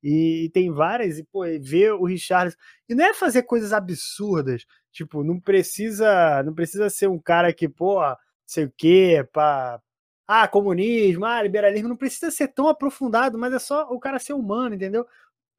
E, 0.03 0.45
e 0.45 0.49
tem 0.49 0.71
várias, 0.71 1.19
e, 1.19 1.23
pô, 1.23 1.41
ver 1.61 1.93
o 1.93 2.05
Richardson. 2.05 2.57
E 2.89 2.95
não 2.95 3.05
é 3.05 3.13
fazer 3.13 3.43
coisas 3.43 3.73
absurdas. 3.73 4.65
Tipo, 4.91 5.23
não 5.23 5.39
precisa. 5.39 6.43
Não 6.43 6.53
precisa 6.53 6.89
ser 6.89 7.07
um 7.07 7.19
cara 7.19 7.53
que, 7.53 7.69
pô, 7.69 7.99
sei 8.45 8.65
o 8.65 8.73
quê, 8.77 9.27
pra. 9.31 9.81
Ah, 10.27 10.47
comunismo, 10.47 11.25
ah, 11.25 11.41
liberalismo, 11.43 11.89
não 11.89 11.97
precisa 11.97 12.31
ser 12.31 12.47
tão 12.49 12.67
aprofundado, 12.69 13.37
mas 13.37 13.53
é 13.53 13.59
só 13.59 13.83
o 13.91 13.99
cara 13.99 14.17
ser 14.19 14.33
humano, 14.33 14.75
entendeu? 14.75 15.05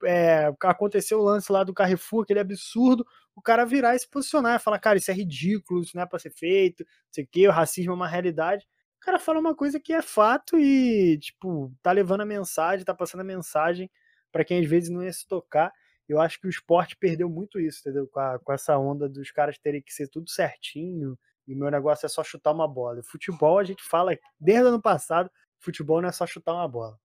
É, 0.05 0.53
aconteceu 0.63 1.21
o 1.21 1.23
lance 1.23 1.53
lá 1.53 1.65
do 1.65 1.75
Carrefour, 1.75 2.23
aquele 2.25 2.41
absurdo, 2.41 3.07
o 3.37 3.43
cara 3.43 3.65
virar 3.67 3.95
e 3.95 3.99
se 3.99 4.09
posicionar, 4.09 4.61
falar, 4.61 4.79
cara, 4.79 4.99
isso 4.99 5.11
é 5.11 5.15
ridículo, 5.15 5.83
isso 5.83 5.97
não 5.97 6.03
é 6.05 6.07
pra 6.07 6.19
ser 6.19 6.31
feito, 6.31 6.85
não 6.85 7.13
sei 7.13 7.25
o 7.25 7.29
que, 7.31 7.49
o 7.49 7.53
racismo 7.53 7.93
é 7.93 7.95
uma 7.95 8.09
realidade. 8.09 8.67
O 9.03 9.05
cara 9.05 9.19
fala 9.19 9.41
uma 9.41 9.55
coisa 9.55 9.79
que 9.81 9.93
é 9.93 10.03
fato 10.03 10.59
e, 10.59 11.19
tipo, 11.19 11.73
tá 11.83 11.93
levando 11.93 12.23
a 12.23 12.27
mensagem, 12.27 12.85
tá 12.85 12.95
passando 12.95 13.21
a 13.21 13.25
mensagem 13.25 13.91
para 14.33 14.45
quem 14.45 14.61
às 14.61 14.69
vezes 14.69 14.91
não 14.91 15.05
ia 15.05 15.13
se 15.13 15.27
tocar. 15.27 15.73
Eu 16.09 16.21
acho 16.21 16.41
que 16.41 16.47
o 16.47 16.51
esporte 16.51 16.97
perdeu 16.97 17.29
muito 17.29 17.61
isso, 17.61 17.81
entendeu? 17.81 18.09
Com, 18.09 18.19
a, 18.19 18.39
com 18.39 18.53
essa 18.53 18.77
onda 18.79 19.09
dos 19.09 19.31
caras 19.31 19.59
terem 19.59 19.81
que 19.81 19.93
ser 19.93 20.09
tudo 20.09 20.29
certinho 20.29 21.17
e 21.47 21.55
meu 21.55 21.71
negócio 21.71 22.07
é 22.07 22.09
só 22.09 22.25
chutar 22.25 22.53
uma 22.53 22.67
bola. 22.67 23.01
E 23.01 23.05
futebol, 23.05 23.59
a 23.59 23.65
gente 23.65 23.83
fala 23.83 24.17
desde 24.41 24.65
o 24.65 24.69
ano 24.69 24.83
passado, 24.83 25.31
futebol 25.59 26.01
não 26.01 26.09
é 26.09 26.13
só 26.13 26.27
chutar 26.27 26.55
uma 26.55 26.69
bola. 26.69 26.99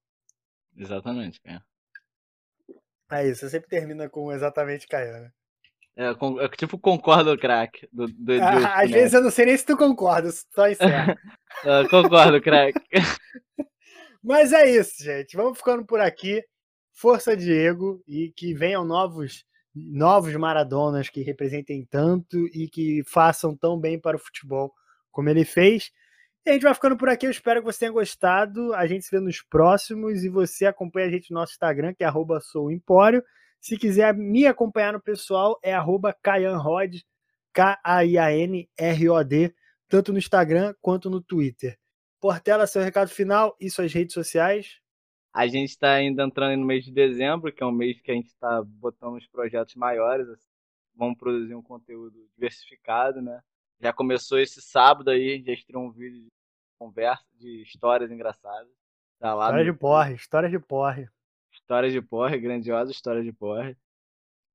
Exatamente, 0.76 1.40
cara. 1.42 1.64
É 3.12 3.28
isso, 3.28 3.42
você 3.42 3.50
sempre 3.50 3.70
termina 3.70 4.10
com 4.10 4.32
exatamente 4.32 4.88
Caiana. 4.88 5.34
É, 5.96 6.10
é 6.10 6.50
tipo 6.50 6.78
concordo, 6.78 7.38
craque. 7.38 7.88
Do, 7.92 8.06
do, 8.08 8.34
ah, 8.44 8.84
às 8.84 8.92
vezes 8.92 9.14
eu 9.14 9.22
não 9.22 9.32
sei 9.32 9.46
nem 9.46 9.58
se 9.58 9.66
tu 9.66 9.76
concorda, 9.76 10.30
só 10.54 10.68
encerra. 10.70 11.18
uh, 11.64 11.90
concordo, 11.90 12.40
craque. 12.42 12.80
Mas 14.22 14.52
é 14.52 14.70
isso, 14.70 15.04
gente. 15.04 15.36
Vamos 15.36 15.58
ficando 15.58 15.86
por 15.86 16.00
aqui. 16.00 16.44
Força 17.00 17.38
Diego 17.38 18.02
e 18.08 18.32
que 18.32 18.56
venham 18.56 18.84
novos 18.84 19.46
novos 19.76 20.34
Maradonas 20.34 21.10
que 21.10 21.22
representem 21.22 21.86
tanto 21.86 22.48
e 22.48 22.68
que 22.68 23.04
façam 23.06 23.56
tão 23.56 23.80
bem 23.80 24.00
para 24.00 24.18
o 24.18 24.20
futebol 24.20 24.74
como 25.12 25.30
ele 25.30 25.46
fez. 25.46 25.92
E 26.44 26.50
a 26.50 26.54
gente 26.54 26.64
vai 26.64 26.74
ficando 26.74 26.98
por 26.98 27.08
aqui. 27.08 27.28
Eu 27.28 27.32
espero 27.32 27.60
que 27.60 27.68
você 27.68 27.82
tenha 27.82 27.92
gostado. 27.92 28.74
A 28.74 28.88
gente 28.88 29.06
se 29.06 29.12
vê 29.12 29.20
nos 29.20 29.44
próximos 29.44 30.24
e 30.24 30.30
você 30.30 30.66
acompanha 30.66 31.06
a 31.06 31.12
gente 31.12 31.30
no 31.30 31.40
nosso 31.40 31.52
Instagram, 31.52 31.94
que 31.94 32.04
é 32.04 32.12
souempório. 32.42 33.24
Se 33.62 33.78
quiser 33.78 34.16
me 34.16 34.48
acompanhar 34.48 34.94
no 34.94 35.00
pessoal, 35.00 35.60
é 35.62 35.76
arroba 35.76 36.18
Kayanrod, 36.20 37.06
K-A-I-A-N-R-O-D, 37.54 37.94
tanto 39.88 40.12
no 40.12 40.18
Instagram 40.18 40.74
quanto 40.82 41.12
no 41.12 41.22
Twitter. 41.22 41.78
Portela, 42.20 42.66
seu 42.66 42.82
recado 42.82 43.12
final 43.12 43.56
e 43.62 43.70
suas 43.70 43.94
redes 43.94 44.16
sociais. 44.16 44.80
A 45.34 45.48
gente 45.48 45.70
está 45.70 45.94
ainda 45.94 46.24
entrando 46.24 46.60
no 46.60 46.66
mês 46.66 46.84
de 46.84 46.92
dezembro, 46.92 47.52
que 47.52 47.62
é 47.62 47.66
um 47.66 47.72
mês 47.72 48.02
que 48.02 48.12
a 48.12 48.14
gente 48.14 48.28
está 48.28 48.64
botando 48.64 49.16
uns 49.16 49.28
projetos 49.28 49.76
maiores. 49.76 50.28
Assim. 50.30 50.48
Vamos 50.96 51.18
produzir 51.18 51.54
um 51.54 51.62
conteúdo 51.62 52.18
diversificado, 52.34 53.22
né? 53.22 53.42
Já 53.80 53.94
começou 53.94 54.40
esse 54.40 54.62
sábado 54.62 55.12
aí, 55.12 55.44
já 55.44 55.54
estreou 55.54 55.84
um 55.84 55.92
vídeo 55.92 56.24
de 56.24 56.28
conversa, 56.80 57.26
de 57.36 57.62
histórias 57.62 58.12
engraçadas. 58.12 58.68
Tá 59.20 59.34
lá 59.34 59.46
história 59.46 59.66
no... 59.66 59.74
de 59.74 59.80
porre, 59.80 60.14
história 60.16 60.50
de 60.50 60.60
porre. 60.60 61.08
História 61.52 61.90
de 61.90 62.02
porre, 62.02 62.40
grandiosa 62.40 62.92
história 62.92 63.24
de 63.24 63.32
porre. 63.32 63.78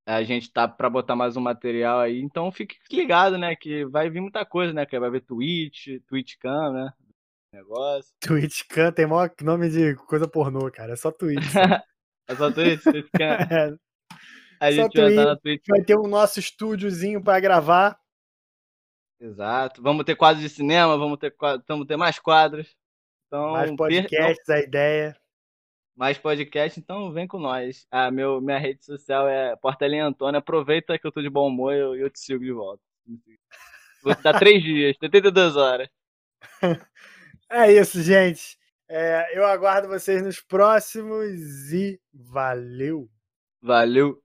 A 0.05 0.21
gente 0.23 0.51
tá 0.51 0.67
para 0.67 0.89
botar 0.89 1.15
mais 1.15 1.37
um 1.37 1.41
material 1.41 1.99
aí, 1.99 2.19
então 2.19 2.51
fique 2.51 2.77
ligado, 2.91 3.37
né? 3.37 3.55
Que 3.55 3.85
vai 3.85 4.09
vir 4.09 4.19
muita 4.19 4.45
coisa, 4.45 4.73
né? 4.73 4.85
Que 4.85 4.99
vai 4.99 5.09
ver 5.09 5.21
Twitch, 5.21 6.01
TwitchCam, 6.07 6.73
né? 6.73 6.93
Negócio. 7.53 8.11
TwitchCam 8.19 8.91
tem 8.91 9.05
maior 9.05 9.31
nome 9.41 9.69
de 9.69 9.95
coisa 9.95 10.27
pornô, 10.27 10.71
cara. 10.71 10.93
É 10.93 10.95
só 10.95 11.11
Twitch. 11.11 11.39
é 12.27 12.35
só 12.35 12.51
Twitch, 12.51 12.83
é. 13.21 13.75
A 14.59 14.71
gente 14.71 14.91
Twitch, 14.91 15.03
vai 15.03 15.09
estar 15.11 15.25
na 15.25 15.35
Twitch. 15.37 15.63
Vai 15.67 15.83
ter 15.83 15.95
o 15.95 16.07
nosso 16.07 16.39
estúdiozinho 16.39 17.23
para 17.23 17.39
gravar. 17.39 17.99
Exato. 19.19 19.83
Vamos 19.83 20.03
ter 20.03 20.15
quadros 20.15 20.41
de 20.41 20.49
cinema, 20.49 20.97
vamos 20.97 21.19
ter, 21.19 21.35
vamos 21.67 21.85
ter 21.85 21.95
mais 21.95 22.17
quadros. 22.17 22.75
Então, 23.27 23.51
mais 23.51 23.75
podcasts, 23.75 24.45
per... 24.45 24.55
a 24.55 24.59
ideia 24.59 25.15
mais 25.95 26.17
podcast, 26.17 26.79
então 26.79 27.11
vem 27.11 27.27
com 27.27 27.37
nós. 27.37 27.85
Ah, 27.91 28.09
meu, 28.09 28.41
minha 28.41 28.57
rede 28.57 28.83
social 28.83 29.27
é 29.27 29.55
Portelinha 29.55 30.07
Antônio. 30.07 30.39
Aproveita 30.39 30.97
que 30.97 31.05
eu 31.05 31.11
tô 31.11 31.21
de 31.21 31.29
bom 31.29 31.47
humor 31.47 31.73
e 31.73 31.79
eu, 31.79 31.95
eu 31.95 32.09
te 32.09 32.19
sigo 32.19 32.43
de 32.43 32.51
volta. 32.51 32.81
Vou 34.03 34.15
te 34.15 34.23
dar 34.23 34.37
três 34.39 34.61
dias, 34.63 34.97
72 34.99 35.55
horas. 35.55 35.87
É 37.49 37.71
isso, 37.71 38.01
gente. 38.01 38.57
É, 38.89 39.37
eu 39.37 39.45
aguardo 39.45 39.87
vocês 39.87 40.21
nos 40.21 40.39
próximos 40.39 41.71
e 41.71 41.99
valeu! 42.13 43.09
Valeu! 43.61 44.22